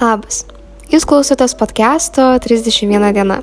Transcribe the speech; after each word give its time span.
Labas. 0.00 0.46
Jūs 0.88 1.04
klausotės 1.04 1.52
podcast'o 1.60 2.30
31 2.40 3.10
diena. 3.12 3.34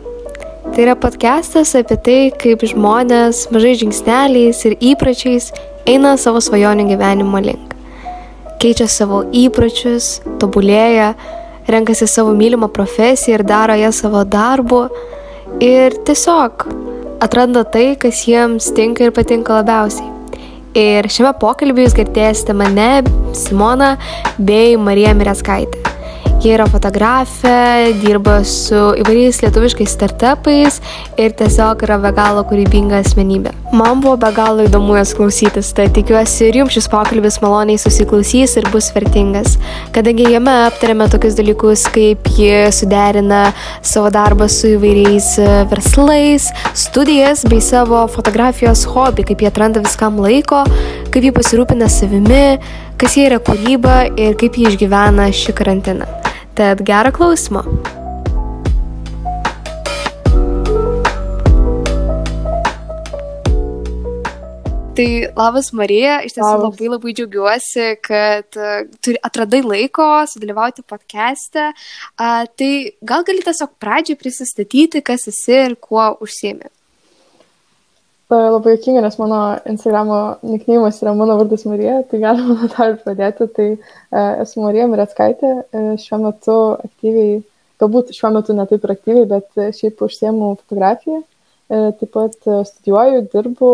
Tai 0.66 0.80
yra 0.82 0.96
podcastas 0.98 1.76
apie 1.78 1.98
tai, 2.02 2.16
kaip 2.34 2.64
žmonės 2.66 3.44
mažai 3.54 3.76
žingsneliais 3.78 4.64
ir 4.66 4.74
įpračiais 4.90 5.52
eina 5.86 6.16
savo 6.18 6.42
svajonių 6.42 6.88
gyvenimo 6.90 7.42
link. 7.46 7.76
Keičia 8.58 8.88
savo 8.90 9.20
įpročius, 9.38 10.24
tobulėja, 10.42 11.12
renkasi 11.70 12.08
savo 12.10 12.34
mylimą 12.34 12.72
profesiją 12.74 13.38
ir 13.38 13.46
daro 13.46 13.76
ją 13.78 13.92
savo 13.94 14.24
darbu. 14.26 14.88
Ir 15.62 15.94
tiesiog 16.10 16.66
atranda 17.22 17.68
tai, 17.70 17.92
kas 18.02 18.24
jiems 18.26 18.72
tinka 18.74 19.06
ir 19.06 19.14
patinka 19.14 19.60
labiausiai. 19.60 20.10
Ir 20.74 21.06
šiame 21.06 21.36
pokalbį 21.38 21.86
jūs 21.86 22.00
girdėsite 22.02 22.58
mane, 22.58 23.06
Simoną 23.38 23.94
bei 24.42 24.74
Mariją 24.82 25.14
Mireckaitę. 25.22 25.97
Jie 26.38 26.52
yra 26.54 26.68
fotografė, 26.70 27.96
dirba 27.98 28.36
su 28.46 28.78
įvairiais 29.02 29.40
lietuviškais 29.42 29.90
startupais 29.90 30.76
ir 31.18 31.34
tiesiog 31.34 31.82
yra 31.88 31.98
be 32.04 32.12
galo 32.14 32.44
kūrybinga 32.46 33.00
asmenybė. 33.02 33.56
Man 33.74 34.04
buvo 34.04 34.20
be 34.22 34.30
galo 34.36 34.68
įdomu 34.68 35.00
jas 35.00 35.16
klausytis, 35.18 35.72
tai 35.74 35.88
tikiuosi 35.96 36.52
ir 36.52 36.60
jums 36.62 36.78
šis 36.78 36.88
pokalbis 36.94 37.40
maloniai 37.42 37.82
susiklausys 37.82 38.54
ir 38.62 38.70
bus 38.70 38.92
vertingas, 38.94 39.58
kadangi 39.98 40.30
jame 40.30 40.54
aptarėme 40.68 41.10
tokius 41.10 41.40
dalykus, 41.40 41.88
kaip 41.96 42.30
ji 42.38 42.70
suderina 42.70 43.48
savo 43.82 44.14
darbą 44.14 44.46
su 44.46 44.76
įvairiais 44.76 45.34
e, 45.42 45.52
verslais, 45.74 46.52
studijas 46.78 47.48
bei 47.50 47.66
savo 47.66 48.06
fotografijos 48.14 48.86
hobį, 48.94 49.32
kaip 49.32 49.42
jie 49.42 49.50
atranda 49.50 49.82
viskam 49.82 50.22
laiko, 50.22 50.62
kaip 51.10 51.26
jie 51.26 51.34
pasirūpina 51.34 51.90
savimi, 51.90 52.60
kas 52.98 53.14
jie 53.14 53.28
yra 53.30 53.38
kūryba 53.38 53.98
ir 54.18 54.34
kaip 54.42 54.58
jie 54.58 54.72
išgyvena 54.72 55.30
šį 55.30 55.54
karantiną. 55.60 56.08
Tad 56.58 56.82
gerą 56.86 57.12
klausimą. 57.14 57.62
Tai 64.98 65.06
labas 65.38 65.70
Marija, 65.78 66.16
iš 66.26 66.34
tiesų 66.40 66.48
labas. 66.48 66.64
labai 66.72 66.88
labai 66.90 67.14
džiaugiuosi, 67.20 67.86
kad 68.02 68.58
uh, 68.58 68.80
turi, 69.06 69.20
atradai 69.30 69.60
laiko 69.62 70.08
sudalyvauti 70.32 70.82
podcast'e. 70.90 71.68
Tai 72.18 72.72
gal 73.12 73.28
gali 73.30 73.46
tiesiog 73.46 73.76
pradžiai 73.78 74.18
prisistatyti, 74.18 75.04
kas 75.06 75.30
esi 75.30 75.54
ir 75.68 75.78
kuo 75.78 76.16
užsiemi. 76.26 76.74
Tai 78.28 78.38
labai 78.52 78.74
jokinga, 78.76 79.02
nes 79.06 79.16
mano 79.22 79.38
Instagramo 79.72 80.18
nikneimas 80.44 80.98
yra 81.00 81.14
mano 81.16 81.38
vardas 81.40 81.62
Marija, 81.64 82.02
tai 82.10 82.20
galima 82.20 82.58
nuo 82.58 82.68
to 82.74 82.88
ir 82.90 82.98
pradėti. 83.04 83.46
Tai 83.56 83.68
e, 83.72 84.24
esu 84.44 84.64
Marija 84.66 84.88
Miretskaitė, 84.92 85.52
e, 85.72 85.84
šiuo 86.04 86.20
metu 86.26 86.58
aktyviai, 86.76 87.38
galbūt 87.80 88.12
šiuo 88.18 88.34
metu 88.36 88.56
ne 88.58 88.66
taip 88.68 88.84
ir 88.84 88.94
aktyviai, 88.98 89.30
bet 89.32 89.62
šiaip 89.78 90.04
užsiemu 90.04 90.50
fotografiją. 90.60 91.22
E, 91.24 91.80
taip 92.02 92.12
pat 92.18 92.36
studijuoju, 92.72 93.24
dirbu, 93.32 93.72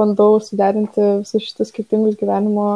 bandau 0.00 0.40
suderinti 0.48 1.04
visus 1.20 1.50
šitus 1.50 1.68
skirtingus 1.74 2.16
gyvenimo, 2.20 2.70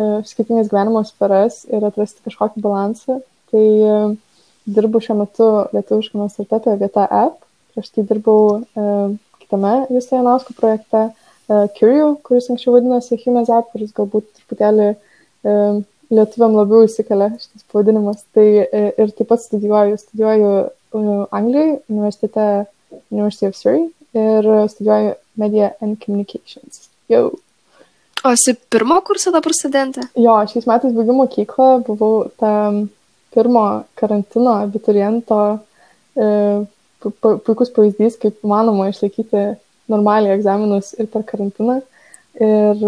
e, 0.00 0.08
skirtingas 0.32 0.72
gyvenimo 0.72 1.04
sferas 1.04 1.66
ir 1.68 1.84
atrasti 1.84 2.24
kažkokį 2.24 2.64
balansą. 2.64 3.20
Tai 3.52 3.66
e, 3.92 4.00
dirbu 4.66 5.04
šiuo 5.04 5.20
metu 5.20 5.52
lietuviškame 5.76 6.32
startupė 6.32 6.78
vieta 6.80 7.04
app. 7.04 7.42
Prieš 7.76 7.92
tai 7.92 8.08
dirbau 8.08 8.40
e, 8.56 8.88
kitame 9.46 9.86
Justo 9.94 10.18
Janausko 10.18 10.56
projekte 10.58 11.06
uh, 11.08 11.66
Curio, 11.78 12.16
kuris 12.26 12.50
anksčiau 12.52 12.76
vadinosi 12.76 13.16
App, 13.16 13.72
kuris 13.72 13.94
galbūt 13.96 14.28
truputėlį 14.40 14.88
uh, 14.92 15.80
lietuviam 16.10 16.58
labiau 16.58 16.84
įsikelia 16.86 17.32
šitas 17.38 17.64
pavadinimas. 17.72 18.24
Tai 18.34 18.46
uh, 18.66 18.90
ir 18.92 19.14
taip 19.16 19.30
pat 19.30 19.46
studijuoju, 19.46 19.96
studijuoju 20.04 20.52
uh, 20.66 21.26
Anglijoje, 21.30 21.80
universitete 21.88 22.66
University 23.10 23.46
of 23.46 23.56
Surrey 23.56 23.88
ir 24.16 24.68
studijuoju 24.68 25.14
Media 25.36 25.72
and 25.80 25.98
Communications. 26.04 26.88
Jau. 27.08 27.30
O 28.24 28.32
esi 28.32 28.56
pirmo 28.72 28.96
kurso 29.06 29.30
dabar 29.30 29.54
studentė? 29.54 30.06
Jo, 30.18 30.38
šiais 30.50 30.66
metais 30.66 30.94
baigiau 30.96 31.14
mokyklą, 31.20 31.68
buvau 31.86 32.26
ta 32.40 32.52
pirmo 33.36 33.66
karantino 34.00 34.56
abituriento 34.64 35.38
e, 36.16 36.26
puikus 37.02 37.72
pavyzdys, 37.74 38.18
kaip 38.22 38.38
manoma 38.46 38.88
išlaikyti 38.90 39.48
normaliai 39.92 40.36
egzaminus 40.36 40.94
ir 40.98 41.10
per 41.12 41.24
karantiną. 41.28 41.80
Ir 42.36 42.80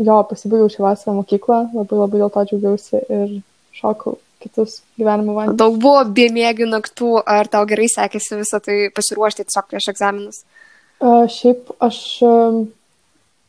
jo, 0.00 0.18
pasibaigiau 0.30 0.70
šią 0.72 0.84
vasarą 0.86 1.16
mokyklą, 1.18 1.62
labai 1.76 2.02
labai 2.02 2.20
dėl 2.22 2.30
to 2.32 2.44
džiaugiausi 2.50 3.00
ir 3.02 3.34
šokau 3.76 4.18
kitus 4.42 4.80
gyvenimo 4.98 5.36
vandenis. 5.36 5.58
Daug 5.60 5.78
buvo 5.82 6.02
bėmėgių 6.16 6.68
naktų, 6.70 7.14
ar 7.28 7.50
tau 7.52 7.62
gerai 7.70 7.88
sekėsi 7.92 8.40
visą 8.40 8.60
tai 8.64 8.78
pasiruošti 8.94 9.46
tiesiog 9.46 9.68
prieš 9.70 9.90
egzaminus? 9.92 10.42
Uh, 11.02 11.26
šiaip 11.30 11.70
aš 11.82 11.98
uh, 12.26 12.62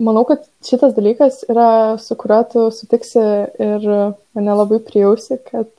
manau, 0.03 0.23
kad 0.27 0.43
šitas 0.65 0.93
dalykas 0.95 1.43
yra, 1.51 1.97
su 2.01 2.15
kuriuo 2.19 2.41
tu 2.51 2.65
sutiksi 2.75 3.21
ir 3.65 3.87
mane 4.35 4.57
labai 4.59 4.79
prijausi, 4.83 5.39
kad 5.47 5.71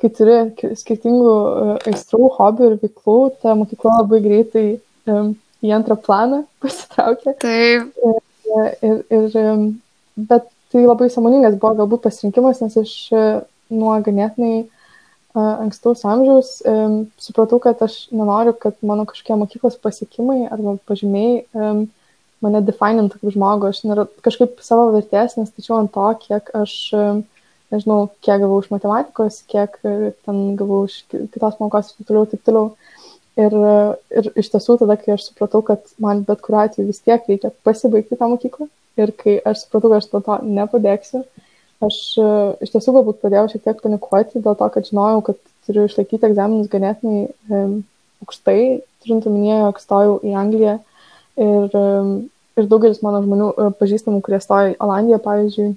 kai 0.00 0.10
turi 0.16 0.74
skirtingų 0.78 1.32
e, 1.32 1.76
aistrų, 1.92 2.30
hobių 2.38 2.70
ir 2.70 2.76
veiklų, 2.82 3.16
ta 3.42 3.54
mokykla 3.58 4.00
labai 4.00 4.20
greitai 4.24 4.66
um, 5.10 5.32
į 5.62 5.72
antrą 5.78 5.98
planą 6.02 6.42
pasitraukia. 6.64 7.36
Taip. 7.42 7.94
Ir, 8.02 8.68
ir, 8.84 9.00
ir, 9.14 9.64
bet 10.28 10.50
tai 10.72 10.84
labai 10.84 11.08
samoningas 11.12 11.56
buvo 11.60 11.76
galbūt 11.82 12.06
pasirinkimas, 12.08 12.62
nes 12.64 12.78
aš 12.82 12.94
e, 13.14 13.26
nuo 13.72 13.96
ganėtinai 14.04 14.68
ankstaus 15.32 16.02
amžiaus 16.04 16.58
supratau, 17.24 17.56
kad 17.64 17.80
aš 17.80 17.94
nenoriu, 18.12 18.52
kad 18.52 18.76
mano 18.84 19.06
kažkokie 19.08 19.38
mokyklos 19.40 19.78
pasiekimai 19.80 20.42
arba 20.52 20.74
pažymiai 20.84 21.38
mane 22.42 22.62
definintų 22.66 23.20
kaip 23.20 23.34
žmogų, 23.36 23.70
aš 23.72 23.82
nėra, 23.86 24.06
kažkaip 24.24 24.60
savo 24.64 24.90
vertės 24.94 25.36
nestačiau 25.38 25.78
ant 25.78 25.92
to, 25.94 26.06
kiek 26.24 26.50
aš, 26.58 26.74
nežinau, 27.74 28.00
kiek 28.24 28.42
gavau 28.42 28.60
iš 28.62 28.72
matematikos, 28.72 29.42
kiek 29.50 29.78
ten 29.82 30.42
gavau 30.58 30.84
iš 30.88 31.02
kitos 31.10 31.58
mokos 31.62 31.92
ir 31.92 31.98
taip 31.98 32.10
toliau, 32.10 32.28
taip 32.32 32.44
toliau. 32.48 32.66
Ir, 33.40 33.54
ir 34.12 34.26
iš 34.42 34.50
tiesų 34.52 34.76
tada, 34.82 34.98
kai 35.00 35.14
aš 35.14 35.30
supratau, 35.30 35.62
kad 35.64 35.86
man 36.02 36.20
bet 36.28 36.42
kuriuo 36.44 36.66
atveju 36.66 36.90
vis 36.90 37.00
tiek 37.00 37.24
reikia 37.30 37.48
pasibaigti 37.64 38.18
tą 38.20 38.28
mokyklą 38.28 38.68
ir 39.00 39.14
kai 39.16 39.38
aš 39.48 39.62
supratau, 39.64 39.94
kad 39.94 40.02
aš 40.02 40.10
to, 40.10 40.20
to 40.26 40.36
nepadėksiu, 40.58 41.22
aš 41.86 41.96
iš 42.66 42.74
tiesų 42.74 42.98
galbūt 42.98 43.22
pradėjau 43.22 43.46
šiek 43.54 43.64
tiek 43.64 43.80
panikuoti 43.80 44.42
dėl 44.44 44.58
to, 44.58 44.68
kad 44.74 44.90
žinojau, 44.90 45.24
kad 45.30 45.40
turiu 45.66 45.86
išlaikyti 45.88 46.28
egzaminus 46.28 46.68
ganėtinai 46.72 47.22
um, 47.48 47.78
aukštai, 48.22 48.82
turint 49.02 49.26
omenyje, 49.30 49.58
jog 49.64 49.80
stojau 49.82 50.16
į 50.26 50.34
Angliją 50.38 50.76
ir 51.40 51.76
ir 52.58 52.68
daugelis 52.68 53.00
mano 53.04 53.22
žmonių 53.24 53.50
e, 53.52 53.66
pažįstamų, 53.80 54.20
kurie 54.24 54.40
stojo 54.42 54.72
į 54.72 54.78
Olandiją, 54.84 55.18
pavyzdžiui, 55.24 55.68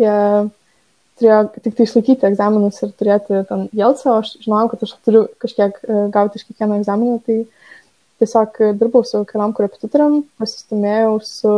jie 0.00 0.18
turėjo 1.20 1.40
tik 1.56 1.76
tai 1.76 1.86
išlaikyti 1.86 2.28
egzaminus 2.30 2.78
ir 2.84 2.92
turėti 2.98 3.42
ten 3.48 3.66
jelcą, 3.76 4.12
o 4.12 4.20
aš 4.22 4.34
žinojau, 4.44 4.70
kad 4.72 4.84
aš 4.86 4.94
turiu 5.06 5.24
kažkiek 5.42 5.80
e, 5.82 6.04
gauti 6.14 6.40
iš 6.40 6.46
kiekvieno 6.48 6.78
egzamino, 6.80 7.18
tai 7.26 7.42
tiesiog 8.22 8.62
dirbau 8.78 9.02
su 9.08 9.24
keliam 9.28 9.54
korepetitoriam, 9.56 10.20
pasistumėjau 10.40 11.18
su 11.24 11.52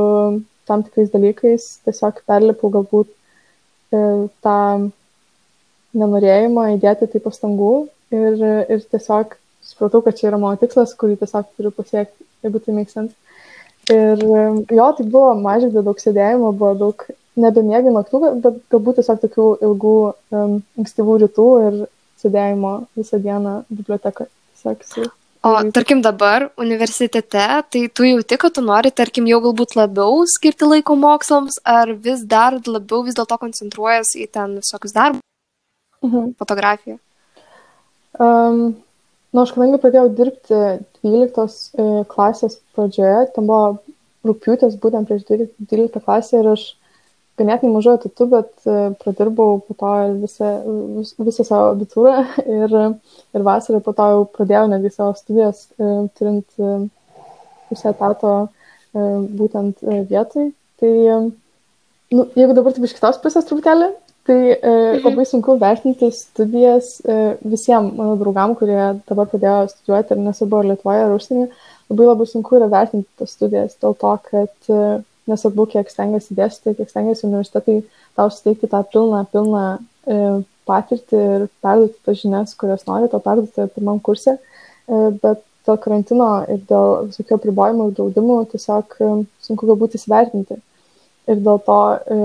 tam 0.68 0.84
tikrais 0.86 1.12
dalykais, 1.12 1.68
tiesiog 1.86 2.22
perlipau 2.28 2.72
galbūt 2.72 3.12
e, 3.12 4.02
tą 4.44 4.58
nenorėjimą 5.98 6.70
įdėti 6.78 7.10
tai 7.12 7.20
pastangų 7.20 7.72
ir, 8.14 8.44
ir 8.72 8.84
tiesiog 8.88 9.36
supratau, 9.62 10.00
kad 10.06 10.16
čia 10.16 10.30
yra 10.30 10.38
mano 10.40 10.56
tikslas, 10.58 10.94
kurį 10.98 11.18
tiesiog 11.20 11.50
turiu 11.58 11.74
pasiekti, 11.74 12.24
jeigu 12.44 12.60
tai 12.62 12.74
make 12.76 12.92
sense. 12.92 13.14
Ir 13.90 14.20
jo, 14.22 14.86
tai 14.96 15.06
buvo 15.06 15.32
mažai 15.42 15.72
daug 15.74 15.98
sėdėjimo, 15.98 16.52
buvo 16.58 16.74
daug 16.78 17.06
nebemiegi 17.42 17.94
naktų, 17.94 18.20
bet 18.44 18.60
galbūt 18.70 19.00
tiesiog 19.00 19.24
tokių 19.24 19.48
ilgų 19.66 19.96
um, 20.36 20.60
ankstyvų 20.78 21.16
rytų 21.24 21.48
ir 21.66 21.80
sėdėjimo 22.22 22.76
visą 22.98 23.18
dieną 23.22 23.56
bibliotekoje. 23.72 24.30
O 25.42 25.50
tarkim 25.74 26.04
dabar 26.04 26.44
universitete, 26.60 27.46
tai 27.74 27.80
tu 27.90 28.06
jauti, 28.06 28.36
kad 28.38 28.54
tu 28.54 28.62
nori, 28.62 28.92
tarkim, 28.94 29.26
jau 29.26 29.40
galbūt 29.42 29.74
labiau 29.74 30.20
skirti 30.30 30.68
laiko 30.68 30.94
mokslams, 30.94 31.58
ar 31.66 31.90
vis 32.04 32.22
dar 32.22 32.60
labiau 32.62 33.02
vis 33.02 33.18
dėlto 33.18 33.40
koncentruojas 33.42 34.14
į 34.22 34.28
ten 34.30 34.54
visokius 34.60 34.94
darbus, 34.94 35.24
mhm. 36.06 36.36
fotografiją? 36.38 37.00
Um, 38.22 38.62
Na, 39.32 39.40
nu, 39.40 39.46
aš 39.46 39.54
kadangi 39.56 39.78
pradėjau 39.80 40.08
dirbti 40.12 40.56
12 41.02 41.72
e, 41.74 42.04
klasės 42.10 42.60
pradžioje, 42.76 43.32
ten 43.34 43.48
buvo 43.48 43.80
rūpiutės 44.26 44.78
būtent 44.82 45.08
prieš 45.08 45.26
12 45.26 46.02
klasę 46.04 46.40
ir 46.40 46.52
aš 46.52 46.64
ganėtinai 47.40 47.74
mažu 47.74 47.96
atitu, 47.96 48.28
bet 48.30 48.50
e, 48.68 48.92
pradirbau 49.02 49.58
po 49.66 49.76
to 49.78 49.92
visą, 50.22 50.52
vis, 51.00 51.12
visą 51.18 51.46
savo 51.48 51.72
abitūrą 51.74 52.16
ir, 52.60 52.78
ir 53.34 53.46
vasarą 53.48 53.82
po 53.82 53.96
to 53.98 54.08
jau 54.14 54.24
pradėjau 54.38 54.70
netgi 54.70 54.94
savo 54.94 55.16
studijas, 55.18 55.66
e, 55.78 55.92
turint 56.18 56.58
pusę 57.68 57.94
etato 57.94 58.34
būtent 58.92 59.78
vietoj. 60.10 60.50
Tai, 60.82 60.90
nu, 62.12 62.24
jeigu 62.36 62.52
dabar 62.52 62.74
taip 62.76 62.84
iš 62.84 62.92
kitos 62.98 63.16
pusės 63.22 63.46
truputėlį 63.48 63.86
Tai 64.22 64.38
e, 64.38 64.58
mhm. 64.62 65.00
labai 65.02 65.24
sunku 65.26 65.56
vertinti 65.58 66.10
studijas 66.14 67.00
e, 67.02 67.16
visiems 67.42 67.96
mano 67.96 68.14
draugam, 68.20 68.54
kurie 68.58 68.78
dabar 69.08 69.26
pradėjo 69.30 69.64
studijuoti, 69.72 70.14
ar 70.14 70.20
nesvarbu, 70.28 70.60
ar 70.60 70.68
Lietuvoje, 70.70 71.00
ar 71.06 71.14
užsienyje, 71.16 71.48
labai 71.90 72.06
labai 72.06 72.28
sunku 72.30 72.58
yra 72.60 72.68
vertinti 72.70 73.08
tas 73.18 73.34
studijas 73.34 73.74
dėl 73.82 73.96
to, 73.98 74.12
kad 74.30 74.70
e, 74.70 74.84
nesvarbu, 75.30 75.66
kiek 75.74 75.90
stengiasi 75.90 76.38
dėstyti, 76.38 76.76
kiek 76.78 76.92
stengiasi 76.92 77.26
universitetai 77.26 77.80
tau 78.18 78.30
suteikti 78.30 78.70
tą 78.70 78.84
pilną, 78.94 79.24
pilną 79.34 79.66
e, 80.06 80.20
patirtį 80.70 81.22
ir 81.36 81.46
perduoti 81.64 81.98
tas 82.06 82.20
žinias, 82.22 82.54
kurias 82.58 82.86
nori 82.86 83.10
tau 83.10 83.22
perduoti 83.22 83.68
pirmam 83.74 83.98
kursė, 84.06 84.36
e, 84.38 85.02
bet 85.22 85.42
dėl 85.66 85.78
karantino 85.82 86.30
ir 86.50 86.62
dėl 86.70 87.08
visokių 87.10 87.38
apribojimų 87.38 87.88
ir 87.88 87.96
draudimų 87.98 88.38
tiesiog 88.54 88.96
e, 88.98 89.10
sunku 89.46 89.68
galbūt 89.70 89.98
įsivertinti. 89.98 90.58
Ir 91.30 91.42
dėl 91.42 91.60
to 91.66 91.78
e, 91.94 92.20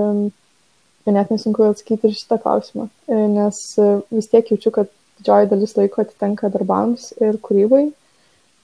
ganėtinai 1.08 1.40
sunku 1.42 1.64
atsakyti 1.66 2.08
ir 2.08 2.16
šitą 2.16 2.38
klausimą, 2.42 2.88
e, 3.08 3.20
nes 3.34 3.60
e, 3.80 3.88
vis 4.14 4.30
tiek 4.32 4.52
jaučiu, 4.52 4.72
kad 4.74 4.90
didžioji 5.18 5.50
dalis 5.50 5.74
laiko 5.78 6.04
atitenka 6.04 6.50
darbams 6.54 7.10
ir 7.18 7.40
kūrybai, 7.44 7.88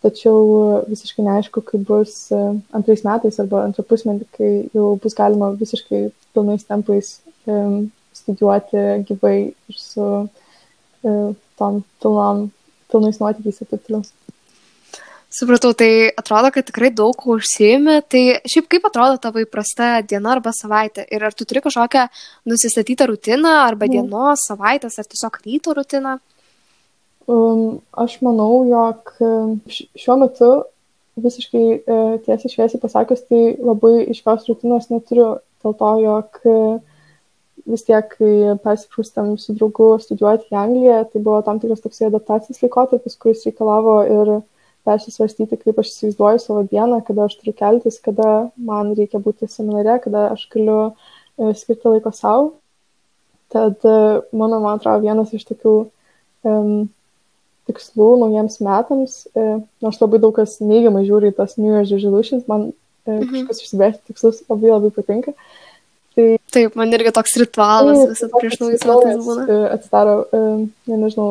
tačiau 0.05 0.85
visiškai 0.91 1.25
neaišku, 1.27 1.65
kaip 1.71 1.87
bus 1.89 2.17
e, 2.35 2.41
antrais 2.77 3.05
metais 3.07 3.41
arba 3.43 3.65
antrą 3.65 3.87
pusmetį, 3.89 4.29
kai 4.37 4.51
jau 4.77 4.93
bus 5.03 5.17
galima 5.19 5.53
visiškai 5.61 6.07
pilnais 6.37 6.67
tempais 6.69 7.17
studijuoti 8.15 8.83
gyvai 9.09 9.37
ir 9.53 9.79
su 9.79 10.05
tom 11.61 11.83
pilnom, 12.01 12.47
pilnais 12.91 13.19
nuotykiais 13.21 13.61
ir 13.61 13.69
taip 13.71 13.83
toliau. 13.85 14.24
Supratau, 15.35 15.73
tai 15.75 16.13
atrodo, 16.15 16.53
kad 16.55 16.67
tikrai 16.69 16.93
daug 16.95 17.25
užsiimi. 17.35 17.97
Tai 18.07 18.21
šiaip 18.47 18.69
kaip 18.71 18.85
atrodo 18.87 19.19
tavo 19.19 19.41
įprasta 19.43 19.97
diena 20.07 20.31
arba 20.37 20.53
savaitė? 20.55 21.03
Ir 21.11 21.25
ar 21.27 21.35
tu 21.35 21.47
turi 21.49 21.63
kažkokią 21.65 22.05
nusistatytą 22.47 23.09
rutiną 23.11 23.57
arba 23.65 23.89
mm. 23.89 23.97
dienos, 23.97 24.45
savaitės, 24.47 25.01
ar 25.03 25.09
tiesiog 25.11 25.41
ryto 25.43 25.75
rutiną? 25.75 26.21
Um, 27.27 27.81
aš 27.99 28.21
manau, 28.23 28.63
jog 28.69 29.11
um, 29.27 29.59
šiuo 29.75 30.19
metu 30.23 30.53
visiškai 31.21 31.67
e, 31.79 31.99
tiesiai 32.27 32.51
šviesiai 32.51 32.83
pasakius, 32.83 33.27
tai 33.27 33.55
labai 33.59 34.05
iškios 34.15 34.47
rutinos 34.51 34.91
neturiu. 34.93 35.29
Dėl 35.65 35.77
to, 35.81 35.91
jog 36.05 36.41
e, 36.47 36.57
vis 37.75 37.87
tiek, 37.87 38.11
kai 38.19 38.57
persikrūstėm 38.63 39.35
su 39.41 39.55
draugu 39.57 39.95
studijuoti 40.03 40.51
į 40.53 40.59
Angliją, 40.63 41.05
tai 41.11 41.23
buvo 41.27 41.39
tam 41.47 41.59
tikras 41.63 41.83
toksai 41.85 42.11
adaptacijos 42.11 42.61
laikotarpis, 42.63 43.17
kuris 43.19 43.47
reikalavo 43.49 44.03
ir 44.07 44.35
persisvarstyti, 44.85 45.59
kaip 45.61 45.79
aš 45.81 45.93
įsivaizduoju 45.93 46.43
savo 46.43 46.65
dieną, 46.69 47.01
kada 47.07 47.29
aš 47.29 47.39
turiu 47.41 47.55
keltis, 47.57 48.01
kada 48.05 48.51
man 48.57 48.93
reikia 48.99 49.21
būti 49.23 49.49
seminare, 49.51 49.97
kada 50.05 50.29
aš 50.35 50.45
galiu 50.53 50.79
e, 50.85 51.55
skirti 51.57 51.95
laiko 51.95 52.13
savo. 52.15 52.53
Tad 53.55 53.85
e, 53.87 53.97
mano, 54.37 54.61
man 54.61 54.79
atrodo, 54.79 55.05
vienas 55.07 55.33
iš 55.37 55.47
tokių 55.49 55.75
um, 56.45 56.87
tikslų 57.71 58.09
naujiems 58.21 58.61
metams, 58.65 59.19
e, 59.33 59.59
nors 59.85 60.01
labai 60.03 60.21
daug 60.23 60.35
kas 60.37 60.59
neigiamai 60.61 61.05
žiūri 61.09 61.33
į 61.33 61.37
tas 61.39 61.57
New 61.61 61.73
Year's 61.73 61.93
resolutions, 61.95 62.49
man 62.51 62.71
e, 62.71 63.17
mhm. 63.17 63.47
kažkas 63.49 63.65
išsibrėžti 63.65 64.13
tikslus 64.13 64.43
labai 64.51 64.75
labai 64.75 64.93
patinka. 64.95 65.37
Tai, 66.15 66.27
Taip, 66.55 66.77
man 66.79 66.95
irgi 66.95 67.11
toks 67.15 67.33
ritualas 67.41 67.99
tai, 67.99 68.11
visą 68.13 68.29
prieš 68.37 68.61
naujus 68.61 68.85
metus 68.87 69.23
būna. 69.27 69.45
E, 69.49 69.61
atsidaro, 69.75 70.19
e, 70.29 70.43
nežinau, 70.93 71.31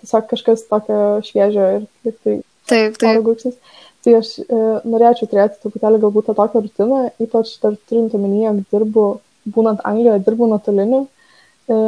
tiesiog 0.00 0.28
kažkas 0.30 0.64
tokio 0.70 1.00
šviežio 1.26 1.66
ir, 1.74 1.88
ir 2.06 2.14
tai 2.22 2.36
Taip, 2.66 2.98
taip. 3.00 3.22
Gurkšnis. 3.26 3.58
Tai 4.06 4.14
aš 4.20 4.32
e, 4.38 4.58
norėčiau 4.86 5.26
turėti 5.30 5.58
truputėlį 5.62 5.98
galbūt 6.04 6.28
tą 6.28 6.36
tokią 6.38 6.62
rutiną, 6.62 7.00
ypač 7.22 7.56
dar 7.62 7.74
turint 7.90 8.14
omenyje, 8.14 8.46
jog 8.46 8.60
dirbu, 8.74 9.06
būnant 9.56 9.82
Anglijoje, 9.88 10.22
dirbu 10.26 10.46
nuotoliniu, 10.52 11.00
e, 11.66 11.78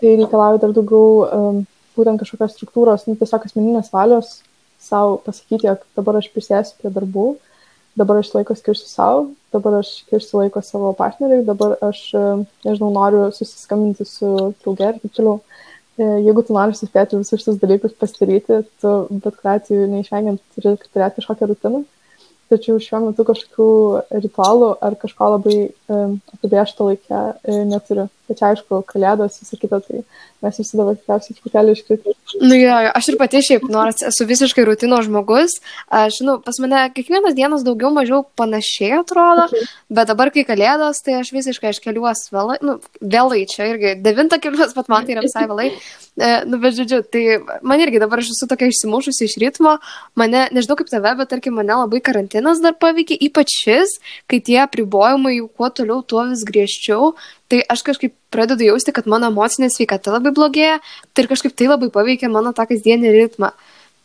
tai 0.00 0.14
reikalauja 0.20 0.60
dar 0.64 0.74
daugiau 0.76 1.24
e, 1.24 1.40
būtent 1.96 2.20
kažkokios 2.20 2.52
struktūros, 2.52 3.06
nu, 3.08 3.16
tiesiog 3.16 3.48
asmeninės 3.48 3.88
valios 3.94 4.38
savo 4.78 5.16
pasakyti, 5.24 5.70
jog 5.70 5.84
dabar 5.96 6.20
aš 6.20 6.28
prisėsiu 6.34 6.76
prie 6.82 6.92
darbų, 6.94 7.30
dabar 7.98 8.20
aš 8.20 8.30
laiko 8.36 8.54
skirsiu 8.58 8.86
savo, 8.90 9.24
dabar 9.54 9.80
aš 9.80 9.94
skirsiu 10.04 10.42
laiko 10.42 10.62
savo 10.62 10.92
partneriai, 10.98 11.46
dabar 11.48 11.78
aš, 11.88 12.04
e, 12.12 12.26
nežinau, 12.68 12.92
noriu 12.94 13.28
susiskambinti 13.32 14.06
su 14.08 14.52
drauge 14.60 14.92
ir 14.92 15.00
taip 15.00 15.16
toliau. 15.16 15.40
E, 15.98 16.04
jeigu 16.22 16.44
tu 16.46 16.54
nori 16.54 16.76
suspėti 16.78 17.18
visus 17.18 17.40
šitus 17.42 17.56
dalykus 17.58 17.94
pasidaryti, 17.98 18.60
tu 18.82 18.90
bet 19.10 19.38
kuriuo 19.40 19.54
atveju 19.56 19.86
neišvengiant 19.94 20.42
turi 20.54 20.74
turėti 20.84 21.18
kažkokią 21.18 21.48
rutiną. 21.50 21.80
Tačiau 22.48 22.78
šiuo 22.80 23.02
metu 23.04 23.26
kažkokių 23.28 24.20
ritualų 24.24 24.70
ar 24.80 24.94
kažko 25.00 25.34
labai 25.34 25.56
um, 25.92 26.14
apibriešto 26.32 26.86
laikę 26.88 27.18
e, 27.44 27.58
neturiu. 27.68 28.08
Tačiau 28.28 28.50
aišku, 28.52 28.78
kalėdos, 28.88 29.38
visą 29.40 29.56
kitą, 29.56 29.78
tai 29.84 30.02
mes 30.44 30.58
visi 30.60 30.76
dabar 30.76 30.96
tikriausiai 30.98 31.36
truputėlį 31.36 31.74
iškritę. 31.74 32.12
Nu 32.44 32.56
jo, 32.58 32.74
aš 32.92 33.08
ir 33.08 33.16
pati 33.20 33.40
šiaip, 33.44 33.64
nors 33.72 34.02
esu 34.04 34.26
visiškai 34.28 34.66
rutino 34.68 34.98
žmogus, 35.04 35.56
aš, 35.88 36.20
nu, 36.26 36.36
pas 36.44 36.58
mane 36.60 36.82
kiekvienas 36.92 37.36
dienas 37.38 37.64
daugiau 37.64 37.88
mažiau 37.94 38.26
panašiai 38.38 38.98
atrodo, 39.00 39.46
okay. 39.48 39.68
bet 39.88 40.12
dabar, 40.12 40.32
kai 40.34 40.44
kalėdos, 40.48 41.00
tai 41.04 41.16
aš 41.22 41.32
visiškai, 41.38 41.72
aš 41.72 41.80
keliuosi 41.84 42.28
vėlai, 42.36 42.58
nu, 42.68 42.76
vėlai 43.00 43.40
čia 43.48 43.70
irgi, 43.72 43.94
devintą 44.04 44.36
keliuosi, 44.44 44.76
bet 44.76 44.92
man 44.92 45.08
tai 45.08 45.16
yra 45.16 45.24
visai 45.24 45.46
vėlai. 45.48 45.70
E, 46.18 46.30
nu, 46.50 46.60
bet 46.60 46.76
žodžiu, 46.76 47.00
tai 47.08 47.24
man 47.64 47.80
irgi 47.80 48.00
dabar 48.02 48.20
aš 48.20 48.34
esu 48.34 48.50
tokia 48.50 48.68
išsimušusi 48.68 49.24
iš 49.24 49.38
ritmo, 49.40 49.78
mane, 50.18 50.48
nežinau 50.52 50.76
kaip 50.76 50.92
tave, 50.92 51.16
bet 51.16 51.32
tarkim, 51.32 51.56
mane 51.56 51.80
labai 51.80 52.04
karantinas 52.04 52.37
dar 52.64 52.76
paveikė, 52.78 53.16
ypač 53.28 53.54
šis, 53.64 53.96
kai 54.30 54.40
tie 54.44 54.60
apribojimai 54.64 55.36
jau 55.38 55.48
kuo 55.48 55.70
toliau, 55.70 56.02
tuo 56.02 56.24
vis 56.30 56.44
griežčiau, 56.48 57.14
tai 57.50 57.62
aš 57.64 57.82
kažkaip 57.86 58.14
pradedu 58.34 58.66
jausti, 58.68 58.94
kad 58.94 59.08
mano 59.10 59.30
emocinė 59.32 59.70
sveikata 59.72 60.14
labai 60.14 60.34
blogėja 60.36 60.78
tai 61.12 61.24
ir 61.24 61.30
kažkaip 61.32 61.56
tai 61.56 61.70
labai 61.70 61.90
paveikia 61.94 62.30
mano 62.32 62.54
tą 62.56 62.68
kasdienį 62.70 63.14
ritmą. 63.16 63.52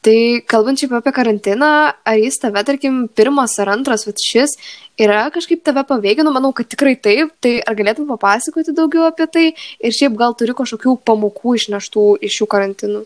Tai 0.04 0.16
kalbant 0.52 0.82
šiaip 0.82 0.98
apie 0.98 1.14
karantiną, 1.16 1.68
ar 1.96 2.18
jis 2.20 2.36
tave, 2.42 2.60
tarkim, 2.68 3.06
pirmas 3.08 3.54
ar 3.64 3.70
antras, 3.72 4.04
bet 4.04 4.20
šis 4.20 4.58
yra 5.00 5.30
kažkaip 5.32 5.62
tave 5.64 5.86
paveikinu, 5.88 6.34
manau, 6.36 6.52
kad 6.56 6.68
tikrai 6.68 6.98
taip, 7.00 7.32
tai 7.40 7.62
ar 7.64 7.78
galėtum 7.80 8.10
papasakoti 8.12 8.76
daugiau 8.76 9.08
apie 9.08 9.30
tai 9.32 9.46
ir 9.54 9.96
šiaip 9.96 10.20
gal 10.20 10.36
turi 10.36 10.58
kažkokių 10.60 10.98
pamokų 11.08 11.56
išneštų 11.62 12.08
iš 12.28 12.42
šių 12.42 12.50
karantinų? 12.52 13.06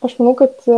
Aš 0.00 0.14
manau, 0.16 0.32
kad 0.32 0.54
e, 0.64 0.76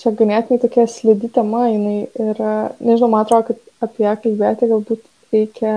čia 0.00 0.10
ganėtinai 0.16 0.56
tokia 0.62 0.86
slidi 0.88 1.28
tema, 1.28 1.66
jinai 1.68 2.06
yra, 2.16 2.52
nežinau, 2.80 3.10
man 3.12 3.26
atrodo, 3.26 3.50
kad 3.50 3.84
apie 3.84 4.06
ją 4.06 4.14
kalbėti 4.22 4.68
galbūt 4.70 5.02
reikia 5.34 5.72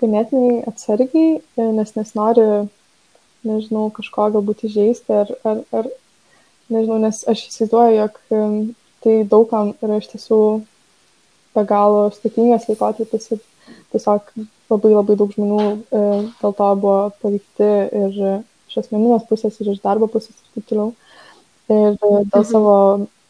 ganėtinai 0.00 0.62
atsargiai, 0.70 1.34
e, 1.60 1.66
nes 1.76 1.92
nesinori, 1.98 2.46
nežinau, 3.44 3.90
kažko 3.98 4.30
galbūt 4.38 4.64
įžeisti 4.70 5.12
ar, 5.12 5.34
ar, 5.44 5.60
ar 5.76 5.90
nežinau, 6.72 6.96
nes 7.04 7.20
aš 7.28 7.42
įsivaizduoju, 7.50 7.98
jog 7.98 8.16
e, 8.32 8.40
tai 9.04 9.18
daugam 9.34 9.74
yra 9.84 10.00
iš 10.00 10.08
tiesų 10.14 10.40
be 11.52 11.66
galo 11.68 12.06
sudėtingas 12.16 12.64
laikotarpis 12.70 13.28
ir 13.36 13.44
tiesiog 13.92 14.32
labai 14.72 14.94
labai 14.94 15.18
daug 15.20 15.36
žmonių 15.36 15.62
dėl 15.90 16.56
to 16.56 16.72
buvo 16.80 16.98
paveikti 17.20 17.70
ir 18.00 18.18
iš 18.70 18.80
asmeninės 18.84 19.28
pusės 19.28 19.56
ir 19.60 19.72
iš 19.74 19.80
darbo 19.84 20.08
pusės 20.08 20.36
ir 20.36 20.56
taip 20.56 20.68
toliau. 20.70 20.92
Ir 21.70 21.96
dėl 22.00 22.22
mhm. 22.24 22.46
savo, 22.50 22.76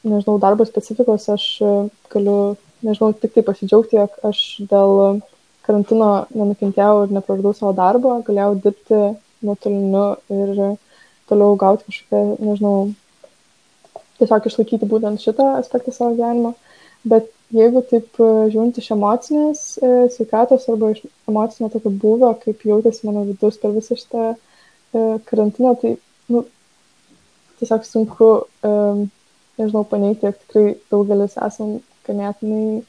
nežinau, 0.07 0.39
darbo 0.43 0.65
specifikos 0.69 1.29
aš 1.33 1.47
galiu, 2.13 2.37
nežinau, 2.87 3.13
tik 3.13 3.35
tai 3.37 3.45
pasidžiaugti, 3.47 3.99
jog 4.01 4.17
aš 4.31 4.45
dėl 4.71 5.21
karantino 5.67 6.13
nenukentėjau 6.33 7.05
ir 7.05 7.13
nepraradau 7.15 7.53
savo 7.57 7.75
darbo, 7.77 8.15
galėjau 8.27 8.55
dirbti 8.65 9.01
nuotoliniu 9.45 10.07
ir 10.33 10.63
toliau 11.31 11.59
gauti 11.61 11.87
kažkokią, 11.89 12.23
nežinau, 12.43 12.79
tiesiog 14.21 14.49
išlaikyti 14.51 14.89
būtent 14.89 15.23
šitą 15.23 15.53
aspektą 15.61 15.95
savo 15.95 16.17
gyvenimo. 16.17 16.55
Bet 17.09 17.31
jeigu 17.57 17.83
taip 17.91 18.21
e, 18.21 18.29
žiūrint 18.53 18.79
iš 18.81 18.91
emocinės 18.95 19.63
e, 19.81 19.91
sveikatos 20.15 20.67
arba 20.71 20.93
iš 20.95 21.03
emocinio 21.31 21.71
tokio 21.73 21.93
būvio, 22.03 22.33
kaip 22.43 22.65
jautėsi 22.69 23.07
mano 23.09 23.25
vidus 23.29 23.59
per 23.63 23.73
visą 23.77 23.97
šitą 23.99 24.27
e, 24.33 24.37
karantiną, 25.31 25.75
tai 25.81 25.95
nu, 26.35 26.45
tiesiog 27.61 27.85
sunku, 27.87 28.31
nežinau, 29.61 29.85
paneigti, 29.89 30.27
jog 30.27 30.41
tikrai 30.45 30.65
daugelis 30.93 31.37
esam 31.37 31.79
ganėtinai 32.09 32.81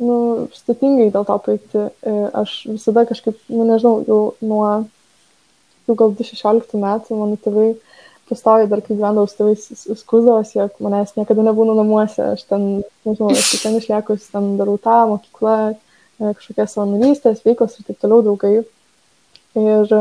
nu, 0.00 0.16
sudėtingai 0.54 1.10
dėl 1.14 1.26
to 1.28 1.36
paikti. 1.44 1.84
E, 2.06 2.14
aš 2.42 2.56
visada 2.70 3.04
kažkaip, 3.08 3.38
nu, 3.52 3.66
nežinau, 3.68 4.00
jau 4.08 4.20
nuo, 4.44 4.64
jau 5.88 5.96
gal 5.98 6.14
2016 6.16 6.80
metų 6.80 7.20
mano 7.20 7.38
tėvai 7.44 7.70
pastoviai 8.30 8.68
dar 8.70 8.82
kai 8.84 8.94
gyvendavau 8.94 9.26
su 9.26 9.40
tėvais 9.40 9.64
skūsdavosi, 10.04 10.60
jog 10.60 10.76
manęs 10.84 11.16
niekada 11.16 11.42
nebūna 11.42 11.74
namuose, 11.74 12.28
aš 12.36 12.44
ten, 12.46 12.66
nežinau, 13.06 13.32
aš 13.34 13.64
ten 13.64 13.78
išliekus, 13.80 14.28
ten 14.30 14.52
darau 14.60 14.76
tą 14.82 15.00
mokyklą, 15.10 15.56
e, 15.74 16.34
kažkokie 16.38 16.68
savanorystės, 16.70 17.44
veikos 17.46 17.78
ir 17.78 17.88
taip 17.88 18.00
toliau 18.02 18.22
draugai. 18.26 18.60
Ir 19.58 19.94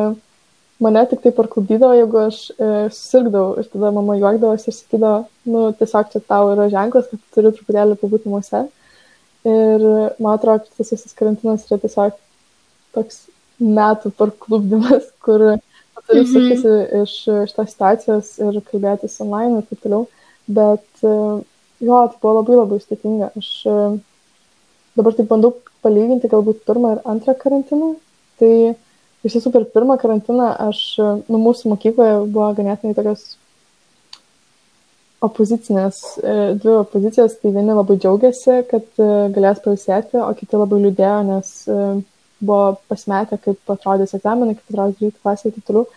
mane 0.84 1.04
tik 1.12 1.22
tai 1.24 1.32
parklubdydavo, 1.36 1.96
jeigu 1.98 2.20
aš 2.24 2.40
e, 2.56 2.68
susirgdavau 2.96 3.60
ir 3.60 3.68
tada 3.72 3.92
mama 3.96 4.16
juokdavosi 4.20 4.70
ir 4.72 4.76
sakydavo, 4.78 5.24
nu, 5.52 5.64
tiesiog 5.80 6.12
čia 6.14 6.22
tau 6.32 6.52
yra 6.54 6.70
ženklas, 6.72 7.10
kad 7.12 7.24
turi 7.36 7.52
truputėlį 7.56 7.98
pabūti 8.00 8.30
namuose. 8.30 8.64
Ir 9.50 9.86
man 10.20 10.34
atrodo, 10.36 10.66
kad 10.66 10.80
tas 10.80 10.94
visas 10.96 11.16
karantinas 11.20 11.68
yra 11.68 11.80
tiesiog 11.84 12.16
toks 12.96 13.26
metų 13.60 14.14
parklubdymas, 14.20 15.12
kur 15.26 15.46
turi 16.08 16.24
mhm. 16.24 16.32
suktis 16.34 16.66
iš 17.04 17.16
šitos 17.52 17.74
situacijos 17.76 18.34
ir 18.48 18.62
kalbėtis 18.72 19.20
online 19.26 19.60
ir 19.60 19.70
taip 19.70 19.84
toliau. 19.84 20.08
Bet 20.50 20.88
jo, 21.04 21.98
tai 22.10 22.20
buvo 22.24 22.40
labai 22.40 22.56
labai 22.58 22.80
sudėtinga. 22.82 23.34
Aš 23.38 23.50
dabar 24.98 25.16
taip 25.16 25.28
bandau 25.30 25.54
palyginti 25.86 26.32
galbūt 26.32 26.64
pirmą 26.68 26.96
ir 26.96 27.04
antrą 27.08 27.36
karantiną. 27.38 27.94
Tai 28.40 28.54
iš 29.26 29.36
tiesų 29.36 29.52
per 29.56 29.68
pirmą 29.74 30.00
karantiną 30.02 30.54
aš, 30.70 30.82
nu, 31.00 31.42
mūsų 31.42 31.74
mokykloje 31.74 32.24
buvo 32.32 32.50
ganėtinai 32.58 32.96
tokios 32.98 33.36
opozicinės, 35.26 36.00
e, 36.24 36.36
dvi 36.60 36.76
opozicijos, 36.80 37.36
tai 37.42 37.52
vieni 37.56 37.76
labai 37.76 37.98
džiaugiasi, 38.00 38.62
kad 38.70 38.86
e, 39.02 39.10
galės 39.36 39.60
pailsėti, 39.66 40.20
o 40.24 40.30
kiti 40.38 40.60
labai 40.60 40.80
liūdėjo, 40.86 41.18
nes 41.28 41.52
e, 41.68 41.80
buvo 42.40 42.78
pasimetę, 42.92 43.40
kaip 43.44 43.74
atrodys 43.76 44.16
egzaminai, 44.16 44.56
kaip 44.56 44.72
atrodys 44.72 45.02
12 45.02 45.20
klasė 45.20 45.50
ir 45.50 45.58
taip 45.58 45.68
toliau. 45.68 45.90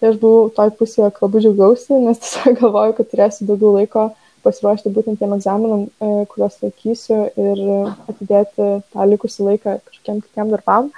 Tai 0.00 0.10
aš 0.10 0.18
buvau 0.24 0.50
toj 0.56 0.74
pusėje, 0.80 1.12
kad 1.14 1.26
labai 1.28 1.44
džiaugiausi, 1.44 2.00
nes 2.02 2.20
tiesiog 2.24 2.58
galvoju, 2.64 2.96
kad 2.98 3.10
turėsiu 3.12 3.48
daugiau 3.52 3.76
laiko 3.78 4.08
pasiruošti 4.44 4.92
būtent 4.92 5.22
tiem 5.22 5.30
egzaminam, 5.38 5.86
kuriuos 6.28 6.58
laikysiu 6.60 7.20
ir 7.40 7.62
atidėti 8.10 8.66
tą 8.90 9.06
likusį 9.08 9.46
laiką 9.46 9.78
kažkokiem 9.86 10.18
kitiem 10.26 10.50
darbam. 10.52 10.90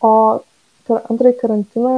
O 0.00 0.12
per 0.92 1.02
antrąjį 1.08 1.40
karantiną 1.40 1.96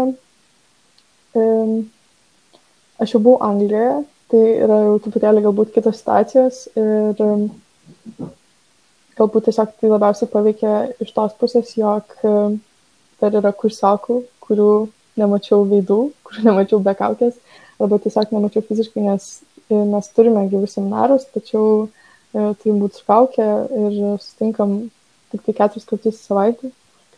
aš 3.03 3.15
jau 3.17 3.21
buvau 3.21 3.43
Anglijoje 3.43 4.05
tai 4.35 4.43
yra 4.65 4.81
jau 4.89 4.99
truputėlį 5.05 5.45
galbūt 5.45 5.73
kitos 5.75 6.01
situacijos 6.01 6.61
ir 6.81 7.21
um, 7.23 7.45
galbūt 9.19 9.49
tiesiog 9.49 9.75
tai 9.79 9.91
labiausiai 9.93 10.31
paveikia 10.33 10.75
iš 11.05 11.13
tos 11.15 11.35
pusės, 11.39 11.75
jog 11.79 12.15
um, 12.27 12.59
dar 13.23 13.37
yra 13.39 13.53
kursokų, 13.55 14.21
kurių 14.45 14.71
nemačiau 15.21 15.67
veidų, 15.71 16.01
kurių 16.27 16.47
nemačiau 16.49 16.81
be 16.85 16.97
kaukės, 16.99 17.37
arba 17.79 18.01
tiesiog 18.03 18.33
nemačiau 18.35 18.65
fiziškai, 18.67 19.05
nes 19.05 19.29
e, 19.69 19.79
mes 19.79 20.11
turime 20.17 20.47
gyvus 20.51 20.75
seminarus, 20.79 21.29
tačiau 21.35 21.87
e, 22.35 22.49
būti 22.65 22.99
su 22.99 23.07
kaukė 23.07 23.51
ir 23.85 24.01
sustinkam 24.23 24.81
tik 25.31 25.47
tai 25.47 25.59
keturis 25.61 25.87
kartus 25.91 26.19
į 26.19 26.25
savaitę. 26.25 26.73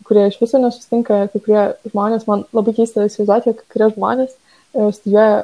Kurie 0.06 0.28
iš 0.30 0.38
viso 0.38 0.60
nesustinka, 0.62 1.24
kai 1.32 1.40
kurie 1.42 1.62
žmonės, 1.90 2.26
man 2.30 2.44
labai 2.54 2.76
keista 2.76 3.08
įsivaizduoti, 3.08 3.56
kai 3.58 3.70
kurie 3.74 3.88
žmonės 3.96 4.30
e, 4.30 4.90
studijuoja 4.94 5.40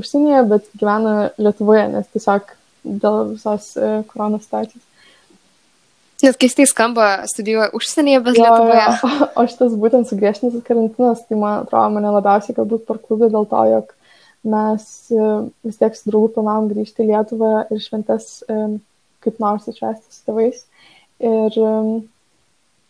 užsienyje, 0.00 0.44
bet 0.50 0.68
gyvena 0.78 1.14
Lietuvoje, 1.40 1.88
nes 1.92 2.08
tiesiog 2.14 2.54
dėl 2.84 3.34
visos 3.34 3.72
e, 3.76 3.90
koronos 4.10 4.46
situacijos. 4.46 4.86
Net 6.20 6.36
keistai 6.40 6.66
skamba 6.68 7.06
studijuoja 7.28 7.70
užsienyje, 7.76 8.20
bet 8.26 8.38
jo, 8.38 8.44
Lietuvoje. 8.44 8.84
Jo, 8.84 9.14
o 9.40 9.46
šitas 9.48 9.78
būtent 9.80 10.10
sugriežtintas 10.10 10.66
karantinas, 10.66 11.24
tai 11.28 11.40
man 11.40 11.64
atrodo, 11.64 11.94
mane 11.96 12.12
labiausiai 12.18 12.56
galbūt 12.56 12.86
parklubė 12.88 13.30
dėl 13.32 13.48
to, 13.50 13.64
jog 13.74 13.96
mes 14.50 14.86
e, 15.12 15.26
vis 15.68 15.80
tiek 15.80 15.96
su 15.96 16.08
draugu 16.08 16.32
planavom 16.36 16.70
grįžti 16.72 17.04
į 17.04 17.10
Lietuvą 17.12 17.52
ir 17.68 17.82
šventes 17.84 18.30
e, 18.48 18.60
kaip 19.24 19.42
nors 19.42 19.68
atšvesti 19.68 20.14
su 20.14 20.24
tėvais. 20.28 20.64
Ir 21.20 21.56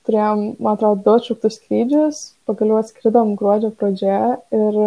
turėjom, 0.09 0.45
man 0.63 0.77
atrodo, 0.77 1.03
du 1.05 1.17
atšauktus 1.19 1.59
skrydžius, 1.59 2.21
pagaliau 2.49 2.81
atskridom 2.81 3.35
gruodžio 3.39 3.73
pradžioje 3.77 4.37
ir 4.57 4.79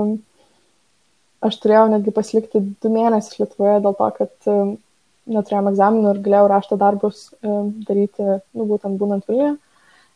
aš 1.44 1.60
turėjau 1.64 1.90
netgi 1.92 2.14
pasilikti 2.16 2.62
du 2.82 2.92
mėnesius 2.94 3.40
Lietuvoje 3.42 3.82
dėl 3.84 3.98
to, 4.00 4.10
kad 4.18 4.50
um, 4.52 4.74
neturėjom 5.34 5.70
egzaminų 5.74 6.14
ir 6.14 6.24
galėjau 6.26 6.50
rašto 6.52 6.80
darbus 6.80 7.28
um, 7.42 7.72
daryti, 7.88 8.40
nu, 8.56 8.68
būtent 8.70 9.00
būnant 9.00 9.28
Vilniuje. 9.30 9.58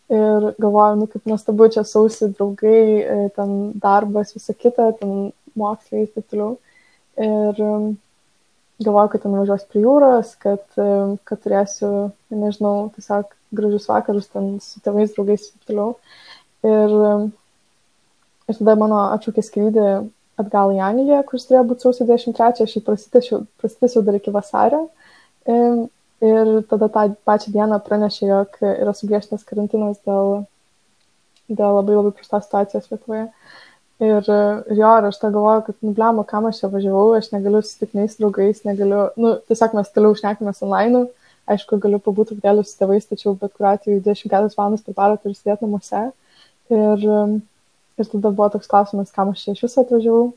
Ir 0.07 0.45
galvoju, 0.55 0.99
nu, 1.01 1.05
kaip 1.11 1.25
nuostabu 1.27 1.67
čia 1.67 1.81
sausi 1.83 2.29
draugai, 2.31 2.83
e, 3.03 3.15
ten 3.35 3.49
darbas, 3.75 4.29
visa 4.37 4.53
kita, 4.55 4.93
ten 4.95 5.33
mokslai 5.59 6.05
ir 6.05 6.13
taip 6.13 6.29
toliau. 6.31 6.53
Ir 7.19 7.59
galvoju, 8.83 9.09
kad 9.13 9.23
ten 9.23 9.33
važiuos 9.37 9.65
prie 9.71 9.81
jūros, 9.83 10.35
kad, 10.41 10.63
kad 10.77 11.41
turėsiu, 11.43 11.89
nežinau, 12.33 12.89
tiesiog 12.95 13.33
gražius 13.57 13.87
vakarus 13.89 14.29
ten 14.33 14.57
su 14.63 14.81
tėvais, 14.85 15.13
draugais 15.15 15.47
ir 15.47 15.53
taip 15.55 15.71
toliau. 15.71 15.95
Ir, 16.67 16.95
ir 18.49 18.59
tada 18.59 18.77
mano 18.79 19.01
atšaukė 19.15 19.43
skrydį 19.45 19.87
atgal 20.41 20.73
į 20.75 20.81
Angliją, 20.85 21.23
kuris 21.27 21.47
turėjo 21.49 21.65
būti 21.71 21.85
sausio 21.85 22.07
23, 22.09 22.65
aš 22.67 22.75
jį 22.77 22.83
prasitęsiau 22.85 24.03
dar 24.05 24.19
iki 24.19 24.33
vasario. 24.35 24.83
Ir 25.47 26.51
tada 26.69 26.89
tą 26.93 27.07
pačią 27.29 27.53
dieną 27.53 27.77
pranešė, 27.85 28.25
jog 28.29 28.59
yra 28.65 28.93
sugriežtas 28.97 29.45
karantinas 29.45 29.99
dėl, 30.05 30.43
dėl 31.49 31.77
labai 31.77 31.97
labai 31.97 32.13
prastos 32.17 32.47
situacijos 32.47 32.89
Lietuvoje. 32.91 33.27
Ir, 33.97 34.27
ir 34.29 34.77
jo, 34.77 34.89
ir 34.99 35.07
aš 35.07 35.17
tą 35.17 35.31
galvoju, 35.33 35.63
kad, 35.65 35.77
nu, 35.81 35.93
blemo, 35.97 36.23
kam 36.29 36.45
aš 36.45 36.61
čia 36.61 36.69
važiavau, 36.69 37.15
aš 37.17 37.31
negaliu 37.33 37.63
susitikti 37.63 37.97
nei 37.97 38.11
su 38.11 38.21
draugais, 38.21 38.61
negaliu, 38.67 39.07
nu, 39.17 39.33
tiesiog 39.49 39.73
mes 39.79 39.89
toliau 39.95 40.13
užnekimės 40.13 40.61
online, 40.67 41.07
aišku, 41.49 41.79
galiu 41.81 41.97
pabūti 42.03 42.35
truputėlį 42.35 42.65
su 42.67 42.77
tėvais, 42.77 43.09
tačiau 43.09 43.33
bet 43.41 43.55
kuriuo 43.55 43.71
atveju 43.73 44.03
24 44.05 44.53
valandas 44.53 44.85
per 44.85 44.97
parą 44.99 45.17
turiu 45.17 45.39
sėdėti 45.39 45.65
namuose. 45.65 46.03
Ir, 46.69 47.07
Ir 47.97 48.05
tada 48.05 48.29
buvo 48.29 48.49
toks 48.53 48.69
klausimas, 48.69 49.13
kam 49.13 49.31
aš 49.33 49.43
čia 49.43 49.55
iš 49.55 49.63
viso 49.65 49.81
atvažiavau. 49.81 50.27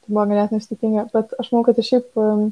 Tai 0.00 0.12
buvo 0.12 0.24
ganėtinai 0.28 0.64
sudėtinga, 0.64 1.06
bet 1.14 1.32
aš 1.40 1.48
manau, 1.52 1.64
kad 1.64 1.78
tai 1.78 1.84
šiaip 1.86 2.20
um, 2.20 2.42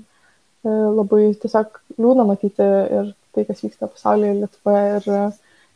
labai 0.64 1.35
tiesiog 1.43 1.76
liūdna 2.00 2.25
matyti 2.28 2.69
ir 2.99 3.11
tai, 3.37 3.45
kas 3.45 3.61
vyksta 3.64 3.90
pasaulyje, 3.93 4.38
Lietuvoje 4.40 4.87
ir 4.97 5.11
e, 5.12 5.21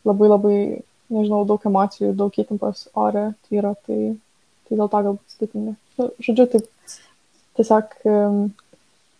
labai 0.08 0.30
labai, 0.30 0.56
nežinau, 1.12 1.42
daug 1.48 1.66
emocijų, 1.68 2.14
daug 2.16 2.38
įtampos 2.40 2.86
ore 2.98 3.26
tvyro, 3.46 3.74
tai, 3.86 3.98
tai 4.72 4.80
dėl 4.80 4.88
to 4.88 5.04
galbūt 5.06 5.34
sudėtinga. 5.36 5.74
Nu, 6.00 6.08
žodžiu, 6.24 6.46
taip 6.54 6.96
tiesiog 7.60 7.96
um, 8.08 8.38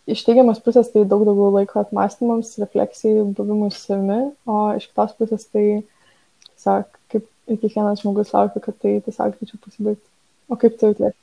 iš 0.09 0.25
teigiamas 0.25 0.63
pusės 0.65 0.89
tai 0.95 1.05
daug 1.05 1.27
daugiau 1.29 1.51
laiko 1.53 1.83
atmastymams, 1.83 2.55
refleksijai, 2.63 3.27
buvimui 3.37 3.69
savimi, 3.77 4.23
o 4.49 4.63
iš 4.79 4.89
kitos 4.89 5.13
pusės 5.19 5.45
tai 5.53 5.67
tiesiog 6.55 7.21
ir 7.53 7.59
kiekvienas 7.61 8.01
žmogus 8.01 8.33
laukia, 8.33 8.63
kad 8.65 8.79
tai 8.81 8.97
tiesiog 9.05 9.37
greičiau 9.37 9.61
pasibaigtų. 9.67 10.09
O 10.49 10.59
kaip 10.61 10.79
tu 10.79 10.89
jautiesi? 10.89 11.19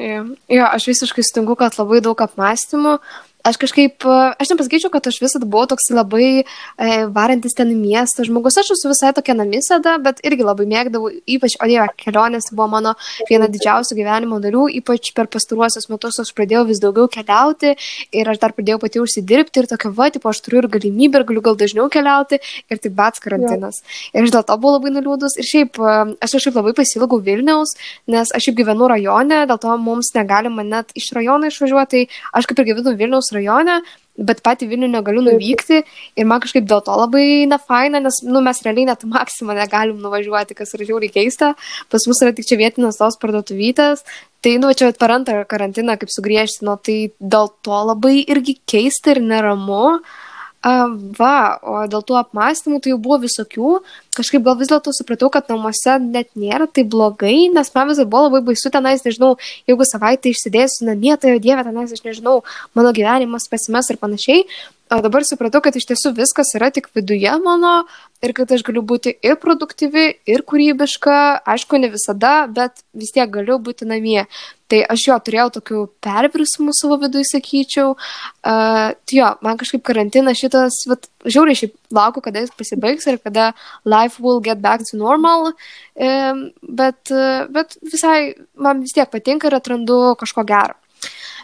Jo, 0.00 0.68
aš 0.68 0.86
visiškai 0.88 1.24
sutinku, 1.26 1.56
kad 1.60 1.76
labai 1.76 2.00
daug 2.04 2.20
apmąstymų, 2.24 2.98
aš 3.44 3.56
kažkaip, 3.60 4.04
aš 4.04 4.52
nepasakyčiau, 4.52 4.90
kad 4.92 5.06
aš 5.08 5.20
visada 5.22 5.46
buvau 5.48 5.68
toks 5.70 5.90
labai 5.94 6.42
e, 6.42 6.44
varantis 7.14 7.54
ten 7.56 7.70
į 7.72 7.76
miestą 7.78 8.24
žmogus, 8.26 8.58
aš 8.60 8.72
esu 8.74 8.90
visai 8.90 9.12
tokia 9.16 9.36
namisada, 9.38 9.96
bet 10.02 10.20
irgi 10.26 10.46
labai 10.46 10.66
mėgdavau, 10.70 11.10
ypač, 11.30 11.56
o 11.60 11.68
dieve, 11.70 11.86
kelionės 12.00 12.50
buvo 12.52 12.68
mano 12.74 12.94
viena 13.30 13.48
didžiausių 13.50 13.98
gyvenimo 13.98 14.40
dalių, 14.42 14.66
ypač 14.80 15.12
per 15.16 15.30
pastaruosius 15.32 15.88
metus 15.92 16.20
aš 16.22 16.32
pradėjau 16.36 16.66
vis 16.68 16.82
daugiau 16.82 17.08
keliauti 17.12 17.74
ir 18.16 18.32
aš 18.32 18.40
dar 18.42 18.54
pradėjau 18.56 18.80
pati 18.84 19.02
užsidirbti 19.02 19.64
ir 19.64 19.70
tokia, 19.70 19.92
va, 19.96 20.10
tipo, 20.12 20.30
aš 20.30 20.42
turiu 20.44 20.62
ir 20.64 20.70
galimybę 20.72 21.20
ir 21.20 21.26
galiu 21.28 21.44
gal 21.44 21.58
dažniau 21.60 21.88
keliauti 21.92 22.40
ir 22.40 22.82
tik 22.82 22.96
bats 22.96 23.22
karantinas. 23.22 23.80
Ja. 24.10 24.20
Ir 24.20 24.28
aš 24.28 24.34
dėl 24.36 24.46
to 24.46 24.58
buvau 24.60 24.78
labai 24.78 24.94
nuliūdus 24.96 25.38
ir 25.40 25.48
šiaip, 25.48 25.80
aš 25.80 26.36
kažkaip 26.36 26.58
labai 26.60 26.74
pasilgau 26.76 27.20
Vilniaus, 27.24 27.76
nes 28.10 28.32
aš 28.34 28.48
šiaip 28.48 28.60
gyvenu 28.60 28.90
rajone, 28.90 29.44
dėl 29.50 29.60
to 29.62 29.76
mums 29.80 30.12
negalima 30.16 30.64
net 30.66 30.94
iš 30.98 31.10
rajono 31.16 31.50
išvažiuoti, 31.50 31.90
tai 31.90 32.06
aš 32.36 32.48
kaip 32.48 32.62
ir 32.62 32.70
gyvenu 32.70 32.94
Vilniaus 32.98 33.29
Vilniaus 33.30 33.34
rajone, 33.34 33.80
bet 34.20 34.42
pati 34.42 34.66
Vilnių 34.68 34.90
negaliu 34.90 35.22
nuvykti 35.24 35.82
ir 36.16 36.26
man 36.26 36.40
kažkaip 36.40 36.66
dėl 36.68 36.82
to 36.84 36.92
labai 36.92 37.46
nefaina, 37.48 38.00
nes 38.00 38.22
nu, 38.24 38.40
mes 38.40 38.60
realiai 38.62 38.86
net 38.90 39.04
maksimą 39.04 39.54
negalim 39.56 40.00
nuvažiuoti, 40.00 40.54
kas 40.54 40.74
yra 40.74 40.84
žiauriai 40.84 41.12
keista. 41.12 41.54
Pas 41.90 42.06
mus 42.06 42.20
yra 42.22 42.34
tik 42.34 42.46
čia 42.46 42.58
vietinės 42.60 42.98
tos 43.00 43.16
parduotuvytės. 43.20 44.04
Tai, 44.40 44.56
nu, 44.60 44.72
čia 44.72 44.92
per 44.96 45.12
antrą 45.12 45.44
karantiną 45.48 45.96
kaip 46.00 46.10
sugriežtino, 46.12 46.76
tai 46.80 47.12
dėl 47.20 47.50
to 47.62 47.84
labai 47.92 48.20
irgi 48.26 48.58
keista 48.66 49.14
ir 49.14 49.22
neramu. 49.24 50.00
Va, 50.60 51.36
o 51.64 51.86
dėl 51.88 52.02
tų 52.04 52.18
apmąstymų 52.20 52.82
tai 52.84 52.92
jau 52.92 53.00
buvo 53.00 53.22
visokių. 53.22 53.78
Kažkaip 54.20 54.42
gal 54.44 54.58
vis 54.60 54.68
dėlto 54.68 54.92
supratau, 54.92 55.30
kad 55.32 55.46
namuose 55.48 55.94
net 56.04 56.28
nėra 56.36 56.66
tai 56.68 56.84
blogai, 56.84 57.48
nes 57.54 57.72
man 57.72 57.88
vis 57.88 58.00
dar 58.02 58.08
buvo 58.10 58.26
labai 58.26 58.42
baisu 58.50 58.68
tenais, 58.74 59.00
nežinau, 59.06 59.30
jeigu 59.70 59.86
savaitę 59.88 60.28
išsidėsiu 60.28 60.90
namie, 60.90 61.14
tai 61.16 61.32
jau 61.32 61.40
dieve 61.40 61.64
tenais, 61.64 61.94
aš 61.96 62.04
nežinau, 62.04 62.42
mano 62.76 62.92
gyvenimas 62.92 63.48
pasimes 63.48 63.88
ir 63.88 64.00
panašiai. 64.02 64.44
O 64.90 64.98
dabar 64.98 65.22
supratau, 65.22 65.62
kad 65.62 65.76
iš 65.78 65.84
tiesų 65.86 66.10
viskas 66.16 66.48
yra 66.58 66.66
tik 66.74 66.88
viduje 66.98 67.30
mano 67.38 67.84
ir 68.26 68.32
kad 68.34 68.50
aš 68.50 68.64
galiu 68.66 68.82
būti 68.82 69.12
ir 69.22 69.36
produktyvi, 69.38 70.02
ir 70.26 70.42
kūrybiška, 70.42 71.14
aišku, 71.46 71.78
ne 71.78 71.92
visada, 71.92 72.32
bet 72.50 72.82
vis 72.90 73.14
tiek 73.14 73.30
galiu 73.30 73.60
būti 73.62 73.86
namie. 73.86 74.24
Tai 74.70 74.80
aš 74.90 75.04
jo 75.06 75.18
turėjau 75.26 75.46
tokių 75.60 75.84
pervirsmų 76.02 76.74
savo 76.74 76.98
viduje, 77.04 77.28
sakyčiau. 77.30 77.94
Uh, 77.94 78.90
tai 79.06 79.20
jo, 79.20 79.30
man 79.46 79.62
kažkaip 79.62 79.86
karantinas 79.86 80.42
šitas, 80.42 80.82
vat, 80.90 81.06
žiauriai 81.24 81.58
šiaip 81.58 81.74
laukiu, 81.96 82.22
kada 82.24 82.44
jis 82.44 82.54
pasibaigs 82.56 83.08
ir 83.10 83.18
kada 83.22 83.52
life 83.84 84.20
will 84.20 84.40
get 84.40 84.60
back 84.60 84.84
to 84.88 84.96
normal. 85.00 85.52
Bet, 85.96 87.00
uh, 87.12 87.48
bet 87.52 87.76
visai 87.82 88.34
man 88.56 88.84
vis 88.84 88.96
tiek 88.96 89.10
patinka 89.10 89.50
ir 89.50 89.58
atrandu 89.60 90.00
kažko 90.20 90.46
gero. 90.48 90.78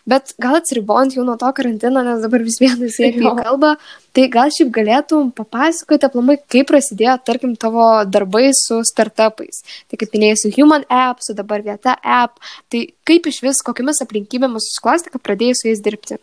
Bet 0.06 0.36
gal 0.38 0.54
atsiribojant 0.60 1.16
jau 1.16 1.24
nuo 1.26 1.34
to 1.40 1.48
karantino, 1.50 1.98
nes 2.06 2.20
dabar 2.22 2.42
vis 2.46 2.60
vien 2.62 2.76
visi 2.78 3.08
apie 3.08 3.24
jį 3.24 3.32
kalba, 3.40 3.72
tai 4.14 4.28
gal 4.30 4.52
šiaip 4.54 4.68
galėtum 4.76 5.32
papasakoti 5.34 6.06
aplamai, 6.06 6.36
kaip 6.54 6.68
prasidėjo, 6.70 7.16
tarkim, 7.26 7.56
tavo 7.58 7.88
darbai 8.06 8.52
su 8.54 8.78
startupais. 8.86 9.64
Tai 9.90 9.98
kaip 9.98 10.14
minėjai, 10.14 10.38
su 10.44 10.52
Human 10.54 10.86
App, 10.86 11.24
su 11.26 11.34
dabar 11.34 11.64
vieta 11.66 11.96
App, 11.98 12.38
tai 12.70 12.84
kaip 13.08 13.26
iš 13.26 13.40
vis, 13.48 13.64
kokiamis 13.66 13.98
aplinkybėmis 14.06 14.68
susiklosti, 14.70 15.10
kad 15.10 15.26
pradėjai 15.26 15.58
su 15.58 15.68
jais 15.72 15.82
dirbti? 15.82 16.20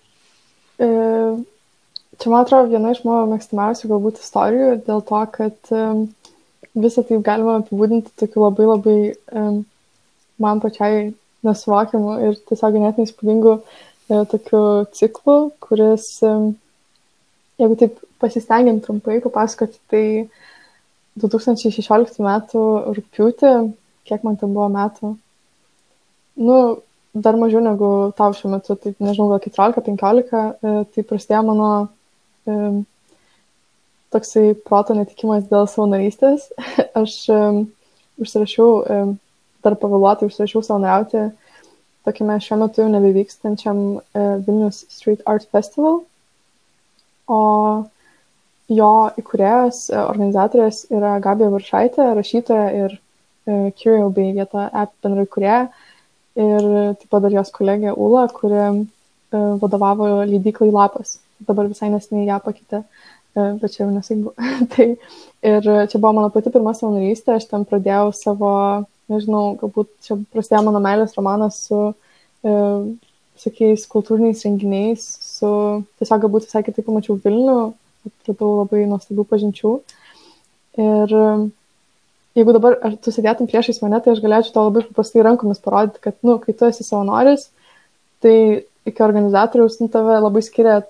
E, 0.80 0.88
čia, 2.20 2.30
man 2.30 2.44
atrodo, 2.44 2.72
viena 2.72 2.94
iš 2.94 3.04
mano 3.08 3.26
mėgstamiausių 3.34 3.90
galbūt 3.92 4.22
istorijų, 4.24 4.70
dėl 4.88 5.04
to, 5.10 5.22
kad 5.36 5.74
um, 5.76 6.06
visą 6.74 7.04
tai 7.08 7.20
galima 7.26 7.60
apibūdinti 7.62 8.16
tokiu 8.20 8.46
labai 8.46 8.70
labai 8.70 8.98
um, 9.34 9.62
man 10.42 10.62
pačiai 10.64 11.12
nesuvokiamu 11.44 12.16
ir 12.28 12.38
tiesiog 12.50 12.78
ganėtinai 12.78 13.08
įspūdingu 13.08 13.54
e, 13.58 14.22
tokiu 14.32 14.62
ciklu, 14.96 15.38
kuris, 15.64 16.08
e, 16.24 16.32
jeigu 17.62 17.78
taip 17.82 18.00
pasistengiam 18.24 18.80
trumpai 18.84 19.20
papasakoti, 19.24 19.80
tai 19.92 20.06
2016 21.20 22.24
m. 22.24 22.32
rūpiutį, 22.98 23.54
kiek 24.08 24.24
man 24.26 24.40
ten 24.40 24.56
buvo 24.56 24.70
metų, 24.74 25.14
nu, 26.48 26.60
dar 27.14 27.38
mažiau 27.38 27.62
negu 27.62 27.90
tau 28.18 28.34
šiuo 28.34 28.56
metu, 28.56 28.78
tai 28.80 28.96
nežinau, 29.04 29.30
gal 29.36 29.44
14-15, 29.44 30.32
e, 30.34 30.78
tai 30.96 31.06
prasidėjo 31.10 31.44
mano 31.52 31.70
toksai 34.14 34.54
proto 34.68 34.96
netikimas 34.98 35.46
dėl 35.50 35.68
savo 35.72 35.88
narystės. 35.92 36.50
Aš 37.02 37.16
užsirašiau 38.22 39.16
dar 39.64 39.78
pavėluotai 39.80 40.28
užsirašiau 40.30 40.62
savanoriauti 40.66 41.30
tokiame 42.04 42.40
šiuo 42.44 42.60
metu 42.64 42.84
jau 42.84 42.92
nebevykstančiam 42.92 43.80
e, 43.96 44.24
Vilnius 44.46 44.84
Street 44.92 45.24
Art 45.30 45.48
Festival. 45.52 46.02
O 47.32 47.40
jo 48.72 48.92
įkūrėjas, 49.22 49.86
e, 49.92 50.00
organizatorės 50.02 50.84
yra 50.92 51.16
Gabija 51.24 51.52
Varšaitė, 51.54 52.10
rašytoja 52.20 52.68
ir 52.82 52.98
e, 52.98 53.72
Curio 53.80 54.10
bei 54.16 54.36
vieta 54.36 54.68
app 54.68 54.96
bendrai 55.04 55.28
įkūrėja. 55.30 55.64
Ir 56.44 56.70
taip 56.98 57.10
pat 57.14 57.24
dar 57.24 57.36
jos 57.36 57.52
kolegė 57.54 57.92
Ula, 57.94 58.24
kuri 58.34 58.88
vadovavo 59.62 60.08
leidyklai 60.26 60.72
Lapas. 60.74 61.20
Dabar 61.48 61.68
visai 61.72 61.90
nesiniai 61.94 62.30
ją 62.30 62.40
pakeitė, 62.44 62.84
bet 63.36 63.74
čia 63.74 63.84
jau 63.84 63.92
nesaibu. 63.92 64.34
tai 64.76 64.90
ir 65.44 65.70
čia 65.92 66.00
buvo 66.00 66.14
mano 66.20 66.32
pati 66.34 66.54
pirma 66.54 66.76
savanorystė, 66.78 67.38
aš 67.38 67.50
ten 67.52 67.68
pradėjau 67.70 68.12
savo 68.18 68.54
nežinau, 69.12 69.54
galbūt 69.60 69.90
čia 70.06 70.18
prasidėjo 70.34 70.64
mano 70.68 70.82
meilės 70.84 71.16
romanas 71.18 71.60
su 71.68 71.80
e, 71.90 72.54
tokiais 73.44 73.86
kultūriniais 73.92 74.44
renginiais, 74.46 75.04
su 75.24 75.50
tiesiog 76.00 76.24
galbūt 76.26 76.48
visai 76.48 76.64
kitaip 76.66 76.88
pamačiau 76.88 77.18
Vilnių, 77.24 77.58
atradau 78.10 78.54
labai 78.62 78.86
nuostabių 78.90 79.26
pažinčių. 79.30 79.74
Ir 80.84 81.16
e, 81.20 81.26
jeigu 82.40 82.56
dabar 82.56 82.78
tu 83.04 83.14
sėdėtum 83.14 83.50
priešais 83.52 83.82
mane, 83.84 84.00
tai 84.04 84.16
aš 84.16 84.24
galėčiau 84.24 84.56
to 84.56 84.68
labai 84.70 84.86
paprastai 84.88 85.26
rankomis 85.28 85.62
parodyti, 85.64 86.04
kad, 86.08 86.18
nu, 86.26 86.40
kai 86.44 86.56
tu 86.58 86.70
esi 86.70 86.86
savanoris, 86.88 87.50
tai 88.24 88.38
iki 88.88 89.04
organizatoriaus 89.04 89.80
nu, 89.82 89.90
tave 89.92 90.20
labai 90.20 90.44
skiria 90.46 90.82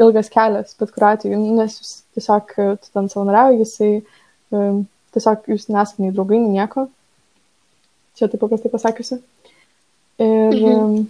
ilgas 0.00 0.28
kelias, 0.32 0.74
bet 0.78 0.92
kuriuo 0.92 1.12
atveju, 1.14 1.40
nes 1.56 1.78
jūs 1.80 1.94
tiesiog 2.16 2.52
tu 2.82 2.92
ten 2.92 3.08
savanoriauji, 3.12 3.62
jisai 3.64 3.92
um, 4.52 4.84
tiesiog 5.16 5.48
jūs 5.52 5.68
nesate 5.72 6.04
nei 6.04 6.12
draugai, 6.14 6.42
nei 6.42 6.58
nieko 6.60 6.88
čia 8.16 8.28
taip 8.30 8.40
paprastai 8.40 8.72
pasakiusi. 8.72 9.18
Ir, 10.16 10.54
mhm. 10.56 11.02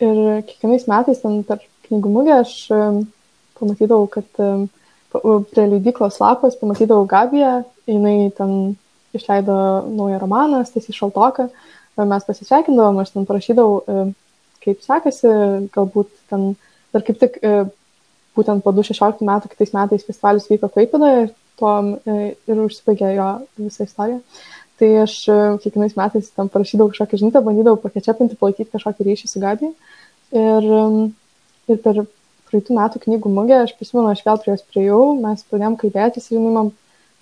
ir 0.00 0.20
kiekvienais 0.48 0.86
metais 0.88 1.20
ten 1.20 1.42
per 1.48 1.60
knygų 1.88 2.12
mugę 2.12 2.38
aš 2.40 2.54
pamatydavau, 3.58 4.08
kad 4.12 4.40
prie 5.52 5.66
leidyklos 5.68 6.16
lapas 6.22 6.56
pamatydavau 6.60 7.04
Gabiją, 7.08 7.58
jinai 7.90 8.32
ten 8.36 8.74
išleido 9.12 9.54
naują 9.92 10.22
romaną, 10.22 10.62
Stasį 10.64 10.96
Šaltoką, 10.96 11.50
mes 12.08 12.24
pasisveikindavom, 12.24 13.02
aš 13.02 13.12
ten 13.12 13.28
parašydavau, 13.28 14.08
kaip 14.64 14.80
sekasi, 14.80 15.32
galbūt 15.74 16.08
ten, 16.32 16.54
dar 16.94 17.04
kaip 17.04 17.20
tik 17.20 17.36
būtent 18.36 18.64
po 18.64 18.72
2016 18.74 19.24
metų, 19.28 19.52
kitais 19.52 19.74
metais 19.76 20.06
festivalis 20.08 20.48
vyko 20.50 20.70
Klaipidoje 20.72 21.26
ir 21.26 21.30
tuo 21.60 21.72
ir 22.08 22.60
užsibaigė 22.64 23.14
jo 23.16 23.30
visą 23.60 23.86
istoriją 23.88 24.20
tai 24.82 24.90
aš 25.04 25.14
e, 25.30 25.36
kiekvienais 25.62 25.94
metais 25.94 26.30
tam 26.34 26.48
parašydavau 26.50 26.90
kažkokią 26.90 27.20
žinutę, 27.20 27.42
bandydavau 27.46 27.78
pakečiapinti, 27.84 28.38
palaikyti 28.40 28.72
kažkokį 28.72 29.06
ryšį 29.06 29.28
su 29.30 29.42
Gabija. 29.42 29.70
Ir, 30.32 30.66
ir 31.70 31.80
per 31.84 32.00
praeitų 32.48 32.76
metų 32.78 33.02
knygų 33.04 33.32
mugę, 33.32 33.60
aš 33.62 33.74
prisimenu, 33.78 34.08
aš 34.10 34.24
vėl 34.26 34.40
prie 34.42 34.54
jos 34.54 34.64
priejau, 34.72 35.02
mes 35.20 35.44
pradėjom 35.50 35.76
kalbėtis 35.80 36.30
ir 36.30 36.38
jinai 36.38 36.54
man 36.56 36.72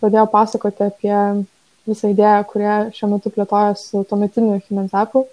pradėjo 0.00 0.24
pasakoti 0.32 0.86
apie 0.86 1.18
visą 1.90 2.12
idėją, 2.14 2.46
kurią 2.48 2.76
šiuo 2.96 3.10
metu 3.12 3.32
plėtoja 3.34 3.74
su 3.78 4.04
tuometiniu 4.08 4.60
Himenzapu. 4.68 5.26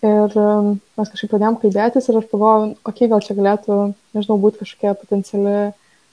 Ir 0.00 0.32
mes 0.40 1.10
kažkaip 1.12 1.28
pradėjom 1.34 1.58
kalbėtis 1.60 2.06
ir 2.08 2.16
aš 2.16 2.28
pagalvojau, 2.30 2.70
okei, 2.72 2.92
okay, 2.92 3.08
gal 3.12 3.20
čia 3.24 3.36
galėtų, 3.36 3.78
nežinau, 4.16 4.38
būti 4.40 4.62
kažkokia 4.62 4.94
potenciali 4.96 5.56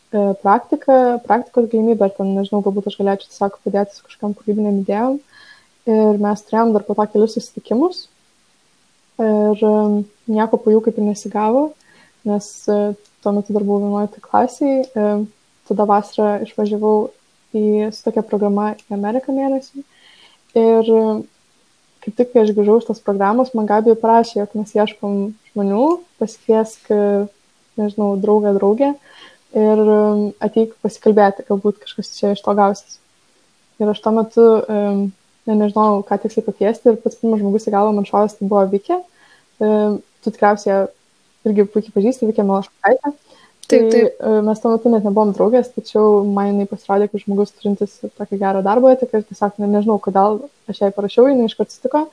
E, 0.08 0.19
praktika, 0.39 1.17
praktikos 1.28 1.67
galimybė, 1.67 2.08
ar 2.08 2.13
ten, 2.15 2.30
nežinau, 2.38 2.62
galbūt 2.63 2.88
aš 2.88 2.95
galėčiau 3.00 3.28
tiesiog 3.28 3.58
padėti 3.65 3.97
su 3.97 4.06
kažkam 4.06 4.36
kūrybinėm 4.38 4.80
idėjom. 4.86 5.17
Ir 5.88 6.21
mes 6.23 6.43
turėjom 6.47 6.71
dar 6.76 6.86
po 6.88 6.95
to 6.95 7.08
kelius 7.12 7.36
susitikimus. 7.36 8.06
Ir 9.19 9.65
e, 9.67 9.73
nieko 10.32 10.60
po 10.63 10.71
jų 10.71 10.80
kaip 10.86 11.02
ir 11.02 11.10
nesigavo, 11.10 11.65
nes 12.28 12.47
e, 12.71 12.80
tuo 13.23 13.36
metu 13.36 13.56
dar 13.56 13.67
buvau 13.67 13.84
11 13.84 14.23
klasiai. 14.23 14.86
Tada 15.67 15.88
vasarą 15.89 16.38
išvažiavau 16.45 17.10
į 17.58 17.89
su 17.91 18.06
tokia 18.06 18.23
programa 18.23 18.69
į 18.80 18.95
Ameriką 18.95 19.36
mėnesį. 19.36 19.84
Ir 20.56 20.93
kaip 22.08 22.15
tik, 22.15 22.30
kai 22.32 22.46
aš 22.46 22.54
grįžau 22.56 22.78
iš 22.80 22.88
tos 22.88 23.04
programos, 23.04 23.52
man 23.58 23.67
Gabija 23.67 23.98
prašė, 24.00 24.39
jog 24.39 24.54
mes 24.56 24.72
ieškom 24.78 25.15
žmonių, 25.52 25.88
pasikviesk, 26.22 26.88
nežinau, 27.78 28.13
draugą, 28.24 28.54
draugę. 28.56 28.93
ir 29.58 29.80
um, 29.80 30.24
ateik 30.43 30.74
pasikalbėti, 30.84 31.46
galbūt 31.48 31.80
kažkas 31.82 32.12
čia 32.17 32.34
iš 32.36 32.41
to 32.46 32.54
gausis. 32.54 32.98
Ir 33.80 33.89
aš 33.89 34.02
tuo 34.04 34.12
metu 34.13 34.43
um, 34.43 35.00
ne, 35.48 35.56
nežinau, 35.56 36.04
ką 36.06 36.17
tiksliai 36.22 36.46
pakviesti 36.46 36.91
ir 36.91 37.00
pats 37.02 37.17
pirmas 37.20 37.41
žmogus 37.41 37.67
į 37.70 37.74
galvą 37.74 37.96
man 37.96 38.08
šovęs 38.08 38.38
tai 38.38 38.50
buvo 38.50 38.65
Vikė. 38.72 39.00
Um, 39.63 40.00
tu 40.22 40.34
tikriausiai 40.36 40.86
irgi 41.48 41.65
puikiai 41.72 41.96
pažįsti 41.96 42.30
Vikė 42.30 42.46
Malaškaitę. 42.46 43.13
Tai 43.67 43.80
taip, 43.84 43.89
taip. 43.91 44.43
mes 44.47 44.62
tuo 44.63 44.71
metu 44.71 44.91
net 44.91 45.03
nebuvom 45.03 45.34
draugės, 45.36 45.71
tačiau 45.75 46.21
man 46.23 46.53
jinai 46.53 46.67
pasirodė 46.69 47.10
kaip 47.12 47.23
žmogus 47.25 47.51
turintis 47.56 47.97
tokį 48.15 48.39
gerą 48.39 48.62
darbo 48.63 48.91
etiką 48.93 49.19
ir 49.19 49.25
tiesiog 49.27 49.58
ne, 49.60 49.67
nežinau, 49.73 49.97
kodėl 50.03 50.39
aš 50.71 50.80
jai 50.86 50.93
parašiau, 50.95 51.27
jinai 51.27 51.49
iškart 51.49 51.73
sutiko. 51.73 52.06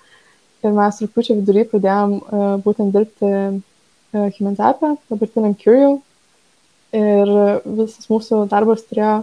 Ir 0.65 0.75
mes 0.75 0.99
rūpiučio 1.05 1.37
vidury 1.39 1.63
pradėjom 1.71 2.17
uh, 2.19 2.43
būtent 2.65 2.91
dirbti 2.97 3.31
uh, 3.31 4.27
Humenzapę, 4.39 4.97
dabartiniam 5.11 5.55
Curio, 5.61 5.93
ir 6.95 7.31
visas 7.65 8.07
mūsų 8.11 8.45
darbas 8.51 8.85
turėjo 8.89 9.15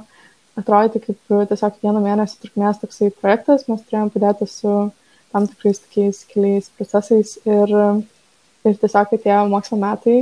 atrodyti 0.60 1.02
kaip 1.06 1.36
tiesiog 1.52 1.78
vieno 1.84 2.02
mėnesio 2.04 2.42
trukmės 2.44 2.82
toksai 2.82 3.12
projektas, 3.22 3.68
mes 3.72 3.84
turėjom 3.88 4.12
padėti 4.14 4.48
su 4.52 4.74
tam 5.32 5.48
tikrais 5.48 5.80
tokiais 5.80 6.26
keliais 6.32 6.68
procesais 6.76 7.38
ir, 7.48 7.76
ir 8.68 8.80
tiesiog 8.84 9.16
atėjo 9.16 9.46
mokslo 9.52 9.80
metai, 9.80 10.18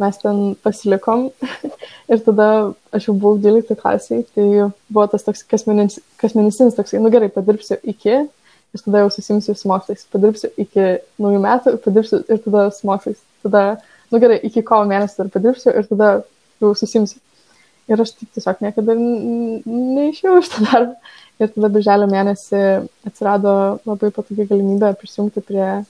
mes 0.00 0.18
ten 0.22 0.42
pasilikom 0.64 1.28
ir 2.12 2.22
tada 2.26 2.48
aš 2.96 3.08
jau 3.08 3.14
buvau 3.14 3.38
12 3.42 3.78
klasiai, 3.80 4.26
tai 4.34 4.48
buvo 4.88 5.06
tas 5.12 5.26
toks 5.26 5.44
kasmėnesinis, 5.50 6.04
kasmėnesinis 6.20 6.76
toksai, 6.78 7.02
nu 7.04 7.12
gerai, 7.12 7.30
padirbsiu 7.34 7.78
iki 7.94 8.16
ir 8.70 8.84
tada 8.84 9.04
jau 9.04 9.10
susimsiu 9.14 9.54
su 9.58 9.70
mokslais, 9.70 10.04
padirbsiu 10.12 10.50
iki 10.60 10.86
naujų 11.22 11.40
metų, 11.46 11.74
padirbsiu 11.84 12.22
ir 12.26 12.42
tada 12.44 12.68
su 12.74 12.86
mokslais, 12.88 13.22
tada, 13.44 13.64
nu 14.12 14.20
gerai, 14.22 14.38
iki 14.46 14.62
kovo 14.66 14.86
mėnesio 14.90 15.24
dar 15.24 15.32
padirbsiu 15.34 15.74
ir 15.74 15.88
tada 15.90 16.12
jau 16.62 16.74
susimsiu. 16.78 17.20
Ir 17.90 17.98
aš 17.98 18.12
tiesiog 18.20 18.60
niekada 18.62 18.94
neišėjau 18.94 20.36
iš 20.38 20.50
to 20.52 20.66
darbo. 20.68 20.94
Ir 21.40 21.48
tada 21.50 21.70
birželio 21.72 22.06
mėnesį 22.06 22.60
atsirado 23.08 23.52
labai 23.88 24.10
patogi 24.14 24.44
galimybė 24.46 24.92
prisijungti 25.00 25.42
prie 25.42 25.64
e, 25.72 25.82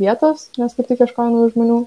vietos, 0.00 0.46
nes 0.56 0.76
kaip 0.76 0.86
tik 0.88 1.02
ieškojau 1.02 1.32
naujų 1.32 1.50
žmonių. 1.56 1.78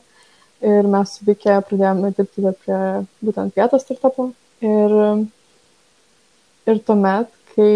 Ir 0.65 0.88
mes 0.89 1.12
su 1.13 1.26
Vikė 1.28 1.60
pradėjome 1.67 2.13
dirbti 2.17 2.54
prie 2.63 2.80
būtent 3.22 3.58
vietos 3.58 3.84
startupo. 3.86 4.32
Ir, 4.65 4.96
ir 6.65 6.82
tuomet, 6.88 7.30
kai 7.54 7.70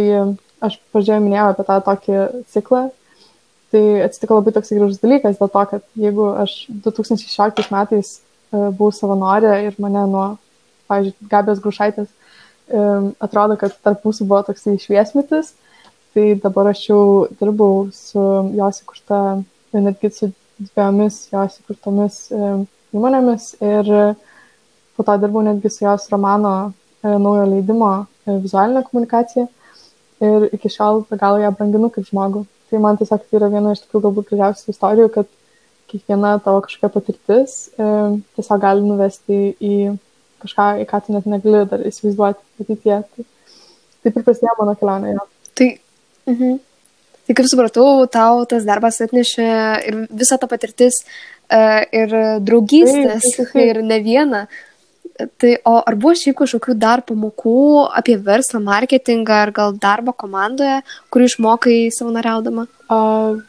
aš 0.65 0.79
pradžioje 0.93 1.21
minėjau 1.21 1.51
apie 1.51 1.67
tą 1.67 1.77
tokį 1.85 2.17
ciklą, 2.53 2.87
tai 3.71 3.83
atsitiko 4.07 4.39
labai 4.39 4.55
toks 4.55 4.73
gražus 4.73 5.01
dalykas 5.03 5.37
dėl 5.37 5.53
to, 5.53 5.63
kad 5.75 5.85
jeigu 5.99 6.33
aš 6.41 6.57
2016 6.87 7.69
metais 7.73 8.17
E, 8.51 8.57
buvau 8.75 8.91
savanorė 8.91 9.53
ir 9.67 9.77
mane 9.79 10.03
nuo, 10.11 10.25
pavyzdžiui, 10.91 11.29
Gabės 11.31 11.61
Grušaitės 11.63 12.09
e, 12.11 12.81
atrodo, 13.23 13.55
kad 13.59 13.77
tarp 13.85 14.03
mūsų 14.07 14.27
buvo 14.27 14.41
toksai 14.49 14.75
šviesmitis, 14.81 15.53
tai 16.11 16.33
dabar 16.43 16.73
aš 16.73 16.83
jau 16.89 17.03
dirbau 17.39 17.85
su 17.95 18.23
jos 18.57 18.81
įkurta, 18.83 19.21
netgi 19.71 20.11
su 20.11 20.31
dviejomis 20.61 21.17
jos 21.31 21.57
įkurtomis 21.61 22.19
įmonėmis 22.91 23.47
ir 23.63 23.89
po 24.97 25.05
to 25.07 25.17
dirbau 25.21 25.43
netgi 25.45 25.71
su 25.73 25.85
jos 25.85 26.07
romano 26.13 26.53
naujo 27.01 27.47
leidimo 27.49 27.91
vizualinė 28.27 28.83
komunikacija 28.87 29.47
ir 30.21 30.47
iki 30.53 30.69
šiol 30.69 31.03
be 31.09 31.17
galo 31.21 31.41
ją 31.41 31.51
branginu 31.57 31.89
kaip 31.93 32.07
žmogų. 32.09 32.45
Tai 32.69 32.79
man 32.83 32.99
tiesiog 32.99 33.23
tai 33.25 33.39
yra 33.39 33.49
viena 33.51 33.73
iš 33.75 33.83
tokių 33.83 34.03
galbūt 34.05 34.29
gražiausių 34.29 34.73
istorijų, 34.73 35.09
kad 35.15 35.29
kiekviena 35.91 36.37
tavo 36.45 36.61
kažkokia 36.63 36.91
patirtis 36.93 37.55
e, 37.75 37.87
tiesiog 38.37 38.61
gali 38.63 38.85
nuvesti 38.85 39.39
į 39.59 39.75
kažką, 40.43 40.67
į 40.83 40.87
ką 40.89 41.01
tu 41.05 41.15
net 41.15 41.27
negali 41.29 41.65
dar 41.71 41.83
įsivaizduoti 41.89 42.63
ateityje. 42.63 42.99
Tai, 43.15 43.25
taip 44.05 44.19
ir 44.21 44.27
prasidėjo 44.27 44.55
mano 44.61 44.75
kelionė. 44.79 45.15
Jo. 45.17 45.25
Tai, 45.59 45.69
mhm. 46.31 46.61
Tai 47.31 47.37
kaip 47.39 47.47
supratau, 47.47 48.07
tau 48.11 48.43
tas 48.49 48.65
darbas 48.67 48.99
atnešė 49.03 49.51
ir 49.87 49.99
visą 50.11 50.37
tą 50.41 50.49
patirtis 50.51 50.99
e, 51.47 51.61
ir 51.95 52.15
draugystės, 52.43 53.23
ir 53.55 53.81
ne 53.85 54.01
vieną. 54.03 54.43
Tai 55.39 55.51
o 55.69 55.75
ar 55.85 55.95
buvo 55.99 56.15
šiaip 56.17 56.39
kažkokių 56.39 56.75
dar 56.81 57.03
pamokų 57.05 57.85
apie 57.99 58.17
verslą, 58.17 58.61
marketingą 58.63 59.37
ar 59.45 59.51
gal 59.55 59.75
darbą 59.77 60.15
komandoje, 60.17 60.81
kurį 61.13 61.29
išmokai 61.29 61.77
savanoriaudama? 61.93 62.65
Uh, 62.91 63.39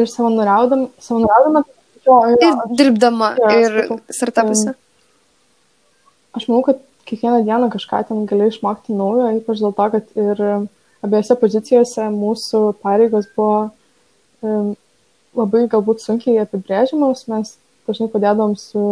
ir 0.00 0.10
savanoriaudama, 0.10 0.90
savanoriaudama 1.04 1.64
jo, 1.64 2.16
jo, 2.16 2.36
ir 2.36 2.48
aš, 2.50 2.74
dirbdama 2.80 3.30
jo, 3.38 3.52
ir 3.60 3.78
startupose. 4.12 4.74
Um, 4.74 6.40
aš 6.40 6.48
manau, 6.50 6.64
kad 6.68 6.82
kiekvieną 7.08 7.44
dieną 7.46 7.70
kažką 7.72 8.02
ten 8.10 8.24
gali 8.28 8.50
išmokti 8.50 8.96
naujo, 8.96 9.30
ypač 9.38 9.62
dėl 9.62 9.76
to, 9.78 9.90
kad 9.94 10.18
ir 10.18 10.44
abiejose 11.04 11.36
pozicijose 11.40 12.08
mūsų 12.14 12.62
pareigos 12.84 13.28
buvo 13.36 13.68
um, 14.44 14.72
labai 15.36 15.66
galbūt 15.70 16.02
sunkiai 16.02 16.40
apibrėžiamos, 16.42 17.26
mes 17.30 17.54
dažnai 17.88 18.08
padėdom 18.12 18.54
su, 18.58 18.84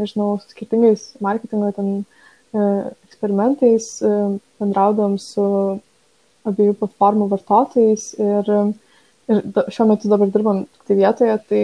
nežinau, 0.00 0.38
skirtingais 0.48 1.10
marketingo 1.24 1.70
ten 1.76 1.90
e, 1.98 2.60
eksperimentais, 3.08 3.90
e, 4.00 4.12
bendraudom 4.62 5.18
su 5.20 5.44
abiejų 6.48 6.76
platformų 6.80 7.28
vartotojais 7.34 8.12
ir, 8.22 8.52
ir 9.28 9.42
da, 9.52 9.66
šiuo 9.74 9.88
metu 9.90 10.08
dabar 10.08 10.32
dirbam 10.32 10.62
tik 10.64 10.88
tai 10.88 10.98
vietoje, 11.02 11.36
tai 11.50 11.62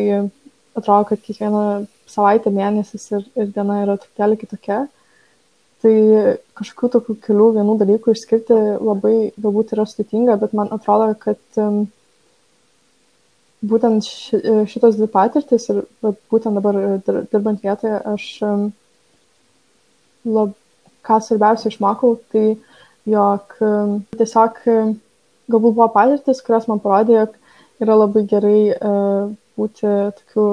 atrodo, 0.75 1.09
kad 1.09 1.23
kiekviena 1.25 1.64
savaitė, 2.11 2.53
mėnesis 2.53 3.07
ir, 3.14 3.25
ir 3.38 3.49
diena 3.55 3.81
yra 3.87 3.97
truputėlį 4.01 4.40
kitokia. 4.43 4.83
Tai 5.85 5.94
kažkokių 6.57 6.88
tokių 6.94 7.14
kelių 7.27 7.51
vienų 7.59 7.75
dalykų 7.83 8.14
išskirti 8.14 8.57
labai 8.81 9.14
galbūt 9.37 9.75
yra 9.77 9.85
sudėtinga, 9.85 10.38
bet 10.40 10.55
man 10.57 10.70
atrodo, 10.73 11.11
kad 11.20 11.61
būtent 13.64 14.09
ši, 14.09 14.38
e, 14.40 14.55
šitos 14.70 14.97
dvi 14.97 15.11
patirtis 15.12 15.68
ir 15.73 15.83
būtent 16.33 16.57
dabar 16.57 16.79
e, 16.81 16.88
dirbant 17.33 17.61
vietoje 17.64 18.01
aš 18.14 18.29
lab, 20.25 20.55
ką 21.05 21.20
svarbiausia 21.20 21.68
išmokau, 21.68 22.14
tai 22.33 22.47
jog 23.05 23.59
tiesiog 24.16 24.62
galbūt 25.53 25.77
buvo 25.77 25.88
patirtis, 25.92 26.40
kurios 26.44 26.68
man 26.70 26.81
parodė, 26.81 27.18
jog 27.18 27.37
yra 27.85 27.97
labai 27.99 28.25
gerai 28.31 28.61
uh, 28.73 29.33
būti 29.59 29.90
tokiu 30.20 30.47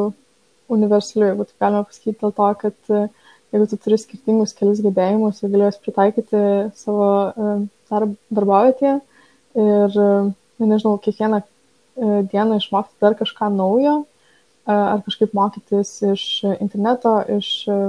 universaliu, 0.71 1.29
jeigu 1.29 1.47
taip 1.47 1.65
galima 1.65 1.85
pasakyti, 1.87 2.17
dėl 2.21 2.33
to, 2.37 2.49
kad 2.63 2.93
uh, 2.95 3.20
jeigu 3.51 3.69
tu 3.69 3.79
turi 3.83 3.99
skirtingus 3.99 4.55
kelius 4.57 4.83
gebėjimus 4.83 5.41
ir 5.43 5.53
galėjus 5.53 5.79
pritaikyti 5.83 6.43
savo 6.79 7.07
uh, 7.29 7.63
darb, 7.91 8.13
darbovietėje 8.31 8.99
ir, 8.99 9.97
uh, 9.97 10.29
nežinau, 10.61 10.97
kiekvieną 11.03 11.41
E, 11.95 12.23
dieną 12.31 12.57
išmokti 12.57 12.95
dar 13.03 13.15
kažką 13.19 13.49
naujo, 13.53 13.95
e, 14.01 14.73
ar 14.73 15.01
kažkaip 15.05 15.33
mokytis 15.35 15.97
iš 16.07 16.23
interneto, 16.63 17.17
iš 17.35 17.49
e, 17.67 17.79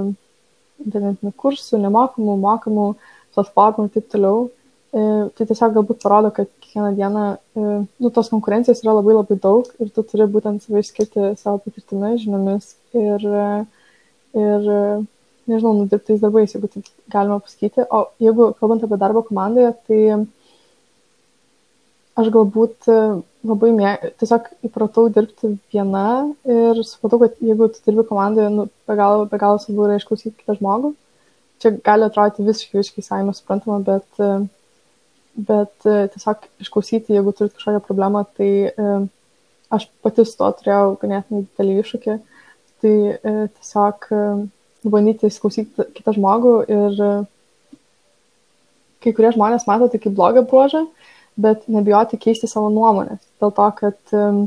internetinių 0.83 1.31
kursų, 1.39 1.79
nemokamų, 1.85 2.35
mokamų 2.43 2.87
platformų 3.35 3.87
ir 3.87 3.95
taip 3.95 4.11
toliau. 4.13 4.43
Tai 4.93 5.45
tiesiog 5.49 5.71
galbūt 5.73 6.03
parodo, 6.03 6.29
kad 6.29 6.49
kiekvieną 6.61 6.89
dieną, 6.93 7.21
nu, 7.57 8.09
tos 8.13 8.27
konkurencijos 8.29 8.83
yra 8.83 8.93
labai 8.93 9.15
labai 9.15 9.39
daug 9.41 9.71
ir 9.81 9.89
tu 9.89 10.03
turi 10.05 10.27
būtent 10.29 10.61
save 10.61 10.83
išskirti 10.83 11.31
savo 11.39 11.63
patirtimi, 11.63 12.11
žiniomis 12.21 12.67
ir, 12.93 13.25
ir 14.37 14.69
nežinau, 15.49 15.73
nudirbtais 15.77 16.21
darbais, 16.21 16.53
jeigu 16.53 16.69
taip 16.71 16.87
galima 17.11 17.39
pasakyti. 17.43 17.85
O 17.91 18.05
jeigu 18.21 18.53
kalbant 18.59 18.83
apie 18.85 18.99
darbą 19.01 19.23
komandoje, 19.27 19.73
tai 19.87 20.01
aš 22.19 22.29
galbūt 22.33 22.89
e, 22.91 22.97
labai 23.49 23.71
mė... 23.75 23.93
tiesiog 24.21 24.49
įpratau 24.67 25.07
dirbti 25.13 25.55
viena 25.73 26.05
ir 26.45 26.81
supratau, 26.87 27.23
kad 27.23 27.39
jeigu 27.43 27.69
tu 27.73 27.81
dirbi 27.87 28.05
komandoje, 28.09 28.51
nu, 28.53 28.67
be 28.87 28.97
galo, 28.99 29.25
be 29.29 29.39
galo 29.41 29.61
svarbu 29.61 29.87
yra 29.87 29.97
išklausyti 29.99 30.35
kitą 30.39 30.57
žmogų. 30.59 30.93
Čia 31.63 31.73
gali 31.85 32.05
atrodyti 32.07 32.45
visiškai, 32.45 32.81
visiškai 32.81 33.05
saime 33.05 33.33
suprantama, 33.35 33.79
bet, 33.87 34.07
e, 34.21 34.31
bet 35.49 35.89
e, 35.89 35.97
tiesiog 36.13 36.47
išklausyti, 36.65 37.17
jeigu 37.17 37.35
turit 37.35 37.55
kažkokią 37.57 37.83
problemą, 37.87 38.25
tai 38.37 38.51
aš 39.73 39.87
pati 40.05 40.25
su 40.29 40.37
to 40.37 40.51
turėjau 40.59 40.97
ganėtinai 41.01 41.47
didelį 41.47 41.79
iššūkį. 41.81 42.19
Tai 42.83 42.93
tiesiog 43.55 44.05
bandyti 44.91 45.29
įsiklausyti 45.29 45.87
kitą 45.95 46.15
žmogų 46.17 46.53
ir 46.67 47.01
kai 49.03 49.11
kurie 49.15 49.33
žmonės 49.35 49.67
mato 49.67 49.89
tai 49.91 49.99
kaip 49.99 50.15
blogą 50.15 50.45
bruožą, 50.47 50.85
bet 51.39 51.65
nebijoti 51.71 52.19
keisti 52.21 52.47
savo 52.47 52.69
nuomonės. 52.71 53.19
Dėl 53.41 53.51
to, 53.55 53.67
kad 53.79 54.15
um, 54.15 54.45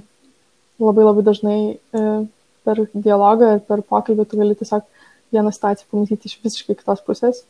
labai 0.81 1.05
labai 1.05 1.25
dažnai 1.27 1.59
uh, 1.77 2.25
per 2.66 2.83
dialogą 2.92 3.57
ir 3.57 3.64
per 3.68 3.83
pokalbį 3.87 4.27
tu 4.29 4.40
gali 4.40 4.57
tiesiog 4.59 4.87
vieną 5.35 5.53
situaciją 5.55 5.90
pamatyti 5.90 6.31
iš 6.31 6.38
visiškai 6.42 6.77
kitos 6.79 7.03
pusės 7.07 7.42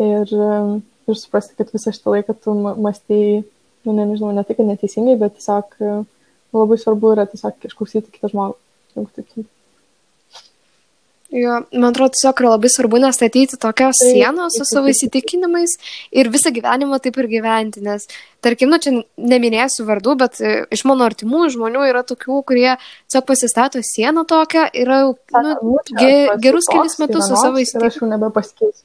ir, 0.00 0.30
ir 1.08 1.18
suprasti, 1.20 1.56
kad 1.58 1.72
visą 1.74 1.92
šitą 1.94 2.14
laiką 2.16 2.36
tu 2.44 2.54
mąstėjai, 2.56 3.42
nu, 3.84 3.96
ne, 3.96 4.06
nežinau, 4.12 4.32
ne 4.36 4.44
tik 4.46 4.62
neteisingai, 4.64 5.16
bet 5.20 5.36
tiesiog 5.38 5.76
labai 6.54 6.78
svarbu 6.80 7.14
yra 7.16 7.26
tiesiog 7.30 7.68
išklausyti 7.68 8.14
kitą 8.14 8.32
žmogų. 8.32 8.58
Jeigu 8.94 9.10
taip. 9.16 9.48
Jo, 11.34 11.54
man 11.74 11.88
atrodo, 11.88 12.12
tiesiog 12.14 12.40
yra 12.44 12.50
labai 12.52 12.68
svarbu 12.70 13.00
nestatyti 13.02 13.56
tokios 13.58 13.98
tai, 13.98 14.12
sienos 14.14 14.54
su 14.54 14.66
savo 14.68 14.90
įsitikinimais 14.94 15.72
ir 16.14 16.30
visą 16.30 16.52
gyvenimą 16.54 17.00
taip 17.02 17.18
ir 17.18 17.28
gyventi, 17.32 17.82
nes, 17.82 18.06
tarkim, 18.44 18.70
nu, 18.70 18.78
čia 18.78 18.92
neminėsiu 19.18 19.88
vardų, 19.88 20.14
bet 20.20 20.38
e, 20.38 20.54
iš 20.74 20.84
mano 20.86 21.08
artimų 21.08 21.48
žmonių 21.56 21.88
yra 21.90 22.04
tokių, 22.06 22.38
kurie 22.46 22.70
tiesiog 22.78 23.26
pasistato 23.26 23.82
sieną 23.82 24.22
tokią 24.30 24.68
ir 24.78 24.94
nu, 24.94 25.76
ge, 25.90 26.14
gerus 26.44 26.70
kelius 26.70 27.00
metus 27.02 27.26
su 27.26 27.40
savo 27.40 27.58
įsitikinimais. 27.58 27.96
Aš 27.96 28.04
jau 28.04 28.12
nebepasikeisiu. 28.14 28.84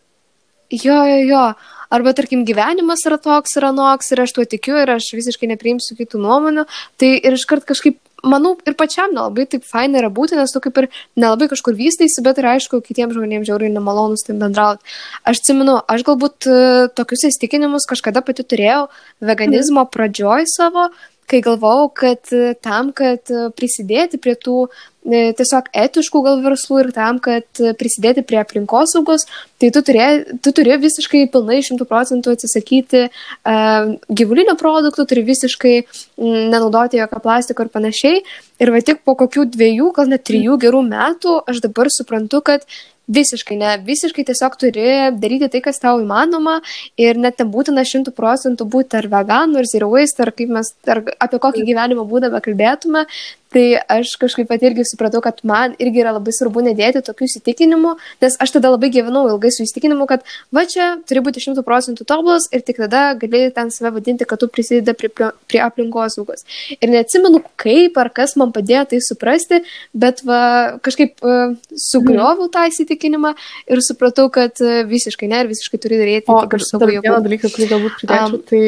Jo, 0.70 1.04
jo, 1.06 1.22
jo. 1.26 1.46
Arba, 1.90 2.14
tarkim, 2.14 2.44
gyvenimas 2.46 3.02
yra 3.10 3.18
toks, 3.18 3.56
yra 3.58 3.72
noks 3.74 4.12
ir 4.14 4.22
aš 4.22 4.36
tuo 4.38 4.44
tikiu 4.46 4.76
ir 4.78 4.92
aš 4.94 5.08
visiškai 5.18 5.50
nepriimsiu 5.50 5.98
kitų 5.98 6.22
nuomonių. 6.22 6.68
Tai 7.02 7.10
ir 7.18 7.38
iškart 7.38 7.66
kažkaip 7.70 7.98
manau, 8.24 8.56
ir 8.68 8.76
pačiam 8.80 9.14
nelabai 9.14 9.46
taip 9.50 9.66
faina 9.68 10.02
yra 10.02 10.10
būti, 10.14 10.38
nes 10.40 10.52
tu 10.54 10.62
kaip 10.64 10.78
ir 10.82 10.88
nelabai 11.20 11.50
kažkur 11.52 11.78
vystaisi, 11.78 12.24
bet 12.26 12.42
ir 12.42 12.50
aišku, 12.54 12.82
kitiems 12.86 13.16
žmonėms 13.18 13.48
žiauriai 13.50 13.74
nemalonus 13.74 14.26
taip 14.28 14.40
bendrauti. 14.42 14.84
Aš 15.24 15.44
atsimenu, 15.44 15.80
aš 15.88 16.06
galbūt 16.08 16.50
e, 16.50 16.58
tokius 16.98 17.28
įstikinimus 17.32 17.88
kažkada 17.90 18.24
pati 18.26 18.46
turėjau 18.48 18.88
veganizmo 19.24 19.86
pradžioj 19.94 20.48
savo, 20.52 20.90
kai 21.30 21.44
galvojau, 21.46 21.90
kad 21.94 22.34
e, 22.34 22.54
tam, 22.64 22.94
kad 22.96 23.30
e, 23.30 23.50
prisidėti 23.56 24.22
prie 24.22 24.36
tų 24.40 24.66
tiesiog 25.10 25.70
etiškų 25.84 26.22
gal 26.26 26.44
verslų 26.44 26.84
ir 26.84 26.92
tam, 26.96 27.20
kad 27.24 27.62
prisidėti 27.80 28.24
prie 28.28 28.40
aplinkosaugos, 28.42 29.26
tai 29.62 29.72
tu 29.76 29.82
turi, 29.86 30.04
tu 30.44 30.54
turi 30.56 30.78
visiškai 30.82 31.26
pilnai 31.34 31.60
šimtų 31.66 31.88
procentų 31.90 32.36
atsisakyti 32.38 33.08
uh, 33.08 33.96
gyvulinių 34.22 34.56
produktų, 34.60 35.08
turi 35.10 35.26
visiškai 35.32 35.74
mm, 35.82 36.46
nenaudoti 36.54 37.02
jokio 37.02 37.24
plastiko 37.26 37.66
ir 37.66 37.74
panašiai. 37.74 38.24
Ir 38.60 38.74
va 38.76 38.84
tik 38.86 39.04
po 39.08 39.16
kokių 39.20 39.50
dviejų, 39.56 39.92
gal 39.96 40.10
net 40.12 40.26
trijų 40.28 40.60
gerų 40.62 40.86
metų 40.88 41.42
aš 41.50 41.62
dabar 41.66 41.92
suprantu, 41.94 42.44
kad 42.46 42.68
Visiškai 43.10 43.56
ne, 43.58 43.70
visiškai 43.82 44.22
tiesiog 44.28 44.56
turi 44.62 44.90
daryti 45.18 45.48
tai, 45.50 45.64
kas 45.66 45.82
tau 45.82 45.98
įmanoma 45.98 46.60
ir 47.02 47.18
net 47.18 47.40
nebūtina 47.42 47.82
šimtų 47.82 48.14
procentų 48.14 48.68
būti 48.70 49.00
ar 49.00 49.08
veganų, 49.10 49.64
ar 49.64 49.70
zero 49.72 49.88
waste, 49.96 50.22
ar, 50.22 50.32
mes, 50.54 50.70
ar 50.86 51.02
apie 51.18 51.40
kokį 51.42 51.66
gyvenimo 51.72 52.06
būdą 52.12 52.30
bekalbėtume, 52.36 53.08
Tai 53.50 53.64
aš 53.90 54.12
kažkaip 54.22 54.46
pat 54.50 54.62
irgi 54.62 54.84
supratau, 54.86 55.24
kad 55.26 55.40
man 55.48 55.74
irgi 55.82 56.04
yra 56.04 56.14
labai 56.14 56.34
svarbu 56.36 56.62
nedėti 56.68 57.02
tokių 57.06 57.26
įsitikinimų, 57.26 57.96
nes 58.22 58.36
aš 58.46 58.54
tada 58.56 58.70
labai 58.70 58.92
gyvenau 58.94 59.24
ilgai 59.32 59.50
su 59.54 59.64
įsitikinimu, 59.66 60.06
kad 60.10 60.26
va 60.54 60.66
čia 60.70 60.92
turi 61.10 61.24
būti 61.26 61.42
šimtų 61.42 61.64
procentų 61.66 62.06
tobulas 62.10 62.46
ir 62.54 62.62
tik 62.68 62.78
tada 62.84 63.16
gali 63.18 63.48
ten 63.56 63.72
save 63.74 63.96
vadinti, 63.96 64.28
kad 64.30 64.42
tu 64.42 64.50
prisidedi 64.54 64.94
prie, 64.94 65.10
prie, 65.50 65.62
aplinkos 65.66 66.20
saugos. 66.20 66.46
Ir 66.78 66.94
neatsimenu, 66.94 67.42
kaip 67.60 67.98
ar 67.98 68.12
kas 68.14 68.36
man 68.38 68.54
padėjo 68.54 68.86
tai 68.92 69.02
suprasti, 69.06 69.64
bet 69.98 70.22
va, 70.30 70.42
kažkaip 70.86 71.18
uh, 71.26 71.56
sugrioviau 71.90 72.52
tą 72.54 72.68
įsitikinimą 72.70 73.34
ir 73.66 73.82
supratau, 73.86 74.28
kad 74.34 74.62
uh, 74.62 74.84
visiškai 74.90 75.32
ne 75.32 75.42
ir 75.42 75.50
visiškai 75.50 75.82
turi 75.82 75.98
daryti 76.04 76.30
o, 76.30 76.44
iš 76.46 76.70
savo 76.70 76.86
jėgų. 76.86 77.08
Vieną 77.08 77.24
dalyką, 77.26 77.54
kurį 77.56 77.72
galbūt 77.74 77.98
pridėčiau, 78.04 78.38
um, 78.38 78.46
tai 78.50 78.64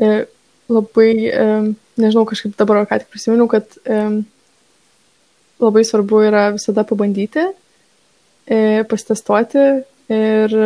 e, 0.00 0.16
labai... 0.72 1.10
Nežinau, 1.96 2.26
kažkaip 2.28 2.52
dabar 2.60 2.82
ką 2.84 2.98
tik 3.00 3.08
prisiminiau, 3.08 3.46
kad 3.48 3.72
labai 5.62 5.84
svarbu 5.88 6.20
yra 6.28 6.50
visada 6.52 6.84
pabandyti, 6.84 7.46
e, 8.44 8.84
pasitestuoti 8.90 9.62
ir 10.12 10.56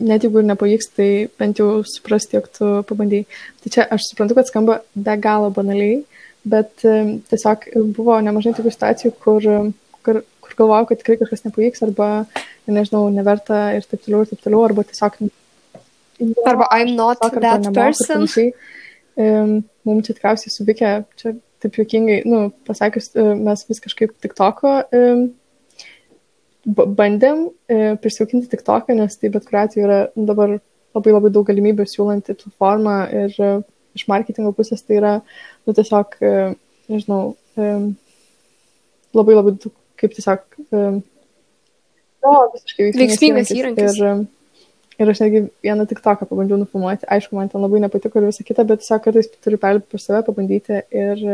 net 0.00 0.24
jeigu 0.24 0.40
ir 0.40 0.48
nepavyks, 0.48 0.90
tai 0.96 1.10
bent 1.38 1.60
jau 1.60 1.82
suprasti, 1.84 2.38
jog 2.38 2.48
tu 2.56 2.70
pabandėjai. 2.88 3.26
Tai 3.60 3.72
čia 3.74 3.86
aš 3.96 4.08
suprantu, 4.08 4.38
kad 4.38 4.48
skamba 4.48 4.78
be 4.94 5.16
galo 5.20 5.50
banaliai, 5.56 6.00
bet 6.48 6.72
tiesiog 6.80 7.68
buvo 7.96 8.16
nemažai 8.24 8.54
tokių 8.56 8.72
situacijų, 8.72 9.12
kur, 9.20 9.44
kur, 10.06 10.22
kur 10.40 10.56
galvojau, 10.62 10.88
kad 10.88 11.02
tikrai 11.02 11.18
kažkas 11.20 11.44
nepavyks 11.48 11.84
arba, 11.84 12.10
nežinau, 12.70 13.08
neverta 13.12 13.70
ir 13.76 13.84
taip 13.90 14.06
toliau, 14.06 14.24
ir 14.24 14.32
taip 14.32 14.46
toliau, 14.46 14.64
arba 14.70 14.86
tiesiog... 14.88 15.20
Arba 16.48 16.68
I'm 16.72 16.94
not 16.96 17.20
tiesiog, 17.20 17.40
that 17.42 17.66
arba 17.66 17.76
person. 17.76 18.24
Um, 18.24 18.52
mums 19.18 20.06
čia 20.06 20.14
tikriausiai 20.14 20.52
subikę, 20.54 20.92
čia 21.20 21.34
taip 21.60 21.76
juokingai, 21.76 22.22
nu, 22.28 22.46
pasakius, 22.68 23.10
mes 23.16 23.66
vis 23.68 23.82
kažkaip 23.84 24.14
tik 24.22 24.36
toko 24.38 24.78
bandėm 26.66 27.46
e, 27.68 27.96
prisijaukinti 28.00 28.50
tik 28.52 28.62
toką, 28.66 28.94
nes 28.96 29.16
tai 29.16 29.30
bet 29.32 29.46
kuriuo 29.46 29.62
atveju 29.64 29.86
yra 29.86 30.00
dabar 30.14 30.58
labai 30.94 31.14
labai 31.14 31.30
daug 31.32 31.46
galimybių 31.48 31.86
siūlanti 31.88 32.36
platformą 32.36 32.96
ir 33.16 33.36
e, 33.40 33.52
iš 33.96 34.06
marketingo 34.10 34.52
pusės 34.56 34.84
tai 34.84 34.98
yra, 35.00 35.14
nu, 35.66 35.74
tiesiog, 35.76 36.16
e, 36.20 36.34
nežinau, 36.92 37.34
e, 37.56 37.70
labai 39.16 39.38
labai 39.38 39.54
daug, 39.56 39.72
kaip 40.00 40.16
tiesiog, 40.16 40.44
e, 40.68 40.84
no, 42.26 42.34
visiškai 42.54 42.90
veiksmingas 42.98 43.54
įrankis. 43.56 44.00
Ir, 44.00 44.26
ir 45.00 45.12
aš 45.12 45.22
netgi 45.24 45.46
vieną 45.64 45.86
tik 45.88 46.02
toką 46.04 46.28
pabandžiau 46.28 46.60
nufilmuoti, 46.60 47.08
aišku, 47.16 47.36
man 47.36 47.48
ten 47.52 47.64
labai 47.64 47.80
nepatiko 47.84 48.20
ir 48.20 48.28
visą 48.28 48.44
kitą, 48.46 48.66
bet 48.68 48.82
tiesiog 48.82 49.02
kartais 49.06 49.30
turiu 49.40 49.60
perlipti 49.62 49.94
per 49.94 50.04
save, 50.04 50.22
pabandyti 50.28 50.82
ir, 50.92 51.24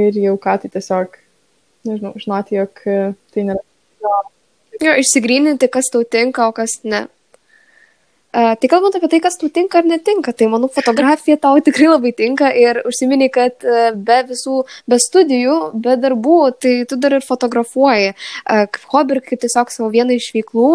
ir 0.00 0.20
jau 0.26 0.36
ką 0.44 0.58
tai 0.62 0.72
tiesiog, 0.76 1.16
nežinau, 1.88 2.14
žinoti, 2.20 2.60
jog 2.60 2.84
tai 2.84 3.48
nėra 3.48 3.64
Jo, 4.80 4.94
išsigryninti, 4.96 5.68
kas 5.68 5.90
tau 5.92 6.06
tinka, 6.08 6.46
o 6.48 6.54
kas 6.56 6.78
ne. 6.88 7.02
Tai 8.30 8.68
kalbant 8.70 8.94
apie 8.94 9.08
tai, 9.10 9.18
kas 9.24 9.34
tau 9.40 9.48
tinka 9.50 9.80
ar 9.80 9.86
netinka, 9.90 10.30
tai 10.30 10.46
manau, 10.46 10.68
fotografija 10.70 11.34
tau 11.42 11.58
tikrai 11.66 11.88
labai 11.90 12.12
tinka 12.14 12.52
ir 12.54 12.78
užsimini, 12.86 13.26
kad 13.34 13.64
uh, 13.66 13.90
be 13.90 14.20
visų, 14.28 14.60
be 14.86 14.98
studijų, 15.02 15.56
be 15.82 15.96
darbų, 15.98 16.36
tai 16.62 16.74
tu 16.86 16.98
dar 17.00 17.16
ir 17.18 17.26
fotografuoji 17.26 18.12
kaip 18.46 18.84
hobį 18.92 19.16
ir 19.16 19.20
kaip 19.26 19.42
tiesiog 19.42 19.72
savo 19.74 19.88
vieną 19.90 20.14
iš 20.14 20.28
veiklų. 20.36 20.68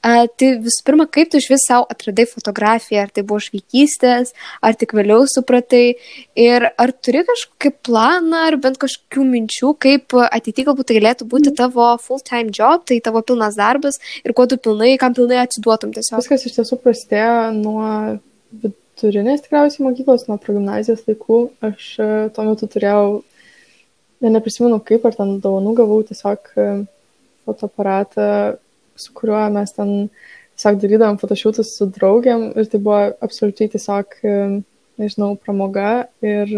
Tai 0.00 0.48
visų 0.64 0.86
pirma, 0.86 1.06
kaip 1.12 1.32
tu 1.32 1.40
iš 1.40 1.50
vis 1.52 1.66
savo 1.68 1.84
atradai 1.92 2.24
fotografiją, 2.30 3.04
ar 3.04 3.12
tai 3.12 3.24
buvo 3.28 3.42
iš 3.42 3.50
vaikystės, 3.52 4.32
ar 4.64 4.78
tik 4.80 4.94
vėliau 4.96 5.26
supratai 5.28 5.98
ir 6.38 6.68
ar 6.70 6.94
turi 7.04 7.24
kažkokį 7.28 7.74
planą, 7.84 8.46
ar 8.48 8.58
bent 8.62 8.80
kažkokių 8.80 9.26
minčių, 9.28 9.74
kaip 9.82 10.16
ateityje 10.22 10.70
galbūt 10.70 10.88
tai 10.88 10.98
galėtų 11.00 11.28
būti 11.28 11.54
tavo 11.60 11.92
full-time 12.00 12.52
job, 12.56 12.86
tai 12.88 13.00
tavo 13.04 13.20
pilnas 13.26 13.60
darbas 13.60 14.00
ir 14.24 14.32
kuo 14.36 14.48
tu 14.48 14.56
pilnai, 14.56 14.94
kam 15.00 15.16
pilnai 15.16 15.42
atsiduotum 15.44 15.92
tiesiog. 15.92 16.22
Viskas 16.22 16.48
iš 16.48 16.58
tiesų 16.60 16.80
prasidėjo 16.80 17.01
prasidėjo 17.02 17.52
nuo 17.58 18.20
vidurinės 18.62 19.42
tikriausiai 19.42 19.84
mokyklos, 19.86 20.28
nuo 20.28 20.38
progymnazijos 20.38 21.02
laikų. 21.08 21.38
Aš 21.64 21.86
e, 21.98 22.08
tuo 22.34 22.44
metu 22.46 22.68
turėjau, 22.70 23.22
ne, 24.22 24.30
neprisimenu 24.30 24.78
kaip, 24.86 25.04
ar 25.04 25.16
ten 25.16 25.40
dovanų 25.42 25.74
gavau 25.80 26.02
tiesiog 26.06 26.52
e, 26.56 26.66
fotoaparatą, 27.46 28.58
su 28.94 29.12
kuriuo 29.16 29.48
mes 29.56 29.72
ten 29.74 30.10
tiesiog 30.54 30.78
darydavom 30.82 31.18
fotošiūtus 31.18 31.72
su 31.78 31.88
draugiam 31.90 32.52
ir 32.54 32.68
tai 32.70 32.78
buvo 32.78 33.00
absoliučiai 33.24 33.72
tiesiog, 33.72 34.14
e, 34.22 34.36
nežinau, 35.02 35.34
pramoga 35.40 36.06
ir, 36.22 36.52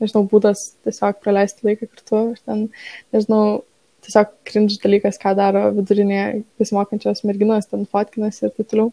nežinau, 0.00 0.26
būdas 0.30 0.76
tiesiog 0.84 1.18
praleisti 1.24 1.66
laiką 1.66 1.88
kartu. 1.88 2.22
Aš 2.36 2.46
ten, 2.46 2.68
nežinau, 3.16 3.64
tiesiog 4.06 4.30
cringe 4.46 4.78
dalykas, 4.82 5.18
ką 5.20 5.34
daro 5.36 5.66
vidurinėje 5.76 6.44
besimokančios 6.60 7.24
merginos, 7.28 7.68
ten 7.70 7.86
fotkinas 7.90 8.40
ir 8.44 8.54
taip 8.54 8.70
toliau. 8.70 8.92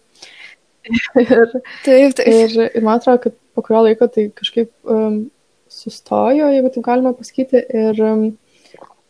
Ir, 1.23 1.55
taip, 1.85 2.15
taip. 2.17 2.27
Ir, 2.27 2.81
man 2.83 2.97
atrodo, 2.97 3.21
kad 3.27 3.35
po 3.55 3.63
kurio 3.65 3.83
laiko 3.87 4.07
tai 4.11 4.27
kažkaip 4.35 4.69
um, 4.93 5.25
sustojo, 5.71 6.51
jeigu 6.53 6.71
taip 6.73 6.85
galima 6.85 7.13
pasakyti. 7.17 7.63
Ir 7.81 8.01
um, 8.05 8.23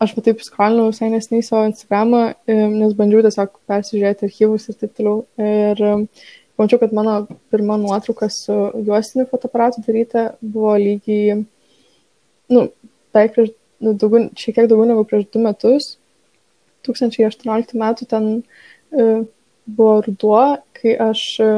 aš 0.04 0.16
va 0.18 0.24
taip 0.26 0.42
skolinau 0.46 0.90
visai 0.92 1.12
nesnei 1.13 1.46
savo 1.46 1.68
Instagramą, 1.70 2.24
um, 2.54 2.80
nes 2.82 2.98
bandžiau 2.98 3.26
tiesiog 3.26 3.54
persižiūrėti 3.70 4.30
archyvus 4.30 4.68
ir 4.72 4.80
taip 4.82 4.98
toliau. 4.98 5.22
Ir 5.42 5.84
um, 5.92 6.08
pamačiau, 6.58 6.82
kad 6.82 6.96
mano 6.98 7.20
pirma 7.52 7.78
nuotrauka 7.82 8.32
su 8.34 8.58
juostiniu 8.88 9.28
fotoaparatu 9.30 9.84
daryta 9.86 10.28
buvo 10.42 10.74
lygiai, 10.82 11.42
nu, 12.54 12.68
beveik 13.13 13.36
prieš, 13.36 13.56
nu, 13.84 13.94
daugiau, 13.94 14.30
šiek 14.38 14.58
tiek 14.58 14.70
daugiau 14.70 14.90
negu 14.90 15.06
prieš 15.08 15.28
du 15.34 15.44
metus. 15.44 15.96
2018 16.88 17.76
metų 17.78 18.06
ten 18.08 18.30
uh, 18.40 19.26
buvo 19.67 20.01
ruduo, 20.06 20.43
kai 20.77 20.95
aš, 21.10 21.23
e, 21.43 21.51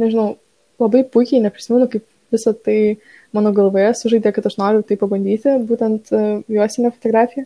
nežinau, 0.00 0.36
labai 0.82 1.02
puikiai 1.10 1.42
neprisimenu, 1.44 1.88
kaip 1.90 2.04
visą 2.32 2.52
tai 2.54 2.78
mano 3.36 3.52
galvoje 3.54 3.92
sužaidė, 3.98 4.32
kad 4.34 4.46
aš 4.48 4.58
noriu 4.60 4.84
tai 4.86 4.96
pabandyti, 5.00 5.56
būtent 5.68 6.12
uh, 6.14 6.40
juosinę 6.52 6.90
fotografiją. 6.94 7.44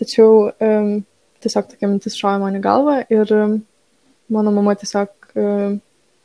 Tačiau 0.00 0.50
um, 0.50 0.90
tiesiog 1.44 1.68
tokia 1.70 1.90
mintis 1.90 2.18
šovė 2.18 2.40
man 2.42 2.58
į 2.58 2.62
galvą 2.64 2.96
ir 3.12 3.32
um, 3.36 3.56
mano 4.32 4.52
mama 4.54 4.74
tiesiog, 4.80 5.12
uh, 5.34 5.76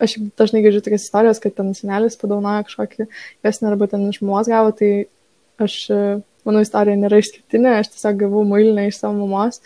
aš 0.02 0.18
dažnai 0.40 0.64
girdžiu 0.66 0.84
tokias 0.86 1.08
istorijas, 1.08 1.42
kad 1.44 1.56
ten 1.58 1.74
senelis 1.78 2.18
padaunoja 2.22 2.66
kažkokį 2.68 3.08
juosinę 3.08 3.72
arba 3.72 3.90
ten 3.92 4.08
iš 4.10 4.22
mamos 4.24 4.50
gavo, 4.52 4.74
tai 4.76 4.92
aš, 5.62 5.78
uh, 5.94 6.18
mano 6.46 6.62
istorija 6.64 6.98
nėra 7.00 7.20
išskirtinė, 7.22 7.80
aš 7.80 7.94
tiesiog 7.96 8.20
gavau 8.26 8.46
mailinę 8.48 8.88
iš 8.90 9.02
savo 9.02 9.26
mamos 9.26 9.62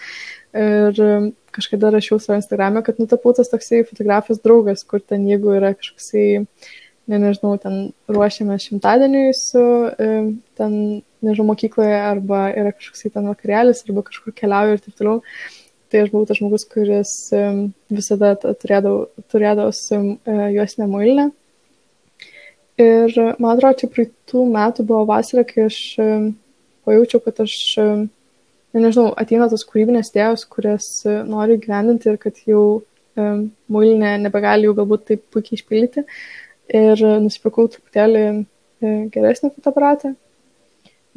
ir 0.57 1.01
um, 1.05 1.31
kažkada 1.53 1.91
rašiau 1.93 2.19
savo 2.21 2.37
Instagram'e, 2.39 2.83
kad 2.85 2.99
nutapau 3.01 3.33
tas 3.35 3.49
toksai 3.51 3.83
fotografijos 3.87 4.41
draugas, 4.43 4.83
kur 4.87 5.01
ten 5.01 5.25
jeigu 5.29 5.53
yra 5.57 5.73
kažkoksai, 5.77 6.43
ne, 7.09 7.19
nežinau, 7.19 7.55
ten 7.61 7.79
ruošiame 8.11 8.57
šimtadieniui 8.61 9.31
su, 9.37 9.63
ten, 10.59 10.75
nežinau, 11.25 11.47
mokykloje, 11.51 11.95
arba 12.11 12.47
yra 12.53 12.73
kažkoksai 12.75 13.13
ten 13.15 13.29
vakarėlis, 13.31 13.83
arba 13.87 14.05
kažkur 14.09 14.35
keliauju 14.37 14.77
ir 14.77 14.85
taip 14.85 15.01
toliau. 15.01 15.23
Tai 15.89 16.03
aš 16.03 16.11
buvau 16.13 16.27
tas 16.29 16.37
žmogus, 16.37 16.67
kuris 16.69 17.11
visada 17.89 18.35
turėdavau, 18.37 19.07
turėdavau 19.33 19.71
su 19.73 19.97
e, 19.97 20.35
juosinę 20.53 20.85
muilinę. 20.85 21.23
Ir 22.79 23.15
man 23.41 23.55
atrodo, 23.55 23.73
čia 23.81 23.89
praeitų 23.95 24.43
metų 24.53 24.85
buvo 24.85 25.01
vasara, 25.09 25.41
kai 25.49 25.65
aš 25.65 25.79
pajaučiau, 26.89 27.21
kad 27.23 27.45
aš 27.45 27.56
nežinau, 28.78 29.10
ateina 29.17 29.49
tos 29.49 29.65
kūrybinės 29.67 30.12
idėjos, 30.12 30.45
kurias 30.52 30.88
e, 31.08 31.19
noriu 31.28 31.58
gyvendinti 31.62 32.12
ir 32.12 32.19
kad 32.21 32.38
jau 32.45 32.63
um, 33.17 33.47
muilinė 33.71 34.15
nebegali 34.21 34.67
jų 34.67 34.75
galbūt 34.78 35.06
taip 35.10 35.25
puikiai 35.34 35.58
išpildyti. 35.60 36.06
Ir 36.80 37.02
nusipirkau 37.23 37.65
truputėlį 37.73 38.23
e, 38.30 38.41
geresnį 39.13 39.56
fotoaparatą. 39.56 40.13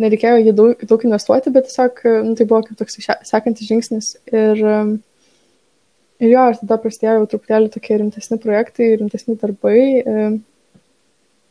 Nereikėjo 0.01 0.39
jį 0.41 0.55
daug, 0.57 0.85
daug 0.89 1.05
investuoti, 1.05 1.53
bet 1.53 1.69
tiesiog 1.69 2.01
nu, 2.25 2.33
tai 2.39 2.47
buvo 2.49 2.63
kaip 2.65 2.79
toks 2.81 2.97
sekantis 3.29 3.69
žingsnis. 3.69 4.15
Ir, 4.33 4.63
ir 6.17 6.33
jo, 6.33 6.47
ir 6.49 6.57
tada 6.63 6.79
prasidėjo 6.81 7.19
jau 7.19 7.29
truputėlį 7.35 7.69
tokie 7.75 7.99
rimtesni 8.01 8.41
projektai, 8.41 8.89
rimtesni 8.97 9.37
darbai. 9.39 9.77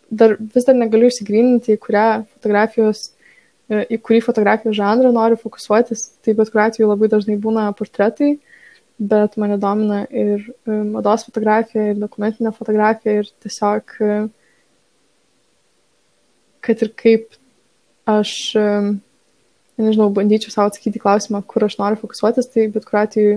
Dar, 0.10 0.34
vis 0.42 0.66
dar 0.68 0.76
negaliu 0.76 1.08
įsigryninti, 1.14 1.78
į 1.78 1.84
kurią 1.86 2.08
fotografijos 2.26 3.12
E, 3.14 3.21
į 3.72 4.00
kurį 4.04 4.20
fotografijos 4.26 4.76
žanrą 4.76 5.12
noriu 5.16 5.38
fokusuotis. 5.40 6.10
Tai 6.24 6.36
bet 6.38 6.52
kuriuo 6.52 6.68
atveju 6.68 6.90
labai 6.90 7.10
dažnai 7.12 7.38
būna 7.40 7.70
portretai, 7.78 8.34
bet 9.12 9.38
mane 9.42 9.58
domina 9.62 10.04
ir 10.10 10.44
e, 10.44 10.80
mados 10.92 11.24
fotografija, 11.28 11.92
ir 11.94 12.02
dokumentinė 12.02 12.52
fotografija, 12.58 13.22
ir 13.22 13.30
tiesiog, 13.46 13.96
e, 14.04 14.18
kad 16.66 16.84
ir 16.84 16.92
kaip 17.00 17.40
aš, 18.12 18.34
nežinau, 19.80 20.10
bandyčiau 20.14 20.52
savo 20.52 20.70
atsakyti 20.70 21.00
klausimą, 21.02 21.40
kur 21.48 21.64
aš 21.66 21.78
noriu 21.80 22.02
fokusuotis, 22.02 22.50
tai 22.52 22.68
bet 22.74 22.86
kuriuo 22.86 23.02
atveju 23.06 23.36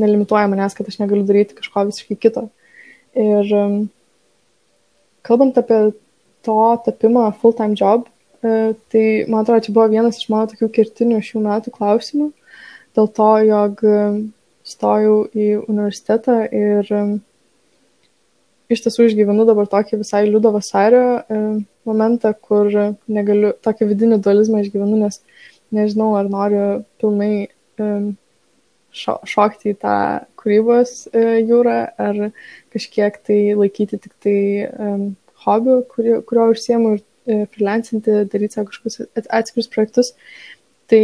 nelimituoja 0.00 0.50
manęs, 0.50 0.74
kad 0.76 0.90
aš 0.90 0.98
negaliu 1.00 1.24
daryti 1.26 1.56
kažko 1.56 1.86
visiškai 1.88 2.18
kito. 2.20 2.44
Ir 3.18 3.50
kalbant 5.26 5.58
apie 5.62 5.80
to 6.46 6.58
tapimą 6.84 7.30
full-time 7.40 7.78
job, 7.78 8.09
E, 8.09 8.09
tai, 8.40 9.24
man 9.28 9.42
atrodo, 9.42 9.60
čia 9.66 9.72
buvo 9.76 9.88
vienas 9.92 10.20
iš 10.20 10.28
mano 10.32 10.48
tokių 10.48 10.70
kertinių 10.72 11.18
šių 11.24 11.42
metų 11.44 11.72
klausimų, 11.74 12.30
dėl 12.96 13.10
to, 13.16 13.30
jog 13.44 13.82
e, 13.84 14.04
stojau 14.64 15.16
į 15.36 15.48
universitetą 15.66 16.38
ir 16.48 16.88
e, 16.88 17.02
iš 18.72 18.84
tiesų 18.86 19.10
išgyvenu 19.10 19.44
dabar 19.48 19.68
tokį 19.68 20.00
visai 20.00 20.22
liudo 20.28 20.54
vasario 20.54 21.20
momentą, 21.88 22.32
kur 22.38 22.70
negaliu, 23.10 23.50
tokį 23.66 23.90
vidinį 23.90 24.20
dualizmą 24.24 24.62
išgyvenu, 24.62 25.00
nes 25.02 25.18
nežinau, 25.74 26.12
ar 26.14 26.30
noriu 26.30 26.66
pilnai 27.02 27.50
šo, 28.94 29.16
šokti 29.26 29.74
į 29.74 29.78
tą 29.82 29.96
kūrybos 30.38 30.94
jūrą, 31.10 31.76
ar 31.98 32.22
kažkiek 32.70 33.18
tai 33.26 33.40
laikyti 33.58 33.98
tik 34.06 34.14
tai 34.22 34.38
hobių, 35.42 35.76
kurio, 35.90 36.20
kurio 36.30 36.46
užsiemu 36.54 36.94
ir 36.94 37.02
E, 37.02 37.09
freelancinti, 37.26 38.22
daryti 38.32 38.56
savo 38.56 38.70
kažkokius 38.70 39.26
atskirius 39.28 39.70
projektus. 39.72 40.14
Tai 40.90 41.02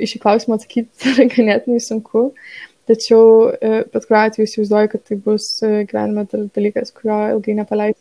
iš 0.00 0.14
šį 0.14 0.22
klausimą 0.22 0.56
atsakyti 0.56 1.12
yra 1.12 1.26
ganėtinai 1.34 1.82
sunku, 1.84 2.30
tačiau 2.88 3.52
bet 3.60 4.06
kuriuo 4.06 4.22
atveju 4.22 4.48
įsivaizduoju, 4.48 4.92
kad 4.94 5.04
tai 5.04 5.18
bus 5.26 5.50
gyvenime 5.62 6.24
dalykas, 6.32 6.94
kurio 6.96 7.18
ilgai 7.34 7.58
nepaleisiu. 7.58 8.00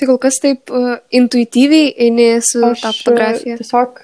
Tai 0.00 0.06
kol 0.08 0.20
kas 0.22 0.38
taip 0.40 0.70
uh, 0.72 0.94
intuityviai 1.12 1.90
eini 2.06 2.30
su 2.44 2.62
Aš, 2.64 2.84
tą 2.84 2.92
fotografiją? 3.00 3.58
Tiesiog 3.60 3.98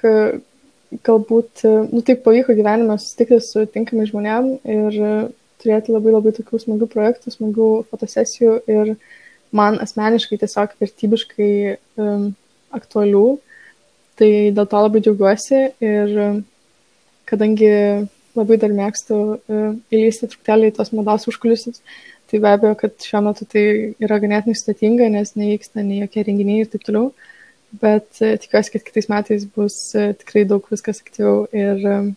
galbūt, 1.07 1.63
nu 1.91 2.03
taip 2.05 2.21
pavyko 2.25 2.55
gyvenime 2.55 2.95
susitikti 3.01 3.39
su 3.43 3.65
tinkamai 3.71 4.05
žmonėm 4.07 4.51
ir 4.61 4.99
turėti 5.61 5.93
labai 5.93 6.13
labai 6.15 6.33
tokių 6.37 6.59
smagių 6.63 6.87
projektų, 6.91 7.33
smagių 7.33 7.69
fotosesijų 7.89 8.53
ir 8.71 8.93
man 9.55 9.79
asmeniškai 9.83 10.39
tiesiog 10.41 10.75
vertybiškai 10.81 11.51
um, 12.01 12.29
aktualių. 12.75 13.25
Tai 14.17 14.29
dėl 14.57 14.65
to 14.65 14.79
labai 14.81 15.01
džiaugiuosi 15.05 15.59
ir 15.85 16.13
kadangi 17.29 17.71
labai 18.37 18.57
dar 18.61 18.73
mėgstu 18.73 19.17
uh, 19.17 19.71
įlysti 19.93 20.29
truputėlį 20.31 20.71
į 20.71 20.75
tos 20.77 20.93
mados 20.95 21.27
užkulisius, 21.29 21.81
tai 22.29 22.41
be 22.43 22.51
abejo, 22.51 22.75
kad 22.81 22.95
šiuo 23.01 23.23
metu 23.25 23.47
tai 23.49 23.63
yra 24.03 24.19
ganėtinai 24.23 24.57
sudėtinga, 24.57 25.09
nes 25.13 25.33
nevyksta 25.39 25.83
nei 25.85 26.03
jokie 26.03 26.25
renginiai 26.27 26.65
ir 26.65 26.71
taip 26.71 26.85
toliau. 26.87 27.11
Bet 27.81 28.21
uh, 28.21 28.35
tikiuosi, 28.41 28.73
kad 28.75 28.85
kitais 28.87 29.09
metais 29.11 29.47
bus 29.57 29.79
uh, 29.97 30.13
tikrai 30.17 30.45
daug 30.49 30.65
viskas 30.71 31.01
aktyviau 31.03 31.47
ir, 31.55 31.81
um, 31.91 32.11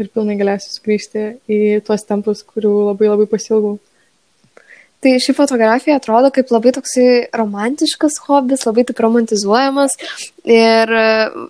ir 0.00 0.10
pilnai 0.14 0.38
galėsiu 0.40 0.76
sugrįžti 0.76 1.26
į 1.50 1.60
tuos 1.86 2.06
tempus, 2.08 2.44
kurių 2.46 2.74
labai 2.90 3.10
labai 3.12 3.28
pasilgau. 3.30 3.76
Tai 5.04 5.18
ši 5.20 5.34
fotografija 5.36 5.98
atrodo 6.00 6.30
kaip 6.32 6.48
labai 6.48 6.70
toksai 6.72 7.08
romantiškas 7.36 8.14
hobis, 8.24 8.62
labai 8.64 8.86
taip 8.88 9.02
romantizuojamas. 9.04 9.98
Ir 10.44 10.90
e, 10.92 11.04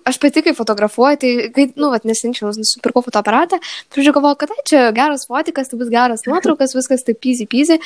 aš 0.07 0.19
pati, 0.23 0.39
kai 0.45 0.53
fotografuoju, 0.55 1.17
tai, 1.19 1.31
kai, 1.55 1.65
nu, 1.75 1.89
vat, 1.91 2.05
nesinčiau, 2.07 2.53
nusipirkau 2.55 3.03
fotoaparatą, 3.03 3.59
pradžioje 3.91 4.15
galvojau, 4.15 4.37
kad 4.39 4.53
tai 4.53 4.63
čia 4.71 4.83
geras 4.95 5.25
fotikas, 5.27 5.67
tai 5.67 5.79
bus 5.81 5.91
geras 5.91 6.23
nuotraukas, 6.29 6.77
viskas 6.77 7.03
taip 7.03 7.27
easy 7.27 7.47
peasy. 7.51 7.81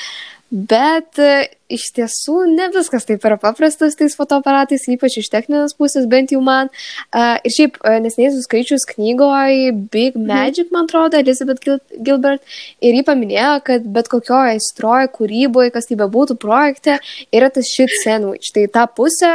Bet 0.49 1.17
e, 1.21 1.47
iš 1.69 1.87
tiesų 1.93 2.43
ne 2.49 2.67
viskas 2.73 3.05
taip 3.05 3.25
yra 3.25 3.35
paprastas 3.41 3.97
tais 3.97 4.15
fotoaparatais, 4.17 4.87
ypač 4.89 5.19
iš 5.21 5.29
techninės 5.33 5.75
pusės, 5.77 6.07
bent 6.09 6.33
jau 6.33 6.41
man. 6.41 6.71
Uh, 7.13 7.37
ir 7.45 7.53
šiaip 7.53 7.77
nesiniai 8.01 8.31
suskaičius 8.33 8.87
knygoje 8.89 9.75
Big 9.93 10.17
mhm. 10.17 10.25
Magic, 10.25 10.73
man 10.73 10.89
atrodo, 10.89 11.21
Elizabeth 11.21 11.61
Gil 11.61 11.77
Gilbert, 12.05 12.41
ir 12.81 12.97
jį 12.97 13.05
paminėjo, 13.05 13.53
kad 13.69 13.85
bet 13.93 14.09
kokioje 14.09 14.55
aistroje, 14.55 15.11
kūryboje, 15.13 15.73
kas 15.73 15.89
tai 15.89 15.99
bebūtų 16.01 16.37
projekte, 16.41 16.97
yra 17.29 17.53
tas 17.53 17.69
shit 17.69 17.93
sandwich. 18.01 18.49
Tai 18.55 18.65
ta 18.73 18.87
pusė, 18.89 19.33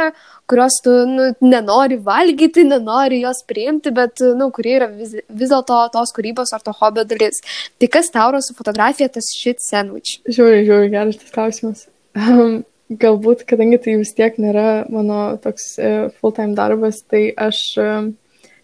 kurios 0.49 0.77
tu 0.83 0.93
nu, 1.09 1.29
nenori 1.41 1.97
valgyti, 2.01 2.65
nenori 2.67 3.21
jos 3.23 3.41
priimti, 3.49 3.93
bet, 3.95 4.21
nu, 4.37 4.49
kurie 4.55 4.75
yra 4.79 4.89
vis, 4.91 5.15
vis 5.25 5.51
dėlto 5.51 5.79
tos 5.93 6.13
kūrybos 6.15 6.53
ar 6.55 6.63
to 6.65 6.73
hobio 6.79 7.05
dalis. 7.07 7.41
Tai 7.81 7.89
kas 7.97 8.11
tau 8.13 8.29
yra 8.33 8.43
su 8.45 8.55
fotografija 8.57 9.09
tas 9.11 9.31
shit 9.33 9.63
sandwich? 9.63 10.19
Žiūrėjau, 10.29 10.67
žiūrėjau, 10.69 10.91
geras 10.93 11.21
tas 11.21 11.35
klausimas. 11.35 11.85
Um, 12.15 12.59
galbūt, 13.01 13.47
kadangi 13.49 13.81
tai 13.81 13.97
vis 14.01 14.13
tiek 14.17 14.37
nėra 14.41 14.85
mano 14.93 15.23
toks 15.41 15.73
uh, 15.79 16.05
full-time 16.19 16.53
darbas, 16.57 17.01
tai 17.09 17.27
aš 17.33 17.61
uh, 17.81 18.11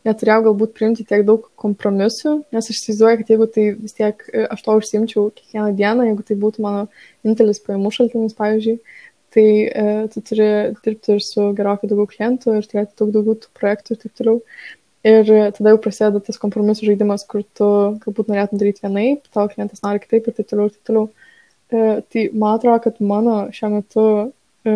neturėjau 0.06 0.46
galbūt 0.52 0.76
priimti 0.78 1.06
tiek 1.08 1.26
daug 1.26 1.50
kompromisų, 1.62 2.38
nes 2.54 2.70
aš 2.70 2.78
įsivaizduoju, 2.78 3.22
kad 3.22 3.34
jeigu 3.34 3.50
tai 3.58 3.67
vis 3.80 3.98
tiek 3.98 4.22
uh, 4.30 4.46
aš 4.54 4.65
to 4.67 4.78
užsimčiau 4.78 5.30
kiekvieną 5.34 5.74
dieną, 5.82 6.10
jeigu 6.12 6.28
tai 6.30 6.38
būtų 6.46 6.65
mano 6.65 6.86
vienintelis 7.24 7.63
pajamų 7.65 7.94
šaltinis, 7.98 8.38
pavyzdžiui, 8.38 8.78
tai 9.32 9.48
e, 9.67 9.88
tu 10.13 10.22
turi 10.28 10.50
dirbti 10.84 11.15
ir 11.15 11.24
su 11.26 11.48
gerokai 11.58 11.89
daugiau 11.89 12.10
klientų 12.12 12.58
ir 12.60 12.70
turėti 12.70 12.98
daug 13.00 13.12
daugiau 13.15 13.39
tų 13.39 13.52
projektų 13.58 13.96
ir 13.96 14.02
taip 14.04 14.15
toliau. 14.20 14.38
Ir 15.12 15.30
tada 15.58 15.74
jau 15.74 15.80
prasideda 15.82 16.22
tas 16.22 16.38
kompromisų 16.38 16.91
žaidimas, 16.91 17.24
kur 17.26 17.41
tu 17.58 17.67
galbūt 18.04 18.28
norėtum 18.30 18.60
daryti 18.62 18.84
vienaip, 18.86 19.24
tavo 19.34 19.50
klientas 19.50 19.82
nori 19.82 20.02
kitaip 20.04 20.28
ir 20.30 20.36
taip 20.38 20.50
toliau 20.52 20.70
ir 20.70 20.76
taip 20.76 20.91
toliau. 20.91 21.08
E, 21.72 22.02
tai 22.12 22.28
man 22.36 22.60
atrodo, 22.60 22.84
kad 22.84 23.00
mano 23.02 23.38
šiuo 23.56 23.72
metu, 23.80 24.06
e, 24.67 24.76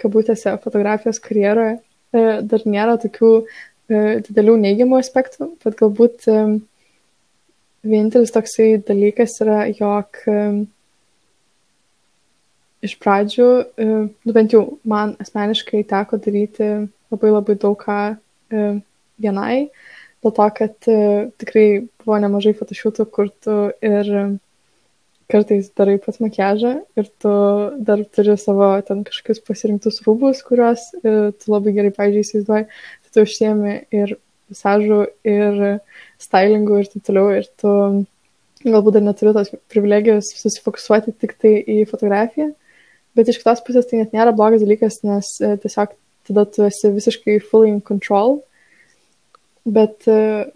kabutėse, 0.00 0.56
fotografijos 0.64 1.22
karjeroje 1.24 1.78
e, 1.78 2.24
dar 2.50 2.66
nėra 2.66 2.98
tokių 3.00 3.30
e, 3.40 4.02
didelių 4.26 4.58
neigiamų 4.64 4.98
aspektų, 5.00 5.52
bet 5.64 5.78
galbūt 5.80 6.28
e, 6.28 6.42
vienintelis 7.86 8.34
toksai 8.34 8.74
dalykas 8.86 9.38
yra, 9.44 9.62
jog 9.72 10.20
e, 10.26 10.38
iš 12.84 12.96
pradžių, 13.00 13.48
e, 13.76 13.88
nu 14.24 14.34
bent 14.36 14.54
jau 14.54 14.62
man 14.88 15.14
asmeniškai 15.20 15.82
teko 15.88 16.20
daryti 16.22 16.68
labai 17.12 17.32
labai 17.32 17.56
daug 17.60 17.76
ką 17.80 17.98
e, 18.10 18.68
vienai, 19.20 19.56
dėl 20.24 20.34
to, 20.36 20.46
kad 20.56 20.88
e, 20.88 21.00
tikrai 21.40 21.66
buvo 22.02 22.20
nemažai 22.22 22.54
fotošiūtų, 22.56 23.06
kur 23.12 23.28
tu 23.44 23.58
ir 23.84 24.14
kartais 25.30 25.68
darai 25.78 26.00
pats 26.02 26.18
makiažą 26.18 26.72
ir 26.98 27.10
tu 27.22 27.32
dar 27.86 28.00
turi 28.16 28.34
savo 28.40 28.72
ten 28.86 29.04
kažkokius 29.06 29.44
pasirinktus 29.46 30.00
rūbus, 30.06 30.40
kuriuos 30.42 30.88
tu 31.04 31.52
labai 31.52 31.76
gerai, 31.76 31.92
pavyzdžiui, 31.94 32.24
įsivaizduoji, 32.26 32.66
tai 33.04 33.12
tu 33.14 33.26
užsiemi 33.28 33.76
ir 33.94 34.16
visažų, 34.50 35.04
ir 35.30 35.60
stylingų 36.18 36.80
ir 36.80 36.90
taip 36.90 37.04
toliau, 37.06 37.28
ir 37.38 37.46
tu 37.62 37.74
galbūt 38.64 38.96
dar 38.96 39.06
neturi 39.06 39.36
tos 39.36 39.52
privilegijos 39.70 40.32
susifokusuoti 40.40 41.14
tik 41.22 41.36
tai 41.38 41.54
į 41.62 41.84
fotografiją, 41.92 42.50
Bet 43.20 43.28
iš 43.28 43.42
kitos 43.42 43.60
pusės 43.66 43.84
tai 43.90 43.98
net 44.00 44.14
nėra 44.16 44.32
blogas 44.32 44.62
dalykas, 44.64 45.02
nes 45.04 45.34
e, 45.44 45.52
tiesiog 45.60 45.92
tada 46.30 46.46
tu 46.48 46.64
esi 46.64 46.88
visiškai 46.94 47.34
fully 47.44 47.68
in 47.68 47.82
control. 47.84 48.38
Bet, 49.68 50.08
e, 50.08 50.46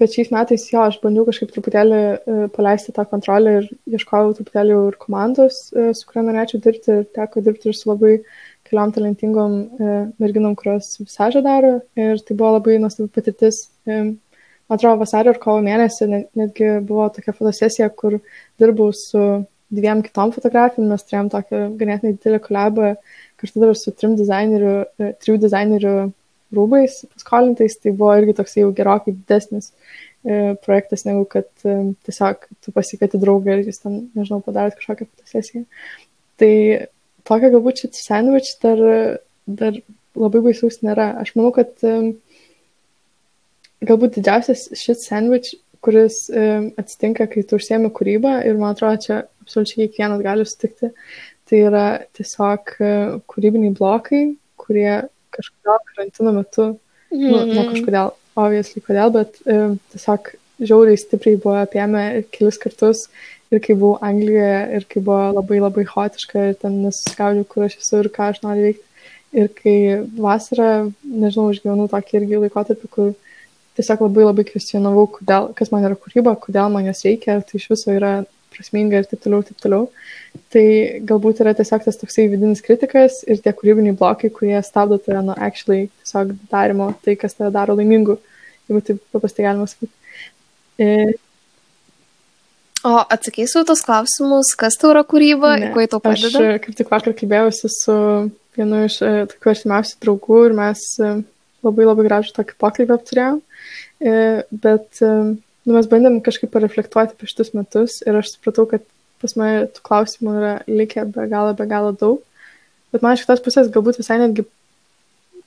bet 0.00 0.16
šiais 0.16 0.32
metais 0.32 0.64
jo, 0.70 0.86
aš 0.88 0.96
bandžiau 1.02 1.26
kažkaip 1.28 1.52
truputėlį 1.52 2.00
e, 2.00 2.38
paleisti 2.56 2.96
tą 2.96 3.04
kontrolę 3.10 3.58
ir 3.58 3.68
ieškojau 3.98 4.32
truputėlį 4.38 4.80
ir 4.88 4.98
komandos, 5.04 5.60
su 5.68 6.08
kuria 6.08 6.24
norėčiau 6.30 6.64
dirbti. 6.64 6.98
Ir 7.02 7.06
teko 7.20 7.44
dirbti 7.44 7.68
ir 7.68 7.76
su 7.76 7.92
labai 7.92 8.16
keliom 8.64 8.96
talentingom 8.96 9.60
merginom, 10.16 10.56
kurios 10.56 10.94
visažą 11.02 11.44
daro. 11.44 11.76
Ir 12.00 12.24
tai 12.24 12.40
buvo 12.40 12.56
labai 12.56 12.80
nuostabi 12.80 13.12
patirtis. 13.12 13.66
Man 13.84 14.78
atrodo, 14.78 14.96
vasario 15.02 15.34
ir 15.34 15.42
kovo 15.42 15.60
mėnesį 15.60 16.06
netgi 16.40 16.78
buvo 16.88 17.10
tokia 17.12 17.36
fotosesija, 17.36 17.92
kur 17.92 18.16
dirbau 18.56 18.94
su 18.96 19.20
dviem 19.72 20.02
kitom 20.04 20.32
fotografijom, 20.34 20.88
mes 20.90 21.04
turėjom 21.06 21.30
tokią 21.32 21.60
ganėtinai 21.80 22.16
didelę 22.16 22.40
kolabą 22.42 22.94
kartu 23.40 23.62
dar 23.62 23.74
su 23.76 23.92
trim 23.92 24.16
dizainerių, 24.18 24.74
e, 25.00 25.12
trijų 25.20 25.40
dizainerių 25.44 25.94
rūbais 26.54 27.00
paskolintais, 27.12 27.78
tai 27.82 27.92
buvo 27.92 28.14
irgi 28.20 28.36
toks 28.38 28.56
jau 28.60 28.70
gerokai 28.76 29.14
didesnis 29.14 29.72
e, 29.72 30.54
projektas, 30.64 31.04
negu 31.08 31.24
kad 31.30 31.48
e, 31.66 31.76
tiesiog 32.06 32.46
tu 32.62 32.74
pasikėti 32.76 33.20
draugą 33.22 33.58
ir 33.58 33.68
jūs 33.70 33.82
ten, 33.82 34.04
nežinau, 34.14 34.40
padarėt 34.44 34.78
kažkokią 34.78 35.08
fotosesiją. 35.10 35.64
Tai 36.40 36.54
tokio 37.26 37.50
galbūt 37.56 37.84
šit 37.84 37.98
sandwich 37.98 38.54
dar, 38.62 38.80
dar 39.46 39.76
labai 40.14 40.44
baisaus 40.46 40.80
nėra. 40.86 41.12
Aš 41.22 41.34
manau, 41.38 41.52
kad 41.54 41.74
galbūt 43.84 44.18
didžiausias 44.18 44.68
šit 44.78 45.02
sandwich 45.02 45.54
kuris 45.84 46.30
atsitinka, 46.80 47.26
kai 47.28 47.42
tu 47.44 47.58
užsiemi 47.60 47.90
kūrybą 47.92 48.38
ir 48.48 48.56
man 48.56 48.72
atrodo, 48.72 49.00
čia 49.04 49.18
absoliučiai 49.44 49.86
kiekvienas 49.86 50.24
gali 50.24 50.46
sutikti. 50.48 50.90
Tai 51.44 51.60
yra 51.60 51.84
tiesiog 52.16 52.72
e, 52.80 52.94
kūrybiniai 53.30 53.74
blokai, 53.76 54.22
kurie 54.60 55.02
kažkodėl 55.34 55.82
karantino 55.90 56.32
metu, 56.34 56.70
mm. 57.12 57.26
nu, 57.28 57.42
ne 57.42 57.60
mhm. 57.60 57.70
kažkodėl, 57.74 58.14
obviously 58.34 58.82
kodėl, 58.84 59.12
bet 59.14 59.38
um, 59.44 59.76
tiesiog 59.92 60.32
žiauriai 60.62 60.98
stipriai 60.98 61.38
buvo 61.42 61.58
apėmę 61.60 62.04
kelis 62.34 62.58
kartus 62.62 63.08
ir 63.52 63.60
kai 63.62 63.76
buvau 63.78 63.98
Anglijoje 64.02 64.78
ir 64.78 64.86
kai 64.90 65.02
buvo 65.02 65.32
labai 65.38 65.60
labai 65.62 65.84
hotiška 65.90 66.48
ir 66.50 66.56
ten 66.62 66.80
nesuskaudžiau, 66.84 67.46
kur 67.50 67.66
aš 67.66 67.78
esu 67.80 68.02
ir 68.02 68.10
ką 68.14 68.30
aš 68.32 68.42
noriu 68.46 68.68
veikti. 68.70 68.90
Ir 69.34 69.48
kai 69.50 69.76
vasarą, 70.14 70.92
nežinau, 71.02 71.48
išgyvenau 71.50 71.88
tokį 71.90 72.20
irgi 72.20 72.38
laikotarpį, 72.44 72.90
kur 72.94 73.08
tiesiog 73.74 74.04
labai 74.06 74.28
labai 74.28 74.44
kvestionavau, 74.46 75.08
kodėl, 75.16 75.48
kas 75.58 75.72
man 75.74 75.86
yra 75.88 75.98
kūryba, 75.98 76.36
kodėl 76.38 76.70
man 76.70 76.86
jos 76.86 77.02
reikia, 77.06 77.40
tai 77.42 77.58
iš 77.58 77.66
viso 77.72 77.90
yra 77.90 78.12
prasminga 78.54 79.00
ir 79.02 79.08
taip 79.10 79.22
toliau, 79.24 79.44
taip 79.46 79.58
toliau. 79.62 79.88
Tai 80.54 80.64
galbūt 81.10 81.42
yra 81.44 81.54
tiesiog 81.58 81.84
tas 81.86 81.98
toksai 82.00 82.28
vidinis 82.32 82.62
kritikas 82.64 83.20
ir 83.28 83.42
tie 83.42 83.52
kūrybiniai 83.54 83.96
blokai, 83.98 84.30
kurie 84.34 84.56
stabdo 84.66 84.98
tave 85.02 85.22
nuo 85.26 85.36
actually 85.36 85.90
tiesiog 86.02 86.32
darimo, 86.52 86.92
tai 87.04 87.18
kas 87.20 87.36
tave 87.38 87.52
daro 87.54 87.76
laimingu, 87.78 88.18
jeigu 88.68 88.82
taip 88.88 89.04
paprastai 89.14 89.48
galima 89.48 89.68
sakyti. 89.70 89.92
E... 90.78 90.88
O 92.84 92.98
atsakysiu 93.00 93.62
tos 93.64 93.80
klausimus, 93.86 94.50
kas 94.60 94.76
tau 94.80 94.90
yra 94.92 95.04
kūryba, 95.08 95.54
kuo 95.72 95.86
tau 95.88 96.02
padeda? 96.04 96.42
Aš 96.56 96.64
kaip 96.66 96.80
tik 96.80 96.90
vakar 96.92 97.14
kalbėjausi 97.16 97.70
su 97.72 97.94
vienu 98.58 98.82
iš 98.88 98.98
e, 99.02 99.12
tokių 99.30 99.54
artimiausių 99.54 99.96
draugų 100.04 100.42
ir 100.50 100.56
mes 100.58 100.82
e, 101.00 101.14
labai 101.64 101.88
labai 101.88 102.04
gražų 102.10 102.34
tokį 102.36 102.58
pokalbį 102.60 102.96
apturėjom. 102.98 103.40
E, 104.04 104.14
bet 104.50 105.00
e, 105.00 105.12
nu, 105.64 105.74
mes 105.76 105.88
bandėm 105.90 106.20
kažkaip 106.24 106.52
pareflektuoti 106.54 107.16
apie 107.16 107.28
šitus 107.30 107.54
metus 107.56 108.00
ir 108.04 108.18
aš 108.20 108.34
supratau, 108.36 108.66
kad 108.70 108.84
pas 109.22 109.36
mane 109.40 109.66
tų 109.72 109.84
klausimų 109.86 110.36
yra 110.40 110.54
likę 110.68 111.06
be 111.14 111.26
galo, 111.30 111.54
be 111.56 111.66
galo 111.70 111.94
daug. 111.96 112.20
Bet 112.94 113.02
man 113.04 113.16
iš 113.16 113.24
kitos 113.24 113.42
pusės 113.44 113.70
galbūt 113.72 113.98
visai 113.98 114.20
netgi 114.20 114.44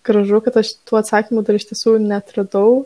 gražu, 0.07 0.39
kad 0.43 0.57
aš 0.59 0.73
tų 0.87 1.01
atsakymų 1.01 1.43
dar 1.45 1.59
iš 1.59 1.67
tiesų 1.69 1.97
netradau, 2.03 2.85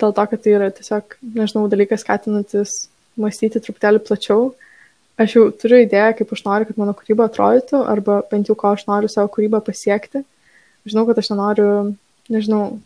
dėl 0.00 0.14
to, 0.16 0.26
kad 0.30 0.44
tai 0.44 0.54
yra 0.56 0.70
tiesiog, 0.74 1.16
nežinau, 1.36 1.66
dalykas 1.72 2.04
skatinantis 2.04 2.76
mąstyti 3.20 3.62
truputėlį 3.64 4.02
plačiau. 4.06 4.50
Aš 5.20 5.36
jau 5.38 5.44
turiu 5.56 5.80
idėją, 5.80 6.10
kaip 6.18 6.32
aš 6.36 6.42
noriu, 6.44 6.68
kad 6.68 6.80
mano 6.80 6.92
kūryba 6.96 7.30
atrodytų, 7.30 7.80
arba 7.88 8.18
bent 8.30 8.50
jau 8.50 8.56
ko 8.58 8.74
aš 8.76 8.84
noriu 8.88 9.08
savo 9.08 9.30
kūrybą 9.32 9.62
pasiekti. 9.64 10.20
Žinau, 10.86 11.06
kad 11.08 11.20
aš 11.22 11.30
nenoriu, 11.32 11.70
nežinau, 12.32 12.76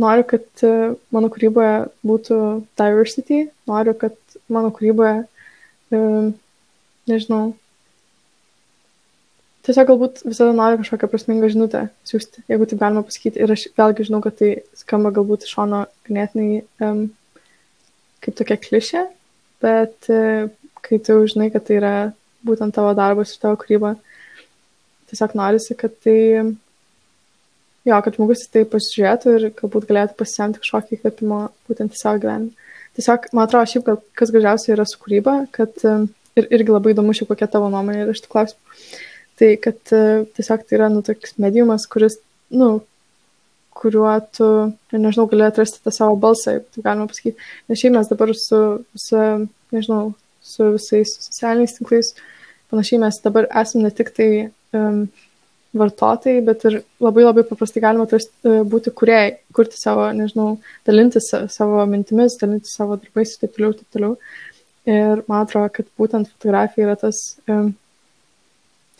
noriu, 0.00 0.24
kad 0.28 0.64
e, 0.66 0.94
mano 1.14 1.30
kūryboje 1.32 1.74
būtų 2.06 2.38
diversity, 2.80 3.44
noriu, 3.70 3.94
kad 3.98 4.16
mano 4.52 4.72
kūryboje, 4.74 5.24
e, 5.94 6.00
nežinau, 7.10 7.42
tiesiog 9.64 9.90
galbūt 9.92 10.24
visada 10.26 10.54
noriu 10.56 10.80
kažkokią 10.82 11.10
prasmingą 11.12 11.50
žinutę 11.52 11.86
siūsti, 12.08 12.44
jeigu 12.50 12.68
taip 12.68 12.82
galima 12.82 13.04
pasakyti. 13.06 13.40
Ir 13.40 13.54
aš 13.54 13.68
vėlgi 13.78 14.08
žinau, 14.10 14.20
kad 14.24 14.36
tai 14.40 14.50
skamba 14.76 15.12
galbūt 15.14 15.46
iš 15.46 15.54
šono 15.56 15.84
ganėtinai 16.08 16.64
um, 16.84 17.06
kaip 18.24 18.36
tokia 18.40 18.58
klišė, 18.60 19.06
bet 19.64 20.10
uh, 20.12 20.50
kai 20.84 21.00
tu 21.00 21.16
žinai, 21.30 21.48
kad 21.52 21.64
tai 21.64 21.78
yra 21.80 21.94
būtent 22.44 22.76
tavo 22.76 22.92
darbas 22.96 23.32
ir 23.32 23.40
tavo 23.40 23.56
kūryba, 23.62 23.94
tiesiog 25.10 25.36
norisi, 25.38 25.76
kad 25.80 25.96
tai, 26.04 26.18
jo, 27.88 28.00
kad 28.04 28.18
žmogus 28.18 28.44
į 28.46 28.50
tai 28.54 28.64
pasižiūrėtų 28.72 29.36
ir 29.38 29.48
galbūt 29.58 29.88
galėtų 29.90 30.18
pasisemti 30.20 30.62
kažkokį 30.62 30.98
įkvėpimą 30.98 31.40
būtent 31.68 31.96
į 31.96 32.00
savo 32.00 32.22
gyvenimą. 32.22 32.68
Tiesiog, 32.94 33.26
man 33.34 33.48
atrodo, 33.48 33.70
šiaip, 33.72 33.86
gal, 33.88 33.98
kas 34.14 34.30
gražiausia 34.30 34.74
yra 34.76 34.86
su 34.86 35.00
kūryba, 35.02 35.38
kad 35.54 35.82
um, 35.90 36.06
ir 36.38 36.46
irgi 36.54 36.74
labai 36.74 36.94
įdomu 36.94 37.14
šiaip 37.16 37.32
kokia 37.32 37.48
tavo 37.50 37.70
nuomonė 37.72 38.04
yra 38.04 38.14
iš 38.14 38.22
tų 38.24 38.30
klausimų 38.34 38.78
Tai 39.34 39.48
kad 39.58 39.94
uh, 39.96 40.26
tiesiog 40.36 40.62
tai 40.62 40.76
yra, 40.78 40.88
nu, 40.92 41.00
toks 41.02 41.34
mediumas, 41.42 41.88
kuris, 41.90 42.20
nu, 42.54 42.68
kuriuo 43.74 44.12
tu, 44.36 44.50
nežinau, 44.94 45.26
gali 45.30 45.42
atrasti 45.48 45.82
tą 45.82 45.90
savo 45.94 46.14
balsą, 46.22 46.60
taip 46.70 46.86
galima 46.86 47.08
pasakyti. 47.10 47.48
Nes 47.68 47.80
šiaip 47.80 47.96
mes 47.96 48.10
dabar 48.12 48.30
su, 48.38 48.60
su, 48.94 49.24
nežinau, 49.74 50.12
su 50.44 50.70
visais 50.76 51.16
socialiniais 51.26 51.74
tinklais, 51.80 52.12
panašiai 52.70 53.02
mes 53.02 53.18
dabar 53.26 53.50
esame 53.50 53.88
ne 53.88 53.92
tik 53.98 54.14
tai 54.14 54.28
um, 54.78 55.02
vartotojai, 55.78 56.40
bet 56.46 56.64
ir 56.68 56.80
labai 57.02 57.26
labai 57.26 57.44
paprastai 57.48 57.82
galima 57.84 58.06
atrasti, 58.08 58.32
uh, 58.48 58.62
būti 58.68 58.92
kuriejai, 58.94 59.36
kurti 59.56 59.78
savo, 59.80 60.08
nežinau, 60.16 60.58
dalintis 60.88 61.30
savo 61.54 61.84
mintimis, 61.90 62.38
dalintis 62.40 62.76
savo 62.78 62.98
darbais 63.00 63.34
ir 63.34 63.44
taip 63.44 63.56
toliau, 63.56 63.78
taip 63.78 63.96
toliau. 63.98 64.18
Ir 64.84 65.24
man 65.30 65.46
atrodo, 65.46 65.70
kad 65.72 65.88
būtent 65.98 66.28
fotografija 66.28 66.90
yra 66.90 66.98
tas 67.00 67.20
um, 67.48 67.72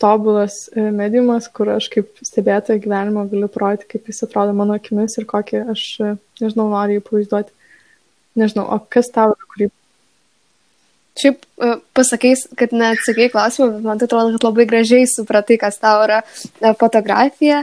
tobulas 0.01 0.69
e, 0.75 0.89
mediumas, 0.91 1.47
kur 1.55 1.69
aš 1.75 1.87
kaip 1.93 2.19
stebėtoja 2.25 2.81
gyvenimo 2.83 3.23
galiu 3.31 3.49
parodyti, 3.51 3.87
kaip 3.93 4.09
jis 4.11 4.25
atrodo 4.27 4.55
mano 4.57 4.75
akimis 4.79 5.17
ir 5.19 5.27
kokį 5.29 5.61
aš, 5.75 5.85
e, 6.01 6.11
nežinau, 6.41 6.67
noriu 6.73 6.99
jį 6.99 7.05
pavaizduoti. 7.07 7.55
Nežinau, 8.41 8.65
o 8.75 8.79
kas 8.91 9.11
tau 9.15 9.31
yra 9.31 9.51
kūryba? 9.53 9.75
Šiaip 11.15 11.45
e, 11.45 11.67
pasakais, 11.95 12.41
kad 12.59 12.73
neatsakai 12.75 13.29
klausimą, 13.31 13.69
bet 13.77 13.85
man 13.87 13.99
tai 14.01 14.09
atrodo, 14.09 14.33
kad 14.35 14.47
labai 14.49 14.65
gražiai 14.67 15.07
supratai, 15.07 15.55
kas 15.61 15.79
tau 15.79 16.01
yra 16.03 16.21
fotografija. 16.79 17.61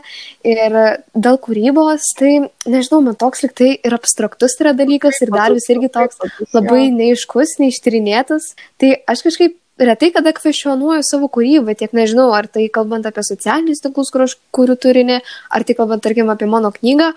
Ir 0.48 0.78
dėl 1.12 1.36
kūrybos, 1.44 2.06
tai 2.16 2.34
nežinau, 2.64 3.02
man 3.04 3.18
toks 3.20 3.44
liktai 3.44 3.74
ir 3.76 3.96
abstraktus 3.96 4.56
yra 4.62 4.72
dalykas, 4.78 5.20
ir 5.20 5.34
dar 5.34 5.52
vis 5.52 5.68
irgi 5.72 5.92
toks 5.92 6.22
labai 6.54 6.86
neiškus, 6.96 7.58
neištyrinėtas. 7.60 8.54
Tai 8.80 8.94
aš 9.12 9.26
kažkaip 9.28 9.58
retai 9.78 10.10
kada 10.14 10.32
kvestionuoju 10.36 11.04
savo 11.06 11.28
kūrybą, 11.32 11.74
tiek 11.78 11.92
nežinau, 11.96 12.30
ar 12.36 12.48
tai 12.50 12.68
kalbant 12.72 13.06
apie 13.08 13.24
socialinius 13.26 13.82
tinklus, 13.84 14.12
kur 14.12 14.26
aš 14.26 14.36
kuriu 14.54 14.76
turinį, 14.76 15.20
ar 15.52 15.64
tai 15.64 15.76
kalbant, 15.78 16.02
tarkim, 16.04 16.30
apie 16.32 16.48
mano 16.50 16.72
knygą. 16.74 17.12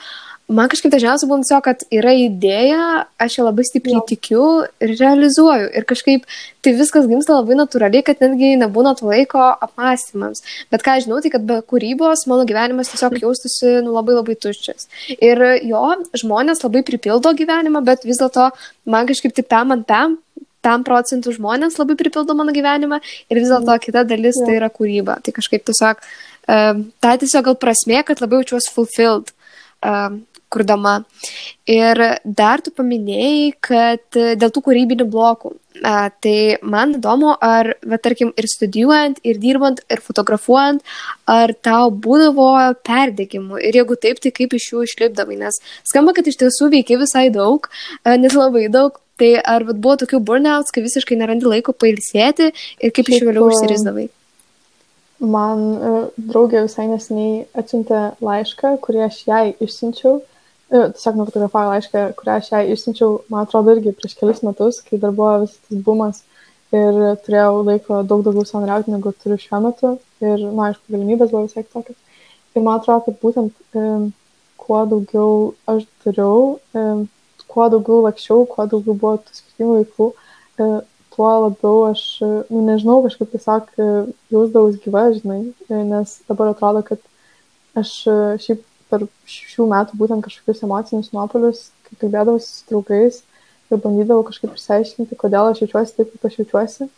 Man 0.45 0.69
kažkaip 0.69 0.91
dažniausiai 0.93 1.25
būna 1.25 1.41
tiesiog, 1.41 1.63
kad 1.65 1.83
yra 1.89 2.11
idėja, 2.21 2.81
aš 3.17 3.39
ją 3.39 3.45
labai 3.47 3.63
stipriai 3.65 3.95
ja. 3.97 4.01
tikiu 4.05 4.41
ir 4.83 4.91
realizuoju. 4.99 5.71
Ir 5.73 5.85
kažkaip 5.89 6.27
tai 6.61 6.73
viskas 6.77 7.07
gimsta 7.09 7.33
labai 7.33 7.57
natūraliai, 7.57 8.03
kad 8.05 8.21
netgi 8.21 8.51
nebūna 8.61 8.93
to 8.99 9.07
laiko 9.09 9.41
apmąstymams. 9.65 10.43
Bet 10.69 10.85
ką 10.85 10.99
žinau, 11.01 11.17
tai 11.25 11.31
kad 11.33 11.47
be 11.49 11.57
kūrybos 11.65 12.27
mano 12.29 12.45
gyvenimas 12.45 12.91
tiesiog 12.93 13.17
jaustųsi 13.23 13.79
nu, 13.87 13.95
labai 13.95 14.19
labai 14.19 14.35
tuščias. 14.43 14.85
Ir 15.17 15.41
jo, 15.65 15.81
žmonės 16.21 16.61
labai 16.61 16.83
pripildo 16.85 17.33
gyvenimą, 17.41 17.81
bet 17.87 18.05
vis 18.05 18.21
dėlto 18.21 18.51
man 18.85 19.09
kažkaip 19.09 19.33
tik 19.33 19.49
tam 19.49 19.73
ant 19.73 19.89
tam 19.89 20.19
tam 20.65 20.85
procentų 20.85 21.35
žmonės 21.35 21.77
labai 21.77 21.97
pripildo 21.97 22.33
mano 22.37 22.53
gyvenimą 22.53 23.01
ir 23.29 23.41
vis 23.41 23.49
dėlto 23.49 23.75
kita 23.81 24.05
dalis 24.05 24.37
tai 24.41 24.59
yra 24.59 24.69
kūryba. 24.73 25.19
Tai 25.25 25.33
kažkaip 25.35 25.65
tiesiog, 25.65 26.05
um, 26.49 26.85
tai 27.01 27.17
tiesiog 27.21 27.49
gal 27.49 27.59
prasmė, 27.61 28.01
kad 28.05 28.21
labiau 28.21 28.41
jaučiuosi 28.41 28.73
fulfilled. 28.73 29.33
Um, 29.85 30.23
kurdama. 30.55 30.95
Ir 31.69 32.01
dar 32.23 32.63
tu 32.63 32.73
paminėjai, 32.75 33.53
kad 33.67 34.19
dėl 34.39 34.55
tų 34.55 34.65
kūrybinių 34.69 35.07
blokų. 35.11 35.53
A, 35.83 36.09
tai 36.23 36.55
man 36.63 36.95
įdomu, 36.95 37.33
ar, 37.43 37.73
va, 37.83 37.99
tarkim, 37.99 38.31
ir 38.39 38.47
studijuojant, 38.47 39.19
ir 39.27 39.39
dirbant, 39.43 39.81
ir 39.91 39.99
fotografuojant, 40.03 40.85
ar 41.27 41.51
tau 41.67 41.89
būdavo 41.91 42.49
perdėgymų. 42.87 43.59
Ir 43.59 43.81
jeigu 43.81 43.99
taip, 43.99 44.21
tai 44.23 44.31
kaip 44.35 44.55
iš 44.55 44.69
jų 44.71 44.85
išlipdavai. 44.87 45.41
Nes 45.41 45.59
skamba, 45.83 46.15
kad 46.15 46.31
iš 46.31 46.39
tiesų 46.45 46.71
veikia 46.77 47.01
visai 47.01 47.27
daug, 47.33 47.67
net 48.07 48.37
labai 48.37 48.69
daug, 48.71 49.01
Tai 49.15 49.31
ar 49.47 49.63
vat, 49.63 49.77
buvo 49.79 49.95
tokių 50.01 50.19
burnouts, 50.27 50.73
kai 50.75 50.83
visiškai 50.83 51.15
nerandi 51.15 51.47
laiko 51.47 51.71
pailsėti 51.71 52.49
ir 52.51 52.91
kaip 52.91 53.07
iš 53.07 53.21
jų 53.21 53.29
vėliau 53.29 53.47
užsirizdavai? 53.47 54.09
Man 55.23 55.61
uh, 55.79 55.99
draugė 56.19 56.65
visai 56.65 56.89
nesiniai 56.89 57.45
atsiuntė 57.55 58.01
laišką, 58.19 58.73
kurį 58.83 59.05
aš 59.07 59.21
jai 59.29 59.45
išsiunčiau. 59.63 60.17
Uh, 60.73 60.87
tiesiog 60.95 61.19
nufotografavo 61.19 61.73
laišką, 61.75 62.05
kurį 62.17 62.31
aš 62.35 62.51
jai 62.51 62.63
išsiunčiau, 62.73 63.19
man 63.29 63.45
atrodo, 63.45 63.75
irgi 63.75 63.93
prieš 63.93 64.15
kelius 64.17 64.41
metus, 64.45 64.79
kai 64.85 64.97
dar 65.01 65.13
buvo 65.13 65.35
visas 65.43 65.59
tas 65.67 65.83
bumas 65.85 66.23
ir 66.73 66.97
turėjau 67.25 67.61
laiko 67.67 67.99
daug 68.09 68.23
daugiau 68.25 68.47
savanoriauti, 68.49 68.91
negu 68.91 69.13
turiu 69.21 69.37
šiuo 69.39 69.61
metu. 69.63 69.91
Ir, 70.23 70.39
na, 70.41 70.49
nu, 70.49 70.63
aišku, 70.65 70.87
galimybės 70.91 71.31
buvo 71.31 71.45
visai 71.45 71.63
tokios. 71.69 71.99
Ir 72.55 72.65
man 72.65 72.79
atrodo, 72.79 73.05
kad 73.05 73.19
būtent 73.21 73.77
um, 73.77 74.09
kuo 74.59 74.81
daugiau 74.89 75.35
aš 75.69 75.85
dariau, 76.03 76.55
um, 76.73 77.05
kuo 77.55 77.69
daugiau 77.71 78.03
lakščiau, 78.05 78.43
kuo 78.51 78.67
daugiau 78.71 78.97
buvo 78.99 79.15
tų 79.23 79.37
skirtingų 79.37 79.79
veiklų, 79.79 80.07
e, 80.59 80.69
tuo 81.15 81.31
labiau 81.45 81.81
aš, 81.89 82.03
e, 82.25 82.29
nu, 82.51 82.63
nežinau, 82.67 82.97
kažkaip 83.05 83.31
tiesiog 83.31 83.69
e, 83.79 83.89
jausdavus 84.35 84.79
gyva, 84.83 85.05
žinai, 85.15 85.41
nes 85.91 86.17
dabar 86.29 86.51
atrodo, 86.51 86.83
kad 86.89 87.03
aš 87.79 87.93
šiaip 88.43 88.63
per 88.95 89.07
šių 89.29 89.67
metų 89.71 89.99
būtent 89.99 90.25
kažkokius 90.25 90.63
emocinius 90.65 91.11
nuopolius, 91.15 91.69
kai 91.87 91.97
kalbėdavau 92.01 92.39
su 92.41 92.63
draugais 92.69 93.21
ir 93.71 93.81
bandydavau 93.81 94.23
kažkaip 94.27 94.55
išsiaiškinti, 94.55 95.17
kodėl 95.19 95.51
aš 95.51 95.63
jaučiuosi 95.65 95.97
taip, 95.97 96.13
kaip 96.13 96.29
aš 96.29 96.39
jaučiuosi, 96.39 96.89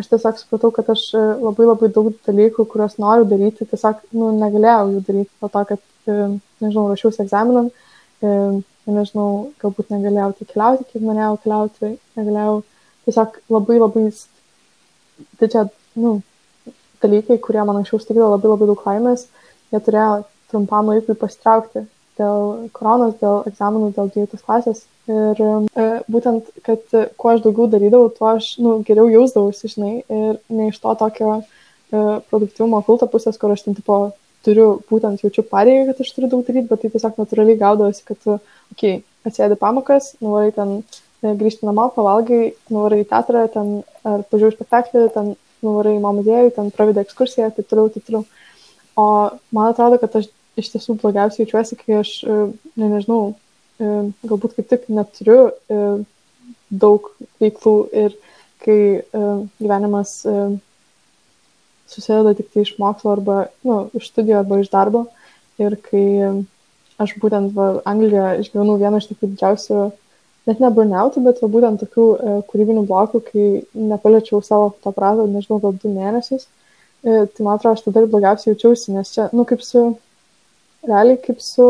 aš 0.00 0.10
tiesiog 0.10 0.40
supratau, 0.40 0.72
kad 0.74 0.90
aš 0.94 1.06
labai 1.14 1.68
labai 1.68 1.90
daug 1.92 2.10
dalykų, 2.26 2.66
kuriuos 2.72 2.98
noriu 3.02 3.28
daryti, 3.28 3.68
tiesiog 3.68 4.02
nu, 4.16 4.32
negalėjau 4.40 4.92
jų 4.94 5.04
daryti, 5.08 5.32
dėl 5.42 5.54
to, 5.56 5.64
kad, 5.72 5.86
nežinau, 6.62 6.88
rašiausi 6.92 7.24
egzaminam, 7.26 7.70
nežinau, 8.22 9.28
galbūt 9.62 9.92
negalėjau 9.94 10.32
tai 10.38 10.48
keliauti, 10.52 10.88
kiek 10.90 11.06
norėjau 11.06 11.38
keliauti, 11.44 11.94
negalėjau 12.18 12.58
tiesiog 13.06 13.40
labai 13.52 13.78
labai 13.82 14.04
didžią, 15.42 15.66
nu, 16.02 16.20
dalykai, 17.02 17.38
kurie 17.42 17.64
man 17.66 17.80
anksčiau 17.80 18.00
stikdavo 18.02 18.36
labai 18.36 18.52
labai 18.52 18.70
daug 18.70 18.84
laimės, 18.86 19.26
jie 19.74 19.80
turėjo 19.82 20.22
trumpam 20.52 20.92
laikui 20.92 21.16
pasitraukti 21.18 21.86
dėl 22.20 22.68
koronos, 22.76 23.16
dėl 23.20 23.42
egzaminų, 23.48 23.92
dėl 23.96 24.10
12 24.14 24.44
klasės. 24.46 24.84
Ir 25.10 25.40
e, 25.42 25.86
būtent, 26.12 26.50
kad 26.66 26.82
e, 26.94 27.06
kuo 27.18 27.32
aš 27.32 27.42
daugiau 27.42 27.66
darydavau, 27.72 28.10
tuo 28.14 28.28
aš 28.36 28.52
nu, 28.62 28.76
geriau 28.86 29.08
jausdavausi, 29.10 29.70
žinai, 29.72 29.94
ir 30.06 30.36
ne 30.52 30.68
iš 30.70 30.78
to 30.82 30.92
tokio 31.00 31.38
e, 31.40 31.44
produktyvumo 32.30 32.82
kulto 32.86 33.08
pusės, 33.10 33.38
kur 33.40 33.54
aš 33.54 33.64
ten 33.66 33.78
tipo 33.78 33.98
turiu, 34.46 34.76
būtent 34.90 35.24
jaučiu 35.24 35.44
pareigą, 35.48 35.88
kad 35.90 36.04
aš 36.04 36.12
turiu 36.14 36.30
daug 36.30 36.44
daryti, 36.46 36.68
bet 36.70 36.84
tai 36.84 36.92
tiesiog 36.92 37.18
natūraliai 37.18 37.58
gaudavosi, 37.58 38.04
kad 38.06 38.20
okei, 38.28 38.44
okay, 38.74 39.00
atsėdi 39.26 39.58
pamokas, 39.58 40.12
nuvarai 40.22 40.52
ten 40.54 40.76
e, 40.78 41.32
grįžti 41.40 41.66
namo, 41.66 41.88
pavalgai, 41.96 42.52
nuvarai 42.70 43.02
į 43.02 43.08
teatrą, 43.10 43.46
ten 43.54 43.72
ar 44.06 44.22
pažiūrėjai 44.30 44.58
spektaklį, 44.58 45.08
ten 45.16 45.34
nuvarai 45.62 45.96
į 45.96 46.02
mo 46.02 46.14
muziejų, 46.18 46.54
ten 46.56 46.70
pravedai 46.74 47.06
ekskursiją, 47.06 47.50
taip 47.56 47.70
toliau, 47.70 47.90
taip 47.94 48.06
toliau. 48.06 48.24
O 48.98 49.06
man 49.54 49.70
atrodo, 49.70 49.98
kad 50.02 50.14
aš 50.20 50.30
iš 50.60 50.72
tiesų 50.74 50.98
blogiausiai 51.00 51.44
jaučiuosi, 51.44 51.78
kai 51.80 52.00
aš, 52.00 52.10
e, 52.24 52.40
ne, 52.76 52.90
nežinau, 52.96 53.22
e, 53.80 53.92
galbūt 54.26 54.58
kaip 54.58 54.68
tik 54.72 54.90
neturiu 54.92 55.40
daug 56.72 57.08
veiklų 57.40 57.76
ir 57.92 58.14
kai 58.62 58.76
gyvenimas 59.12 60.12
susideda 61.92 62.32
tik 62.38 62.48
tai 62.52 62.64
iš 62.64 62.76
mokslo 62.80 63.12
arba, 63.12 63.36
na, 63.64 63.74
nu, 63.82 63.98
iš 63.98 64.08
studijų 64.12 64.38
arba 64.40 64.60
iš 64.62 64.70
darbo 64.72 65.02
ir 65.60 65.76
kai 65.84 66.06
aš 67.02 67.16
būtent 67.22 67.52
va, 67.56 67.68
Anglijoje 67.88 68.44
išgyvenau 68.44 68.78
vieną 68.80 69.00
iš 69.00 69.08
tokių 69.10 69.30
didžiausių, 69.32 69.82
net 70.48 70.62
ne 70.62 70.70
burnoutų, 70.76 71.22
bet 71.26 71.40
va, 71.42 71.50
būtent 71.56 71.82
tokių 71.82 72.06
e, 72.14 72.34
kūrybinių 72.50 72.84
blokų, 72.88 73.22
kai 73.28 73.46
nepaliečiau 73.92 74.42
savo 74.44 74.72
fotoaparato, 74.76 75.26
nežinau, 75.30 75.60
gal 75.62 75.76
du 75.82 75.92
mėnesius. 75.92 76.46
E, 77.02 77.24
tai 77.26 77.46
man 77.46 77.56
atrodo, 77.56 77.76
aš 77.76 77.84
tada 77.86 78.02
ir 78.02 78.10
blogiausiai 78.12 78.52
jaučiausi, 78.52 78.94
nes 78.96 79.12
čia, 79.14 79.28
nu, 79.36 79.46
kaip 79.48 79.64
su, 79.66 79.84
realiai 80.88 81.18
kaip 81.22 81.40
su 81.42 81.66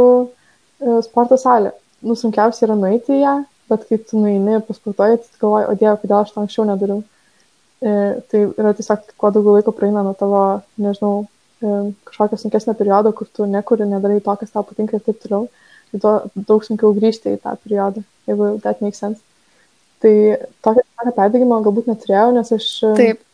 e, 0.83 1.01
sporto 1.07 1.39
salė. 1.41 1.73
nu, 2.03 2.17
sunkiausia 2.19 2.67
yra 2.67 2.75
nueiti 2.75 3.15
į 3.15 3.21
ją, 3.23 3.35
bet 3.71 3.85
kai 3.89 3.99
tu 4.03 4.21
nueini 4.21 4.61
pasportuoji, 4.67 5.21
tai 5.23 5.43
galvoji, 5.43 5.69
o 5.71 5.77
dieve, 5.79 5.97
kodėl 6.03 6.19
aš 6.19 6.33
to 6.35 6.43
anksčiau 6.43 6.67
nedariau. 6.67 7.03
E, 7.83 7.93
tai 8.31 8.41
yra 8.49 8.73
tiesiog, 8.79 9.13
kuo 9.19 9.31
daugiau 9.35 9.57
laiko 9.59 9.75
praeina 9.77 10.03
nuo 10.07 10.15
tavo, 10.19 10.43
nežinau, 10.83 11.25
e, 11.63 11.77
kažkokio 12.09 12.41
sunkesnio 12.41 12.75
periodo, 12.79 13.13
kur 13.17 13.31
tu 13.31 13.47
nekuri, 13.47 13.87
nedarai 13.91 14.21
to, 14.25 14.35
kas 14.41 14.55
tau 14.55 14.67
patinka 14.67 14.99
ir 14.99 15.05
taip 15.07 15.21
toliau, 15.23 15.49
tai 15.93 16.03
tuo 16.05 16.15
daug 16.51 16.67
sunkiau 16.67 16.95
grįžti 16.99 17.37
į 17.37 17.43
tą 17.45 17.55
periodą, 17.65 18.05
jeigu 18.31 18.55
that 18.67 18.83
makes 18.85 19.03
sense. 19.03 19.23
Tai 20.03 20.15
tokio 20.67 21.15
perdėgymo 21.15 21.63
galbūt 21.63 21.91
neturėjau, 21.91 22.33
nes 22.35 22.55
aš... 22.59 22.71
E, 22.91 22.97
taip. 22.99 23.27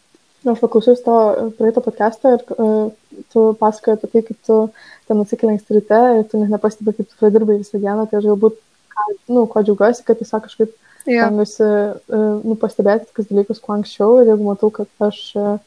Aš 0.47 0.61
paklausiausi 0.62 1.03
to 1.03 1.14
praeito 1.59 1.82
podcast'o 1.82 2.30
ir 2.36 2.43
uh, 2.55 2.91
tu 3.32 3.41
pasakoji 3.59 3.97
apie 3.97 4.11
tai, 4.12 4.22
kaip 4.28 4.39
tu 4.47 4.59
ten 5.09 5.22
atsikeli 5.22 5.57
anksti 5.57 5.74
ryte 5.74 5.99
ir 6.18 6.28
tu 6.30 6.39
net 6.39 6.53
nepastebi, 6.55 6.95
kaip 6.95 7.09
tu 7.11 7.18
pradirbai 7.18 7.57
visą 7.59 7.80
dieną, 7.82 8.05
tai 8.07 8.20
aš 8.20 8.28
galbūt 8.30 8.61
nu, 9.34 9.47
ko 9.51 9.64
džiaugiuosi, 9.66 10.05
kad 10.07 10.20
tiesiog 10.20 10.45
kažkaip 10.47 10.70
yeah. 11.11 11.26
stengiuosi 11.26 11.66
uh, 11.66 12.39
nu, 12.45 12.55
pastebėti 12.62 13.11
tokius 13.11 13.32
dalykus 13.32 13.62
kuo 13.64 13.74
anksčiau 13.74 14.20
ir 14.20 14.30
jeigu 14.30 14.47
matau, 14.47 14.70
kad 14.78 15.09
aš 15.09 15.20
uh, 15.43 15.59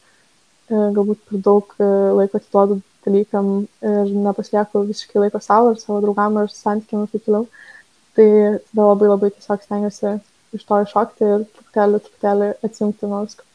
galbūt 0.72 1.19
per 1.28 1.43
daug 1.49 1.76
uh, 1.76 2.15
laiko 2.22 2.39
atiduodu 2.39 2.80
dalykam 3.05 3.53
ir 3.82 4.15
nepasilieku 4.24 4.86
visiškai 4.88 5.26
laiko 5.26 5.39
savo 5.43 5.74
ir 5.74 5.80
savo 5.82 5.99
draugam 6.03 6.38
ir 6.39 6.51
santykiam 6.53 7.03
ir 7.03 7.11
taip 7.11 7.28
toliau, 7.28 7.47
tai 8.15 8.28
tada 8.72 8.89
labai 8.93 9.11
labai 9.11 9.36
tiesiog 9.36 9.67
stengiuosi 9.67 10.17
iš 10.55 10.67
to 10.67 10.84
iššokti 10.86 11.32
ir 11.36 11.47
truputėlį, 11.55 12.03
truputėlį 12.05 12.51
atsijungti 12.67 13.09
nuo 13.09 13.26
visko. 13.26 13.51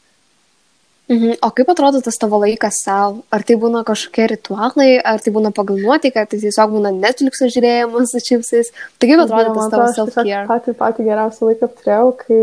Mhm. 1.07 1.37
O 1.41 1.51
kaip 1.55 1.69
atrodo 1.71 2.01
tas 2.03 2.17
tavo 2.19 2.39
laikas 2.41 2.81
savo? 2.83 3.21
Ar 3.31 3.43
tai 3.47 3.55
būna 3.55 3.85
kažkokie 3.87 4.25
ritualai, 4.33 4.89
ar 4.99 5.21
tai 5.23 5.31
būna 5.31 5.53
pagal 5.55 5.79
nuotaiką, 5.79 6.25
tai 6.27 6.39
tiesiog 6.41 6.73
būna 6.73 6.91
Netflix 6.91 7.39
žiūrėjimas 7.53 8.11
su 8.11 8.23
čipsais? 8.25 8.73
Tai 8.99 9.07
kaip 9.07 9.23
atrodo 9.23 9.53
tas 9.55 9.71
tavo 9.71 9.87
self-care? 9.95 10.43
Patį 10.51 10.75
patį 10.81 11.07
geriausią 11.07 11.47
laiką 11.47 11.69
apturėjau, 11.69 12.11
kai 12.25 12.41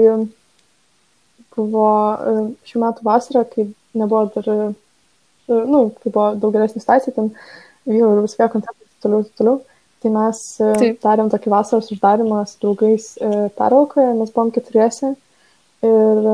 buvo 1.56 1.90
e, 2.14 2.34
šių 2.70 2.82
metų 2.86 3.06
vasara, 3.06 3.44
kai 3.52 3.68
nebuvo 4.00 4.24
dar, 4.34 4.50
e, 4.54 4.72
nu, 5.52 5.84
kai 6.00 6.10
buvo 6.10 6.32
daug 6.40 6.56
geresnė 6.56 6.80
situacija, 6.82 7.14
ten 7.20 7.30
vyko 7.84 8.10
ir 8.16 8.24
visokie 8.24 8.50
kontaktai 8.56 8.92
toliau, 9.04 9.28
toliau. 9.38 9.60
Tai 10.00 10.12
mes 10.16 10.44
e, 10.60 10.74
Taip. 10.80 11.02
darėm 11.04 11.28
tokį 11.32 11.52
vasaros 11.52 11.92
uždarimą 11.92 12.42
su 12.48 12.60
draugais 12.64 13.12
peraukoje, 13.58 14.12
mes 14.18 14.32
buvom 14.32 14.56
keturiese. 14.56 15.14
Ir 15.84 16.28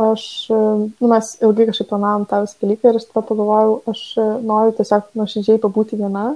aš, 0.00 0.24
nu, 0.50 1.08
mes 1.10 1.32
ilgai 1.44 1.66
kažkaip 1.68 1.88
planavom 1.90 2.26
tą 2.28 2.42
visą 2.44 2.60
dalyką 2.62 2.90
ir 2.90 2.98
aš 3.00 3.08
tada 3.10 3.22
pagalvojau, 3.28 3.74
aš 3.92 4.04
e, 4.16 4.26
noriu 4.48 4.72
tiesiog 4.78 5.10
nuoširdžiai 5.18 5.60
pabūti 5.62 5.98
viena. 6.00 6.30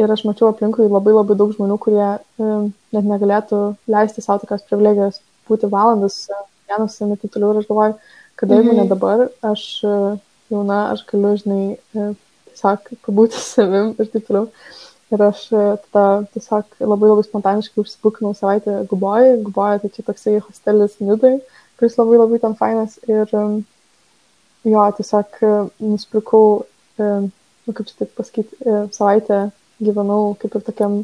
Ir 0.00 0.10
aš 0.10 0.24
mačiau 0.26 0.50
aplinkui 0.50 0.88
labai 0.90 1.14
labai 1.14 1.36
daug 1.38 1.52
žmonių, 1.54 1.78
kurie 1.78 2.06
um, 2.42 2.72
net 2.92 3.06
negalėtų 3.06 3.60
leisti 3.94 4.24
savo 4.24 4.42
tokios 4.42 4.64
privilegijos 4.66 5.20
būti 5.48 5.70
valandas 5.70 6.24
e, 6.28 6.40
vienas 6.68 6.98
savimi 6.98 7.18
taip 7.22 7.34
toliau. 7.36 7.54
Ir 7.54 7.62
aš 7.62 7.68
galvoju, 7.70 7.98
kad 8.40 8.54
jeigu 8.56 8.76
ne 8.76 8.86
dabar, 8.90 9.26
aš 9.52 9.66
jauna, 10.50 10.80
aš 10.92 11.04
galiu, 11.12 11.34
žinai, 11.40 11.64
tiesiog 12.50 12.90
pabūti 13.06 13.40
savim 13.52 13.94
ir 13.94 14.10
taip 14.10 14.26
toliau. 14.28 14.48
Ir 15.14 15.22
aš 15.30 15.44
tada 15.52 16.24
tiesiog 16.34 16.80
labai 16.82 17.12
labai 17.12 17.28
spontaniškai 17.28 17.84
užsibukinau 17.84 18.34
savaitę 18.34 18.80
Guboje. 18.90 19.36
Guboje 19.46 19.84
tai 19.84 19.94
čia 19.94 20.08
toksai 20.08 20.40
hostelis 20.42 20.98
Nidai 20.98 21.38
kuris 21.84 21.98
labai 21.98 22.18
labai 22.18 22.38
ten 22.40 22.54
fainas 22.56 22.96
ir 23.08 23.28
jo, 24.64 24.84
tiesiog 24.96 25.38
uh, 25.44 25.68
nusipirkau, 25.84 26.64
um, 26.98 27.28
nu, 27.66 27.74
kaip 27.76 27.90
čia 27.90 27.98
taip 28.00 28.14
pasakyti, 28.16 28.56
uh, 28.64 28.86
savaitę 28.96 29.50
gyvenau 29.84 30.32
kaip 30.40 30.56
ir 30.56 30.64
tokiam 30.64 31.02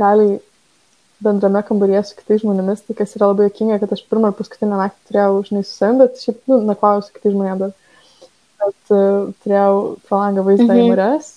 realiai 0.00 0.40
bendrame 1.22 1.62
kambaryje 1.68 2.02
su 2.08 2.18
kitais 2.18 2.42
žmonėmis, 2.42 2.82
tai 2.86 2.98
kas 2.98 3.14
yra 3.14 3.30
labai 3.30 3.46
jokinga, 3.46 3.78
kad 3.82 3.94
aš 3.94 4.02
pirmą 4.10 4.32
ir 4.32 4.38
paskutinę 4.38 4.82
naktį 4.82 5.12
turėjau, 5.12 5.38
žinai, 5.46 5.64
su 5.66 5.74
savim, 5.76 6.02
bet 6.02 6.22
šiaip, 6.24 6.42
nu, 6.50 6.60
nakvauju 6.66 7.06
su 7.06 7.14
kitais 7.14 7.36
žmonėmis, 7.36 7.62
bet, 7.62 8.28
bet 8.64 8.94
uh, 8.98 9.32
turėjau 9.44 9.74
pro 10.08 10.22
langą 10.24 10.46
vaizdą 10.50 10.72
mhm. 10.72 10.82
į 10.82 10.90
marias, 10.90 11.32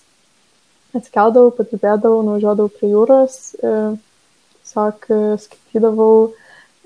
atsikeldavau, 0.97 1.53
padirbėdavau, 1.61 2.25
nuvažiuodavau 2.25 2.73
prie 2.73 2.93
jūros, 2.95 3.41
uh, 3.61 3.97
tiesiog 4.61 5.11
uh, 5.13 5.33
skaitydavau, 5.45 6.31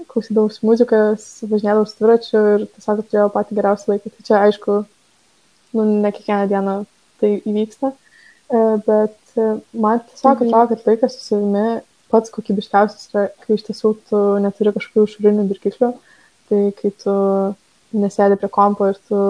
klausydavausi 0.04 0.66
muzikos, 0.68 1.26
važinėdavau 1.48 1.88
su 1.88 1.98
dviračiu 2.00 2.42
ir 2.54 2.66
tiesiog 2.76 3.04
turėjau 3.06 3.32
patį 3.34 3.58
geriausią 3.60 3.92
laiką. 3.94 4.12
Tai 4.12 4.26
čia, 4.28 4.42
aišku, 4.48 4.78
nu, 5.76 5.86
ne 6.04 6.12
kiekvieną 6.16 6.48
dieną 6.52 6.76
tai 7.22 7.32
įvyksta, 7.40 7.92
e, 7.92 8.64
bet 8.88 9.38
e, 9.40 9.50
man 9.74 10.02
tiesiog 10.10 10.42
mhm. 10.42 10.50
atrodo, 10.50 10.74
kad 10.74 10.90
laikas 10.92 11.18
su 11.18 11.28
savimi 11.30 11.68
pats 12.12 12.34
kokybiškiausias 12.34 13.10
yra, 13.12 13.28
kai 13.44 13.58
iš 13.58 13.66
tiesų 13.70 13.94
tu 14.10 14.22
neturi 14.44 14.76
kažkokių 14.76 15.08
išorinių 15.10 15.48
dirgiklių, 15.52 15.92
tai 16.50 16.62
kai 16.78 16.92
tu 17.02 17.16
nesėdi 17.96 18.38
prie 18.40 18.52
kompo 18.52 18.92
ir 18.92 19.00
tu, 19.10 19.22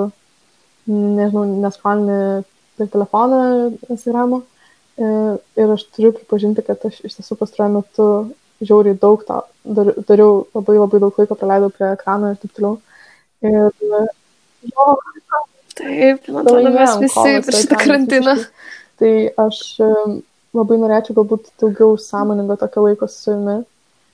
nežinau, 0.90 1.46
neskrolini 1.64 2.44
per 2.76 2.92
telefoną 2.92 3.40
Instagramo. 3.90 4.42
E, 4.96 5.08
ir 5.60 5.72
aš 5.76 5.86
turiu 5.96 6.14
pripažinti, 6.16 6.64
kad 6.66 6.84
aš 6.88 7.02
iš 7.08 7.18
tiesų 7.20 7.38
pastaruoju 7.40 7.78
metu 7.78 8.10
žiauriai 8.62 8.98
daug 9.02 9.24
to, 9.28 9.42
dar, 9.78 9.92
dariau 10.08 10.46
labai 10.56 10.78
labai 10.78 11.02
daug 11.04 11.20
laiko 11.20 11.38
praleidau 11.40 11.74
prie 11.74 11.92
ekrano 11.94 12.32
ir 12.32 12.40
taip 12.42 12.56
toliau. 12.56 12.80
Ir 13.46 13.72
jo, 14.72 14.88
taip, 15.76 16.30
man 16.30 16.42
atrodo, 16.44 16.74
mes 16.78 16.98
visi 17.04 17.36
per 17.48 17.60
šitą 17.60 17.82
karantiną. 17.84 18.36
Tai 18.96 19.14
aš 19.44 19.62
labai 20.56 20.78
norėčiau 20.80 21.18
galbūt 21.18 21.50
daugiau 21.60 21.98
sąmoningo 22.00 22.56
tokio 22.62 22.86
laiko 22.86 23.10
su 23.12 23.26
savimi, 23.26 23.58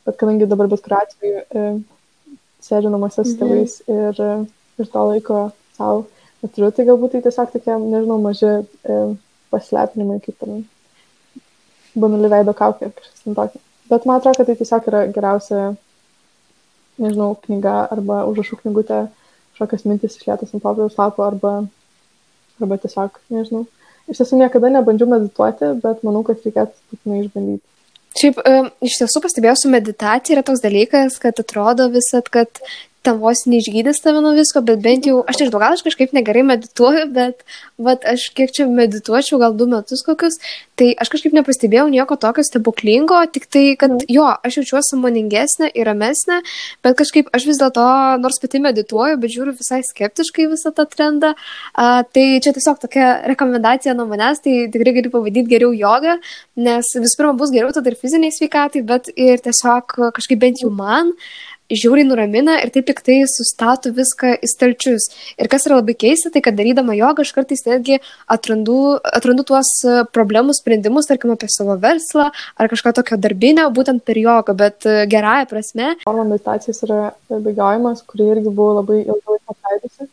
bet 0.07 0.17
kadangi 0.17 0.49
dabar 0.49 0.71
bet 0.71 0.81
kuriuo 0.85 1.03
atveju 1.05 1.43
sėdžiu 2.65 2.93
namuose 2.93 3.23
su 3.25 3.35
mhm. 3.35 3.39
tėvais 3.41 3.77
ir, 3.89 4.23
ir 4.81 4.89
to 4.95 5.05
laiko 5.11 5.43
savo 5.77 6.05
neturiu, 6.41 6.71
tai 6.73 6.85
galbūt 6.89 7.15
tai 7.15 7.23
tiesiog 7.25 7.51
tokie, 7.53 7.73
nežinau, 7.77 8.17
maži 8.21 8.51
paslepinimai, 9.53 10.21
kaip 10.23 10.45
ir 10.47 10.61
banali 12.01 12.31
veido 12.31 12.55
kaukė 12.57 12.89
ar 12.89 12.95
kažkas 12.97 13.27
tokio. 13.27 13.61
Bet 13.91 14.07
man 14.07 14.21
atrodo, 14.21 14.39
kad 14.39 14.47
tai 14.47 14.55
tiesiog 14.59 14.87
yra 14.87 15.01
geriausia, 15.11 15.71
nežinau, 17.01 17.33
knyga 17.43 17.73
arba 17.91 18.21
užrašų 18.29 18.61
knygutė, 18.61 19.01
kažkokias 19.51 19.83
mintis 19.89 20.15
išlėtas 20.15 20.53
ant 20.55 20.63
popieriaus 20.63 20.95
lapo 20.99 21.25
arba, 21.25 21.55
arba 22.61 22.77
tiesiog, 22.85 23.19
nežinau. 23.35 23.65
Iš 24.11 24.21
tiesų 24.21 24.39
niekada 24.39 24.71
nebandžiau 24.71 25.09
medituoti, 25.11 25.73
bet 25.83 26.05
manau, 26.07 26.23
kad 26.27 26.39
reikėtų 26.45 26.93
būtinai 26.93 27.19
išbandyti. 27.25 27.65
Šiaip, 28.21 28.39
iš 28.83 28.97
tiesų 28.99 29.21
pastebėjau 29.23 29.57
su 29.59 29.69
meditacija 29.71 30.35
yra 30.35 30.43
toks 30.47 30.63
dalykas, 30.63 31.15
kad 31.21 31.37
atrodo 31.39 31.87
visat, 31.93 32.27
kad 32.31 32.63
ten 33.05 33.17
vos 33.21 33.45
neišgydys 33.49 34.01
tave 34.03 34.21
nuo 34.21 34.33
visko, 34.37 34.61
bet 34.65 34.81
bent 34.83 35.07
jau, 35.09 35.21
aš 35.25 35.39
nežinau, 35.41 35.61
gal 35.63 35.75
aš 35.75 35.81
kažkaip 35.85 36.13
negerai 36.13 36.43
medituoju, 36.45 37.07
bet, 37.15 37.41
vat, 37.81 38.05
aš 38.05 38.27
kiek 38.37 38.53
čia 38.53 38.67
medituočiau, 38.69 39.39
gal 39.41 39.55
du 39.57 39.65
metus 39.69 40.03
kokius, 40.05 40.37
tai 40.77 40.91
aš 41.01 41.09
kažkaip 41.13 41.33
nepastebėjau 41.37 41.87
nieko 41.89 42.17
tokio 42.21 42.45
stebuklingo, 42.45 43.17
tik 43.33 43.47
tai, 43.49 43.63
kad 43.81 43.95
mm. 43.95 44.05
jo, 44.13 44.27
aš 44.29 44.59
jaučiuosi 44.61 44.93
samoningesnė 44.93 45.71
ir 45.73 45.89
ramesnė, 45.89 46.41
bet 46.85 46.97
kažkaip 47.01 47.31
aš 47.33 47.47
vis 47.49 47.61
dėlto, 47.61 47.87
nors 48.21 48.37
pati 48.43 48.61
medituoju, 48.61 49.17
bet 49.21 49.33
žiūriu 49.33 49.55
visai 49.57 49.81
skeptiškai 49.87 50.49
visą 50.53 50.73
tą 50.77 50.85
trendą, 50.89 51.33
a, 51.73 52.03
tai 52.05 52.25
čia 52.43 52.53
tiesiog 52.53 52.81
tokia 52.85 53.11
rekomendacija 53.33 53.97
nuo 53.97 54.05
manęs, 54.11 54.43
tai 54.45 54.67
tikrai 54.73 54.93
galiu 54.99 55.13
pavadinti 55.13 55.49
geriau 55.49 55.73
jogą, 55.73 56.19
nes 56.61 56.93
visų 56.97 57.17
pirma 57.17 57.33
bus 57.39 57.53
geriau 57.53 57.73
tada 57.73 57.89
ir 57.89 57.97
fiziniai 57.97 58.33
sveikatai, 58.35 58.85
bet 58.85 59.09
ir 59.15 59.41
tiesiog 59.41 59.97
kažkaip 60.13 60.41
bent 60.45 60.61
jau 60.61 60.69
man. 60.73 61.15
Žiauriai 61.71 62.03
nuramina 62.07 62.57
ir 62.59 62.71
taip 62.73 62.87
tik 62.89 62.99
tai 63.05 63.21
sustato 63.31 63.91
viską 63.95 64.33
į 64.43 64.49
stalčius. 64.51 65.07
Ir 65.39 65.47
kas 65.51 65.67
yra 65.67 65.77
labai 65.79 65.95
keista, 65.99 66.31
tai 66.33 66.41
kad 66.43 66.57
darydama 66.57 66.95
jogą 66.97 67.23
aš 67.23 67.31
kartais 67.35 67.63
netgi 67.67 67.99
atrandu, 68.31 68.97
atrandu 69.07 69.45
tuos 69.47 69.69
e, 69.87 70.01
problemų 70.11 70.55
sprendimus, 70.57 71.07
tarkim, 71.07 71.31
apie 71.31 71.47
savo 71.53 71.77
verslą 71.79 72.27
ar 72.31 72.71
kažką 72.71 72.93
tokio 72.97 73.19
darbinio, 73.21 73.69
būtent 73.71 74.03
per 74.07 74.19
jogą, 74.19 74.57
bet 74.57 74.87
e, 74.89 75.05
gerąją 75.11 75.47
prasme. 75.51 75.93
Mano 76.09 76.27
meditacijos 76.33 76.83
yra 76.87 76.99
bėgiojimas, 77.31 78.03
kurį 78.09 78.29
irgi 78.35 78.51
buvo 78.51 78.81
labai 78.81 78.99
ilgai 79.05 79.39
apleidusi, 79.55 80.09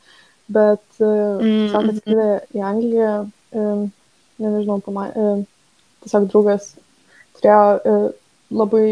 bet 0.60 0.86
e, 1.02 1.10
mm, 1.10 1.42
tiesiog 1.42 1.92
atskridė 1.94 2.30
į 2.54 2.64
Angliją, 2.70 3.12
nežinau, 4.38 4.78
pama, 4.84 5.10
tiesiog 6.04 6.30
draugas 6.30 6.72
turėjo 7.38 8.10
labai 8.54 8.84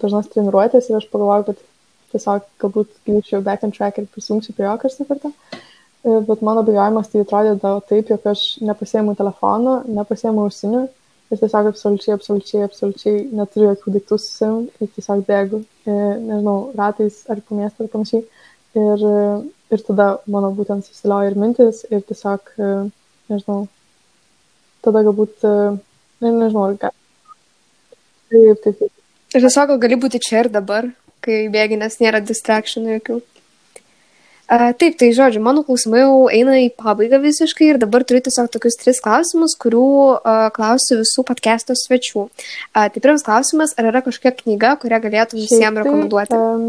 dažnas 0.00 0.28
treniruotės 0.32 0.88
ir 0.88 0.98
aš 0.98 1.08
pagalvojau, 1.12 1.50
kad 1.50 1.64
tiesiog 2.12 2.44
galbūt 2.62 2.92
grįžčiau 3.08 3.42
back 3.46 3.64
on 3.66 3.72
track 3.74 3.98
ir 4.00 4.08
prisijungsiu 4.12 4.54
prie 4.56 4.66
jo 4.66 4.74
kartą 4.82 5.06
kartą. 5.08 5.32
E, 6.06 6.20
bet 6.28 6.44
mano 6.48 6.62
bijojimas 6.66 7.10
tai 7.12 7.22
atrodydavo 7.24 7.82
taip, 7.90 8.10
jog 8.12 8.28
aš 8.32 8.44
nepasiemu 8.70 9.16
telefono, 9.18 9.78
nepasiemu 9.98 10.46
ausinių 10.46 10.82
ir 10.86 11.40
tiesiog 11.42 11.70
absoliučiai, 11.72 12.16
absoliučiai, 12.18 12.66
absoliučiai 12.68 13.24
neturiu 13.40 13.70
jokių 13.72 13.94
daiktų 13.96 14.18
su 14.22 14.28
savim 14.32 14.68
ir 14.80 14.92
tiesiog 14.98 15.24
bėgu, 15.30 15.62
e, 15.86 15.96
nežinau, 16.28 16.58
ratais 16.78 17.22
ar 17.32 17.42
po 17.42 17.58
miestą 17.58 17.86
ar 17.86 17.94
panašiai. 17.94 18.26
Ir, 18.76 19.06
e, 19.08 19.24
ir 19.72 19.82
tada 19.88 20.10
mano 20.30 20.52
būtent 20.54 20.86
susilioja 20.86 21.32
ir 21.32 21.40
mintis 21.40 21.82
ir 21.90 22.04
tiesiog, 22.06 22.52
nežinau, 23.32 23.64
tada 24.86 25.02
galbūt, 25.08 25.42
ne, 25.42 26.30
nežinau, 26.30 26.68
ar 26.68 26.78
gal, 26.84 26.94
Taip, 28.30 28.62
taip, 28.62 28.78
taip. 28.80 28.92
Ir 29.34 29.44
tiesiog 29.44 29.70
gal 29.70 29.82
gali 29.82 29.98
būti 30.02 30.20
čia 30.22 30.44
ir 30.44 30.48
dabar, 30.54 30.88
kai 31.26 31.46
bėgi, 31.52 31.80
nes 31.80 31.98
nėra 32.02 32.22
distractionų 32.24 32.98
jokių. 32.98 33.18
Uh, 34.46 34.70
taip, 34.78 34.94
tai 34.94 35.08
žodžiu, 35.10 35.40
mano 35.42 35.64
klausimai 35.66 36.04
jau 36.04 36.18
eina 36.30 36.54
į 36.62 36.68
pabaigą 36.78 37.18
visiškai 37.18 37.72
ir 37.72 37.80
dabar 37.82 38.04
turiu 38.06 38.22
tiesiog 38.22 38.46
tokius 38.54 38.78
tris 38.78 39.02
klausimus, 39.02 39.56
kurių 39.58 39.86
uh, 40.14 40.44
klausiu 40.54 41.00
visų 41.00 41.26
podcast'o 41.26 41.74
svečių. 41.74 42.28
Uh, 42.28 42.84
tai 42.86 43.02
pirmas 43.02 43.26
klausimas, 43.26 43.74
ar 43.74 43.90
yra 43.90 44.04
kažkokia 44.06 44.36
knyga, 44.44 44.76
kurią 44.78 45.02
galėtum 45.02 45.42
visiems 45.42 45.80
tai, 45.80 45.82
rekomenduoti? 45.82 46.38
em, 46.38 46.68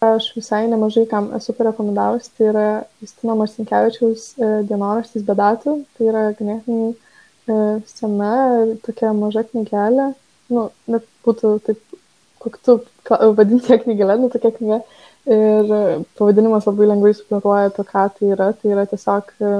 Aš 0.00 0.30
visai 0.32 0.62
nemažai 0.64 1.02
kam 1.04 1.26
esu 1.36 1.52
parekomendavus, 1.52 2.30
tai 2.32 2.46
yra 2.48 2.68
Justino 3.02 3.34
Marcinkievičiaus 3.36 4.22
e, 4.32 4.46
dienoraštis 4.70 5.26
be 5.26 5.34
datų, 5.36 5.74
tai 5.98 6.06
yra 6.08 6.22
ganėtinai 6.38 6.86
e, 6.94 7.56
sena 7.90 8.30
tokia 8.86 9.10
maža 9.18 9.42
knygelė, 9.50 10.06
nu, 10.56 10.62
net 10.88 11.04
būtų 11.26 11.50
taip, 11.66 11.82
kokiu 12.42 12.62
tu 12.66 12.76
ka- 13.08 13.20
vadinti 13.38 13.72
ją 13.72 13.78
knygelę, 13.84 14.18
nu, 14.20 14.30
tokia 14.32 14.52
knyga. 14.56 14.80
Ir 15.30 15.74
e, 15.80 15.82
pavadinimas 16.18 16.66
labai 16.68 16.88
lengvai 16.90 17.12
suplatuoja 17.16 17.68
apie 17.70 17.84
ką 17.92 18.06
tai 18.16 18.32
yra. 18.36 18.50
Tai 18.56 18.72
yra 18.74 18.86
tiesiog 18.90 19.34
e, 19.40 19.52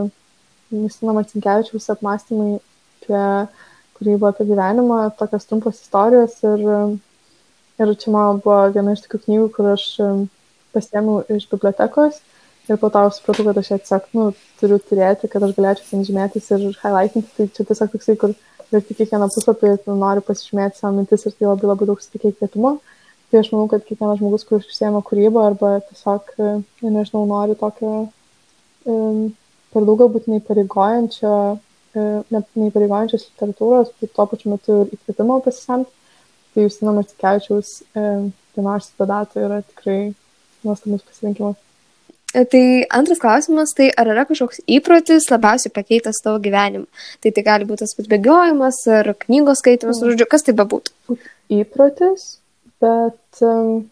Justino 0.73 1.15
Marcinkievičiaus 1.19 1.91
apmąstymai 1.97 2.57
apie 2.59 3.23
kūrybą, 3.99 4.33
apie 4.33 4.49
gyvenimą, 4.51 5.05
tokios 5.21 5.47
trumpos 5.51 5.83
istorijos 5.85 6.39
ir 6.47 6.67
e, 6.79 6.83
Ir 7.81 7.95
čia 7.97 8.11
man 8.13 8.41
buvo 8.45 8.57
viena 8.75 8.93
iš 8.93 9.01
tokių 9.07 9.19
knygų, 9.25 9.45
kur 9.55 9.71
aš 9.71 9.85
em, 10.05 10.19
pasiėmiau 10.75 11.23
iš 11.33 11.47
bibliotekos 11.49 12.19
ir 12.69 12.77
po 12.83 12.91
to 12.93 13.05
supratau, 13.17 13.47
kad 13.47 13.61
aš 13.61 13.71
ją 13.73 13.79
tiesiog 13.81 14.11
nu, 14.19 14.25
turiu 14.61 14.77
turėti, 14.85 15.31
kad 15.33 15.47
aš 15.47 15.55
galėčiau 15.57 15.87
ten 15.89 16.05
žymėtis 16.05 16.51
ir 16.53 16.67
highlightinti. 16.83 17.31
Tai 17.39 17.47
čia 17.57 17.65
tiesiog 17.71 17.95
toksai, 17.95 18.17
kur 18.21 18.35
verti 18.73 18.97
kiekvieną 18.99 19.29
puslapį, 19.35 19.75
tu 19.85 19.97
nori 19.99 20.23
pasižymėti 20.25 20.81
savo 20.81 20.95
mintis 20.97 21.27
ir 21.27 21.35
tai 21.37 21.49
labai 21.49 21.71
labai 21.71 21.89
daug 21.91 22.03
suteikia 22.03 22.33
įkvėpimo. 22.35 22.73
Tai 23.31 23.39
aš 23.39 23.51
manau, 23.55 23.69
kad 23.71 23.85
kiekvienas 23.87 24.19
žmogus, 24.19 24.45
kuris 24.49 24.67
užsiema 24.67 25.03
kūrybą 25.07 25.45
arba 25.53 25.77
tiesiog, 25.87 26.33
e, 26.35 26.55
nežinau, 26.83 27.23
nori 27.31 27.55
tokio 27.59 27.93
um, 28.91 29.21
per 29.71 29.87
daug 29.87 30.01
galbūt 30.01 30.27
neįpareigojančio, 30.33 31.35
e, 31.95 32.07
ne- 32.35 32.43
neįpareigojančios 32.65 33.29
literatūros, 33.29 33.95
bet 34.03 34.15
tuo 34.17 34.27
pačiu 34.33 34.51
metu 34.55 34.81
ir 34.83 34.95
įkvėpimo 34.97 35.39
pasisemti. 35.47 35.95
Tai 36.51 36.65
Justino 36.67 36.97
Marcikevičiaus 36.97 37.77
e, 37.95 38.07
dienoraštis 38.57 38.99
be 38.99 39.07
datų 39.13 39.45
yra 39.47 39.61
tikrai 39.63 39.99
nuostabus 40.67 41.07
pasirinkimas. 41.07 41.70
E, 42.35 42.45
Tai 42.45 42.87
antras 42.91 43.19
klausimas, 43.19 43.73
tai 43.75 43.91
ar 43.99 44.07
yra 44.13 44.23
kažkoks 44.29 44.61
įprotis 44.71 45.27
labiausiai 45.33 45.73
pakeitęs 45.75 46.23
tavo 46.23 46.39
gyvenimą? 46.45 46.87
Tai 47.23 47.33
tai 47.35 47.43
gali 47.43 47.67
būti 47.67 47.83
tas 47.83 47.95
pats 47.99 48.11
bėgiojimas 48.13 48.79
ar 48.99 49.15
knygos 49.25 49.59
skaitimas, 49.65 49.99
Mm. 49.99 50.13
žodžiu, 50.13 50.29
kas 50.31 50.47
tai 50.47 50.55
bebūtų. 50.55 51.19
Įprotis, 51.51 52.39
bet 52.81 53.43
um, 53.43 53.91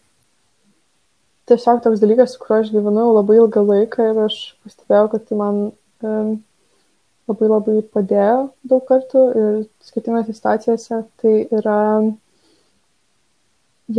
tiesiog 1.51 1.83
toks 1.83 1.99
dalykas, 1.99 2.33
su 2.33 2.39
kuriuo 2.39 2.61
aš 2.63 2.71
gyvenau 2.71 3.09
labai 3.17 3.41
ilgą 3.41 3.65
laiką 3.67 4.07
ir 4.13 4.23
aš 4.29 4.39
pastebėjau, 4.63 5.11
kad 5.11 5.27
tai 5.27 5.35
man 5.41 5.59
um, 6.01 6.31
labai 7.27 7.51
labai 7.51 7.77
padėjo 7.83 8.39
daug 8.63 8.87
kartų 8.87 9.27
ir 9.35 9.61
skirtingose 9.83 10.31
situacijose. 10.33 11.03
Tai 11.19 11.35
yra, 11.59 11.79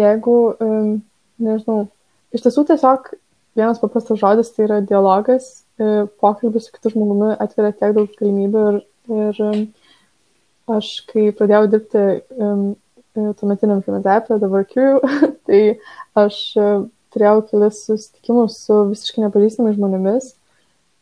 jeigu, 0.00 0.38
um, 0.64 1.02
nežinau, 1.38 1.90
iš 2.32 2.48
tiesų 2.48 2.64
tiesiog 2.72 3.12
vienas 3.58 3.80
paprastas 3.82 4.20
žodis 4.20 4.52
tai 4.54 4.66
yra 4.66 4.80
dialogas, 4.84 5.64
e, 5.80 6.06
pokalbis 6.22 6.68
su 6.68 6.74
kitu 6.74 6.92
žmogumi 6.94 7.32
atveria 7.42 7.74
tiek 7.76 7.94
daug 7.96 8.12
galimybių 8.20 8.64
ir, 8.70 8.78
ir 9.16 9.40
um, 9.46 9.64
aš, 10.76 10.92
kai 11.10 11.30
pradėjau 11.36 11.70
dirbti 11.72 12.04
um, 12.38 12.64
tuometiniam 13.14 13.82
filmazepė, 13.84 14.38
dabar 14.42 14.66
Crew, 14.70 15.00
tai 15.48 15.62
aš 16.18 16.38
e, 16.56 16.68
turėjau 17.14 17.40
kelis 17.50 17.82
susitikimus 17.88 18.60
su 18.66 18.84
visiškai 18.92 19.24
nepažįstamais 19.26 19.76
žmonėmis, 19.78 20.30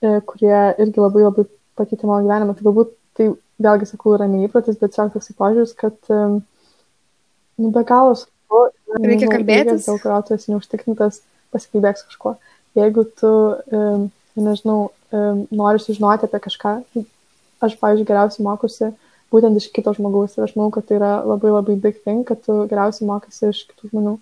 e, 0.01 0.15
kurie 0.31 0.57
irgi 0.81 1.05
labai 1.05 1.27
labai 1.27 1.45
pakeitė 1.79 2.09
mano 2.09 2.25
gyvenimą. 2.25 2.57
Tai 2.57 2.69
galbūt 2.71 2.95
tai 3.19 3.31
vėlgi 3.61 3.91
sakau 3.91 4.17
yra 4.17 4.29
neįprotis, 4.31 4.79
bet 4.81 4.95
tiesiog 4.95 5.13
toksai 5.15 5.37
požiūris, 5.37 5.75
kad 5.77 5.97
nu, 6.09 7.71
be 7.75 7.83
galo 7.85 8.15
svarbu. 8.17 8.69
Reikia 9.03 9.29
kalbėtis. 9.33 9.85
Dėl 9.85 9.99
kurio 10.01 10.21
tu 10.25 10.37
esi 10.39 10.53
neužtikrintas, 10.55 11.21
pasikalbėk 11.55 11.99
su 12.01 12.09
kažkuo. 12.11 12.37
Jeigu 12.79 13.05
tu, 13.19 13.33
um, 13.73 14.09
nežinau, 14.39 14.91
um, 15.13 15.45
nori 15.51 15.83
sužinoti 15.83 16.29
apie 16.29 16.41
kažką, 16.47 16.75
tai 16.95 17.05
aš, 17.65 17.77
pavyzdžiui, 17.81 18.09
geriausiai 18.09 18.47
mokusi 18.47 18.93
būtent 19.33 19.59
iš 19.61 19.69
kito 19.75 19.93
žmogaus 19.97 20.37
ir 20.39 20.47
aš 20.47 20.55
manau, 20.57 20.71
kad 20.73 20.87
tai 20.89 20.97
yra 21.01 21.13
labai 21.27 21.51
labai 21.53 21.77
big 21.81 21.99
thing, 22.05 22.25
kad 22.29 22.41
tu 22.45 22.63
geriausiai 22.71 23.09
mokaisi 23.09 23.51
iš 23.51 23.65
kitų 23.73 23.91
žmonių. 23.93 24.15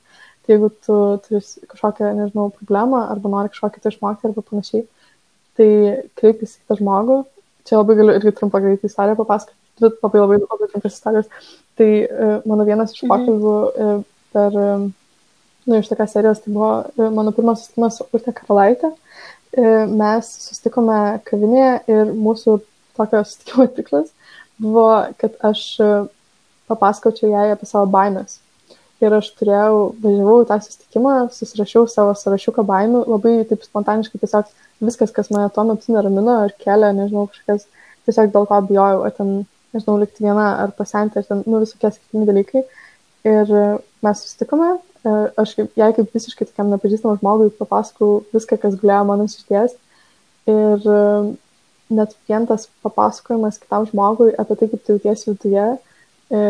Tai 0.46 0.54
jeigu 0.54 0.70
tu 0.86 0.96
turi 1.26 1.40
kažkokią, 1.70 2.10
nežinau, 2.20 2.48
problemą 2.54 3.04
arba 3.10 3.30
nori 3.30 3.50
kažko 3.52 3.70
kito 3.74 3.90
išmokti 3.92 4.28
arba 4.30 4.44
panašiai, 4.46 4.84
tai 5.58 5.68
kreipkis 6.18 6.56
į 6.56 6.60
kitą 6.62 6.78
žmogų. 6.80 7.20
Čia 7.66 7.80
labai 7.80 7.96
galiu 7.98 8.14
irgi 8.14 8.34
trumpą 8.38 8.60
greitą 8.62 8.86
istoriją 8.86 9.18
papasakoti, 9.18 9.58
dvi 9.80 9.90
labai 10.04 10.20
labai, 10.22 10.38
labai 10.44 10.68
trumpas 10.70 10.98
istorijos. 10.98 11.30
Tai 11.76 11.88
uh, 12.06 12.36
mano 12.46 12.66
vienas 12.68 12.94
iš 12.94 13.02
Mhm. 13.02 13.10
pokalbių 13.10 13.56
uh, 13.86 14.04
per, 14.32 14.58
um, 14.62 14.86
nu, 15.66 15.78
iš 15.80 15.90
tokios 15.90 16.14
serijos, 16.14 16.42
tai 16.44 16.54
buvo 16.54 16.70
uh, 16.86 17.10
mano 17.14 17.34
pirmas 17.36 17.62
susitikimas 17.62 17.98
su 17.98 18.08
Urte 18.14 18.34
Karalaitė. 18.36 18.92
Uh, 19.56 19.84
mes 19.90 20.32
susitikome 20.46 21.00
kavinėje 21.28 21.76
ir 21.92 22.12
mūsų 22.14 22.58
tokio 22.98 23.22
susitikimo 23.24 23.68
tikslas 23.78 24.10
buvo, 24.62 24.90
kad 25.20 25.36
aš 25.44 25.62
uh, 25.84 26.10
papasakočiau 26.70 27.30
jai 27.30 27.52
apie 27.54 27.68
savo 27.68 27.88
baimės. 27.90 28.40
Ir 29.04 29.12
aš 29.12 29.28
turėjau, 29.36 29.90
važiavau 30.00 30.36
į 30.40 30.46
tą 30.48 30.56
susitikimą, 30.64 31.16
susirašiau 31.36 31.84
savo 31.92 32.14
sąrašiuką 32.16 32.64
baimių, 32.64 33.02
labai 33.12 33.34
taip 33.50 33.66
spontaniškai 33.66 34.22
tiesiog 34.22 34.48
viskas, 34.88 35.12
kas 35.12 35.28
mane 35.32 35.50
tuo 35.52 35.66
metu 35.68 35.92
neramino 35.92 36.38
ar 36.46 36.54
kelia, 36.62 36.94
nežinau, 36.96 37.26
kažkas 37.32 37.66
tiesiog 38.08 38.32
dėl 38.32 38.48
ko 38.48 38.60
bijojau, 38.70 39.02
ar 39.04 39.12
ten, 39.16 39.34
nežinau, 39.76 39.98
likti 40.00 40.24
viena, 40.24 40.46
ar 40.62 40.72
pasenti, 40.78 41.20
ar 41.20 41.28
ten, 41.28 41.42
nu, 41.44 41.60
visokie 41.64 41.90
skirtingi 41.92 42.28
dalykai. 42.30 42.64
Ir 43.26 43.52
e, 43.60 43.66
mes 44.06 44.22
susitikome, 44.22 44.70
e, 44.76 44.95
aš 45.38 45.54
kaip, 45.58 45.72
jai 45.78 45.90
kaip 45.96 46.14
visiškai 46.14 46.48
tokiam 46.48 46.70
nepažįstamam 46.72 47.18
žmogui 47.20 47.52
papasakau 47.58 48.24
viską, 48.34 48.58
kas 48.62 48.78
gulėjo 48.80 49.02
mano 49.08 49.26
širdies. 49.30 49.76
Ir 50.50 50.88
e, 50.94 51.00
net 51.98 52.14
vien 52.28 52.46
tas 52.48 52.68
papasakojimas 52.86 53.60
kitam 53.62 53.86
žmogui 53.90 54.32
apie 54.38 54.58
tai, 54.58 54.68
kaip 54.72 54.84
tu 54.84 54.96
jautiesi 54.96 55.32
viduje, 55.32 55.66
e, 56.30 56.42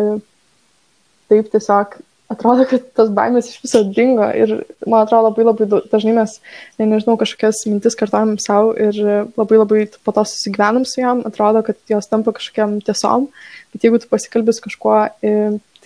taip 1.32 1.50
tiesiog 1.52 1.98
atrodo, 2.32 2.66
kad 2.68 2.84
tos 2.96 3.10
baimės 3.14 3.50
iš 3.50 3.60
viso 3.62 3.82
dingo 3.86 4.26
ir 4.34 4.52
man 4.86 5.04
atrodo 5.04 5.30
labai 5.30 5.46
labai 5.46 5.68
dažnai 5.92 6.14
mes, 6.16 6.36
ne, 6.80 6.88
nežinau, 6.90 7.16
kažkokias 7.20 7.62
mintis 7.70 7.98
kartuojam 7.98 8.34
savo 8.42 8.72
ir 8.74 8.98
labai 9.38 9.60
labai 9.60 9.84
po 10.04 10.14
to 10.16 10.26
susigyvenam 10.26 10.86
su 10.88 11.00
jom, 11.02 11.22
atrodo, 11.28 11.62
kad 11.66 11.78
jos 11.90 12.10
tampa 12.10 12.34
kažkokiam 12.36 12.78
tiesom, 12.86 13.28
bet 13.74 13.86
jeigu 13.86 14.00
tu 14.02 14.10
pasikalbės 14.10 14.62
kažkuo, 14.64 14.96
e, 15.22 15.34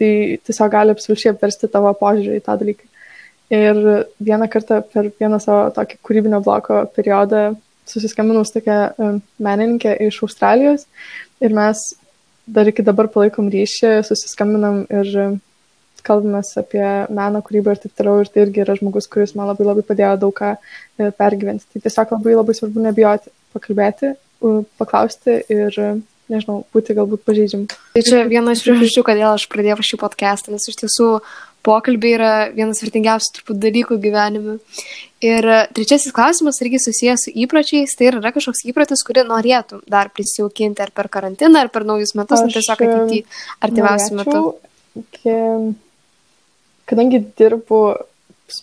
tai 0.01 0.13
tiesiog 0.49 0.73
gali 0.73 0.95
absoliučiai 0.97 1.35
apversti 1.35 1.69
tavo 1.73 1.93
požiūrį 2.01 2.41
į 2.41 2.47
tą 2.47 2.57
dalyką. 2.61 2.87
Ir 3.51 3.81
vieną 4.23 4.47
kartą 4.51 4.79
per 4.93 5.11
vieną 5.19 5.41
savo 5.43 5.65
tokį 5.75 5.99
kūrybinio 6.07 6.39
bloko 6.45 6.85
periodą 6.95 7.51
susiskambinau 7.91 8.45
su 8.47 8.55
tokia 8.57 8.79
e, 8.95 9.13
menininkė 9.43 9.97
iš 10.07 10.23
Australijos 10.25 10.87
ir 11.43 11.55
mes 11.57 11.83
dar 12.51 12.69
iki 12.71 12.85
dabar 12.87 13.11
palaikom 13.13 13.51
ryšį, 13.53 14.01
susiskambinam 14.07 14.85
ir 14.89 15.41
kalbamės 16.07 16.55
apie 16.61 16.85
meną, 17.11 17.43
kūrybą 17.47 17.75
ir 17.75 17.83
taip 17.83 17.95
toliau. 17.99 18.25
Ir 18.25 18.31
tai 18.33 18.45
irgi 18.47 18.65
yra 18.65 18.79
žmogus, 18.79 19.09
kuris 19.11 19.37
man 19.39 19.51
labai 19.51 19.69
labai 19.69 19.85
padėjo 19.87 20.17
daug 20.25 20.35
ką 20.37 20.55
e, 20.57 21.11
pergyventi. 21.19 21.69
Tai 21.75 21.85
tiesiog 21.87 22.17
labai 22.17 22.39
labai 22.39 22.57
svarbu 22.59 22.87
nebijoti 22.89 23.33
pakalbėti, 23.55 24.15
paklausti 24.81 25.37
ir, 25.53 25.77
nežinau, 26.31 26.63
būti 26.75 26.97
galbūt 26.97 27.25
pažeidžiam. 27.27 27.67
Tai 27.95 28.03
čia 28.07 28.25
viena 28.31 28.55
iš 28.55 28.65
priežasčių, 28.65 29.05
kodėl 29.07 29.33
aš 29.35 29.47
pradėjau 29.51 29.81
šį 29.85 30.01
podcastą, 30.01 30.55
nes 30.55 30.69
iš 30.71 30.79
tiesų 30.85 31.09
pokalbiai 31.67 32.17
yra 32.17 32.33
vienas 32.55 32.81
vertingiausių 32.81 33.35
turbūt 33.37 33.61
dalykų 33.61 33.99
gyvenime. 34.01 34.57
Ir 35.25 35.49
trečiasis 35.77 36.15
klausimas 36.17 36.63
irgi 36.65 36.81
susijęs 36.81 37.27
su 37.27 37.35
įpročiais, 37.43 37.93
tai 37.99 38.09
ar 38.09 38.21
yra 38.23 38.33
kažkoks 38.33 38.65
įprotis, 38.71 39.05
kurį 39.05 39.27
norėtum 39.29 39.83
dar 39.91 40.09
prisijaukinti 40.15 40.87
ar 40.87 40.95
per 40.97 41.11
karantiną, 41.13 41.67
ar 41.67 41.73
per 41.75 41.85
naujus 41.89 42.15
metus, 42.17 42.41
ar 42.41 42.49
Aš, 42.49 42.57
tiesiog 42.57 42.85
ateityje, 42.87 43.27
artimiausiu 43.67 44.21
metu. 44.23 44.45
Iki, 45.03 45.37
kadangi 46.91 47.23
dirbu 47.39 47.81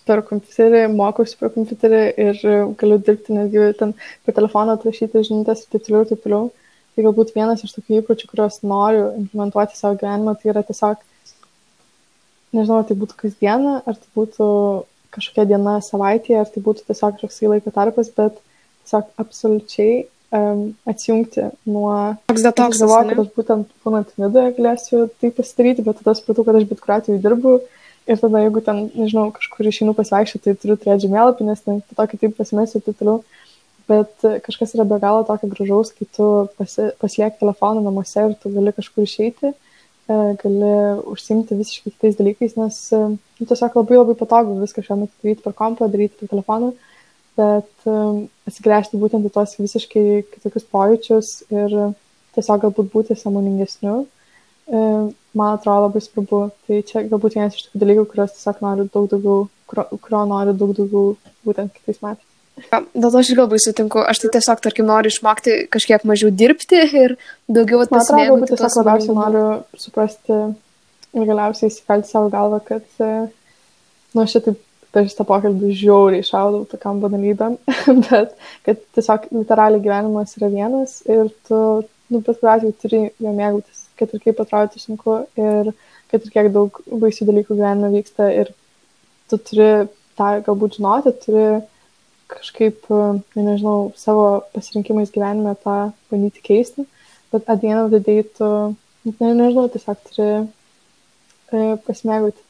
per 0.07 0.21
kompiuterį, 0.27 0.85
mokausi 0.91 1.37
per 1.39 1.51
kompiuterį 1.53 2.01
ir 2.23 2.39
galiu 2.79 2.97
dirbti 2.99 3.35
netgi 3.35 3.69
ten 3.79 3.93
per 4.25 4.35
telefoną, 4.35 4.75
atrašyti 4.75 5.23
žinutės 5.29 5.63
ir 5.63 5.71
taip 5.73 5.85
toliau 5.87 6.03
ir 6.03 6.09
taip 6.11 6.23
toliau. 6.25 6.49
Tai 6.97 7.05
galbūt 7.05 7.35
vienas 7.35 7.61
iš 7.63 7.75
tokių 7.75 8.01
įpročių, 8.01 8.27
kuriuos 8.31 8.59
noriu 8.65 9.05
implementuoti 9.19 9.77
savo 9.77 9.99
gyvenimą, 10.01 10.33
tai 10.41 10.49
yra 10.49 10.63
tiesiog, 10.65 11.03
nežinau, 12.57 12.81
tai 12.89 12.97
būtų 12.97 13.19
kasdiena, 13.21 13.77
ar 13.85 13.99
tai 14.01 14.09
būtų 14.17 14.47
kažkokia 15.13 15.47
diena 15.53 15.77
savaitėje, 15.85 16.41
ar 16.41 16.51
tai 16.51 16.63
būtų 16.65 16.87
tiesiog 16.89 17.19
kažkoks 17.19 17.41
laiko 17.53 17.73
tarpas, 17.75 18.09
bet 18.17 18.39
tiesiog 18.81 19.11
absoliučiai 19.21 20.07
um, 20.33 20.63
atsijungti 20.89 21.51
nuo... 21.69 21.93
Toks 22.31 22.45
detoksas. 22.47 22.81
Aš 22.81 22.83
galvoju, 22.83 23.09
kad 23.11 23.23
aš 23.23 23.31
būtent 23.37 23.71
būnant 23.85 24.13
nidoje 24.17 24.55
galėsiu 24.57 25.05
tai 25.21 25.31
pasidaryti, 25.37 25.85
bet 25.85 26.01
tada 26.01 26.17
supratau, 26.17 26.47
kad 26.47 26.57
aš 26.57 26.65
bet 26.71 26.81
kuriuo 26.81 26.97
atveju 26.97 27.23
dirbu 27.23 27.57
ir 28.07 28.21
tada 28.21 28.41
jeigu 28.43 28.63
ten, 28.65 28.87
nežinau, 28.95 29.27
kažkur 29.35 29.69
išeinu 29.69 29.93
pasivaikščioti, 29.97 30.43
tai 30.45 30.61
turiu 30.61 30.77
turėti 30.79 31.05
žemėlapį, 31.07 31.47
nes 31.49 31.63
ten 31.65 31.83
po 31.83 31.97
to 31.99 32.07
kitaip 32.13 32.35
pasimesiu 32.39 32.79
ir 32.79 32.87
taip 32.87 32.99
toliau. 33.01 33.21
Bet 33.87 34.25
kažkas 34.43 34.73
yra 34.75 34.83
be 34.87 34.97
galo 34.99 35.23
tokio 35.27 35.47
gražaus, 35.51 35.93
kai 35.95 36.09
tu 36.17 36.25
pasi, 36.59 36.89
pasiliek 36.99 37.37
telefoną 37.39 37.85
namuose 37.85 38.25
ir 38.25 38.35
tu 38.41 38.51
gali 38.51 38.73
kažkur 38.75 39.05
išeiti, 39.05 39.53
e, 39.53 40.17
gali 40.41 40.73
užsimti 41.13 41.55
visiškai 41.55 41.93
kitais 41.93 42.19
dalykais, 42.19 42.57
nes 42.59 42.81
nu, 42.97 43.45
tiesiog 43.45 43.79
labai 43.79 44.01
labai 44.01 44.17
patogu 44.19 44.57
viską 44.59 44.83
šiuo 44.83 44.99
metu 45.05 45.15
daryti 45.23 45.45
per 45.45 45.55
kompą, 45.55 45.87
daryti 45.93 46.19
per 46.19 46.33
telefoną 46.35 46.73
bet 47.37 47.87
um, 47.89 48.25
atsigręžti 48.49 48.99
būtent 48.99 49.27
į 49.29 49.33
tos 49.35 49.55
visiškai 49.59 50.05
kitokius 50.33 50.65
pojūčius 50.73 51.31
ir 51.53 51.75
tiesiog 52.37 52.63
galbūt 52.65 52.89
būti 52.93 53.17
samoningesniu, 53.17 54.05
man 54.71 55.53
atrodo 55.55 55.87
labai 55.87 56.03
svarbu. 56.03 56.41
Tai 56.67 56.79
čia 56.87 57.03
galbūt 57.07 57.37
vienas 57.37 57.57
iš 57.57 57.67
tokių 57.67 57.83
dalykų, 57.83 58.07
kuriuos 58.11 58.33
tiesiog 58.35 58.63
noriu 58.65 58.87
daug 58.93 59.09
daugiau, 59.13 59.43
kurio, 59.69 59.85
kurio 60.03 60.23
noriu 60.31 60.55
daug 60.57 60.73
daugiau 60.77 61.13
būtent 61.47 61.73
kitais 61.77 62.01
metais. 62.03 62.23
Dėl 62.57 63.11
to 63.11 63.19
aš 63.19 63.29
ir 63.31 63.37
labai 63.37 63.59
sutinku, 63.61 64.01
aš 64.01 64.23
tai 64.23 64.31
tiesiog, 64.33 64.61
tarkim, 64.65 64.87
noriu 64.89 65.11
išmokti 65.13 65.57
kažkiek 65.73 66.05
mažiau 66.09 66.31
dirbti 66.33 66.79
ir 67.03 67.17
daugiau 67.45 67.83
atmokti. 67.83 68.13
Man 68.13 68.23
atrodo, 68.23 68.29
galbūt 68.31 68.53
tiesiog 68.55 68.77
labiausiai 68.79 69.17
noriu 69.17 69.43
suprasti 69.77 70.37
ir 71.17 71.27
galiausiai 71.29 71.69
įsikalti 71.69 72.09
savo 72.09 72.31
galvą, 72.33 72.63
kad, 72.65 72.87
nu, 74.17 74.25
šitaip 74.25 74.57
per 74.97 75.05
šitą 75.05 75.25
pokalbį 75.29 75.73
žiauriai 75.77 76.25
šaudau 76.25 76.63
tokiam 76.71 77.01
banalybėm, 77.03 77.59
bet 78.07 78.33
kad 78.65 78.81
tiesiog 78.97 79.29
literaliai 79.35 79.83
gyvenimas 79.83 80.33
yra 80.39 80.49
vienas 80.53 80.97
ir 81.05 81.29
tu, 81.47 81.59
nu, 82.09 82.21
bet 82.23 82.39
kuriuo 82.39 82.53
atveju 82.55 82.77
turi 82.81 83.03
jo 83.11 83.33
mėgautis, 83.37 83.76
kad 83.99 84.13
ir 84.13 84.23
kaip 84.23 84.41
atrodytų 84.43 84.81
sunku 84.81 85.17
ir 85.39 85.71
kad 86.11 86.23
ir 86.23 86.33
kiek 86.33 86.51
daug 86.55 86.81
baisių 86.87 87.27
dalykų 87.29 87.57
gyvenime 87.57 87.91
vyksta 87.97 88.29
ir 88.33 88.53
tu 89.27 89.39
turi 89.49 89.87
tą 90.17 90.29
galbūt 90.45 90.77
žinoti, 90.79 91.13
turi 91.25 91.47
kažkaip, 92.31 92.87
nu, 92.91 93.23
nežinau, 93.35 93.91
savo 93.99 94.27
pasirinkimais 94.55 95.11
gyvenime 95.15 95.55
tą 95.63 95.77
bandyti 96.11 96.43
keisti, 96.43 96.87
bet 97.31 97.47
atdienų 97.51 97.87
vidai 97.93 98.17
tu, 98.37 98.49
ne, 99.07 99.31
nežinau, 99.41 99.67
tiesiog 99.71 100.01
turi 100.09 100.27
e, 100.37 101.77
pasimėgauti 101.87 102.43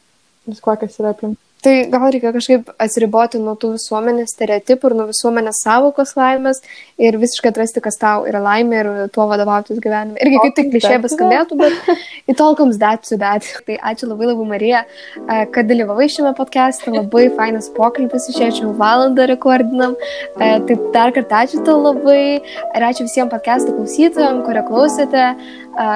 viskuo, 0.50 0.78
kas 0.82 0.98
yra 1.02 1.14
aplink. 1.14 1.38
Tai 1.68 1.74
gal 1.92 2.12
reikia 2.14 2.32
kažkaip 2.32 2.70
atsiriboti 2.80 3.40
nuo 3.44 3.58
tų 3.60 3.74
visuomenės 3.74 4.32
stereotipų 4.32 4.88
ir 4.88 4.94
nuo 4.96 5.08
visuomenės 5.10 5.58
savokos 5.66 6.14
laimės 6.16 6.62
ir 6.96 7.18
visiškai 7.20 7.52
atrasti, 7.52 7.82
kas 7.84 8.00
tau 8.00 8.24
yra 8.30 8.40
laimė 8.40 8.78
ir 8.80 8.90
tuo 9.12 9.26
vadovautis 9.28 9.82
gyvenime. 9.84 10.16
Irgi 10.24 10.40
kaip 10.46 10.56
tik 10.56 10.70
klišė 10.72 11.02
beskambėtų, 11.04 11.58
bet 11.60 11.90
it 12.32 12.40
all 12.40 12.56
comes 12.56 12.80
that 12.80 13.04
to 13.10 13.20
that. 13.20 13.44
Tai 13.68 13.76
ačiū 13.92 14.08
labai 14.08 14.30
labai 14.30 14.48
Marija, 14.54 14.86
kad 15.28 15.68
dalyvavai 15.68 16.08
šiame 16.14 16.32
podcast'e, 16.38 16.94
labai 16.96 17.26
fainas 17.36 17.68
pokalbis, 17.76 18.30
išėčiau 18.32 18.72
valandą 18.80 19.28
rekordinam. 19.34 20.00
Tai 20.40 20.80
dar 20.96 21.12
kartą 21.20 21.44
ačiū 21.44 21.66
tau 21.68 21.82
labai 21.84 22.22
ir 22.40 22.88
ačiū 22.94 23.10
visiems 23.10 23.34
podcast'o 23.36 23.76
klausytojams, 23.76 24.46
kurie 24.48 24.64
klausėte 24.72 25.28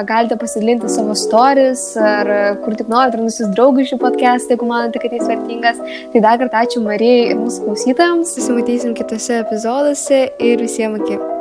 galite 0.07 0.37
pasidalinti 0.37 0.89
savo 0.89 1.15
stories 1.17 1.83
ar 1.97 2.31
kur 2.63 2.77
tik 2.77 2.89
norite, 2.93 3.17
ar 3.17 3.25
nusis 3.25 3.51
draugai 3.55 3.87
šį 3.89 3.99
podcastą, 4.05 4.55
jeigu 4.55 4.69
manote, 4.69 5.01
kad 5.01 5.17
jis 5.17 5.27
vertingas. 5.33 5.83
Tai 6.13 6.23
dar 6.27 6.39
kartą 6.41 6.63
ačiū 6.65 6.85
Marijai 6.85 7.29
ir 7.33 7.37
mūsų 7.41 7.67
klausytojams. 7.67 8.33
Susimatysim 8.37 8.97
kitose 8.97 9.41
epizoduose 9.41 10.25
ir 10.39 10.67
visiems 10.67 11.01
iki. 11.05 11.40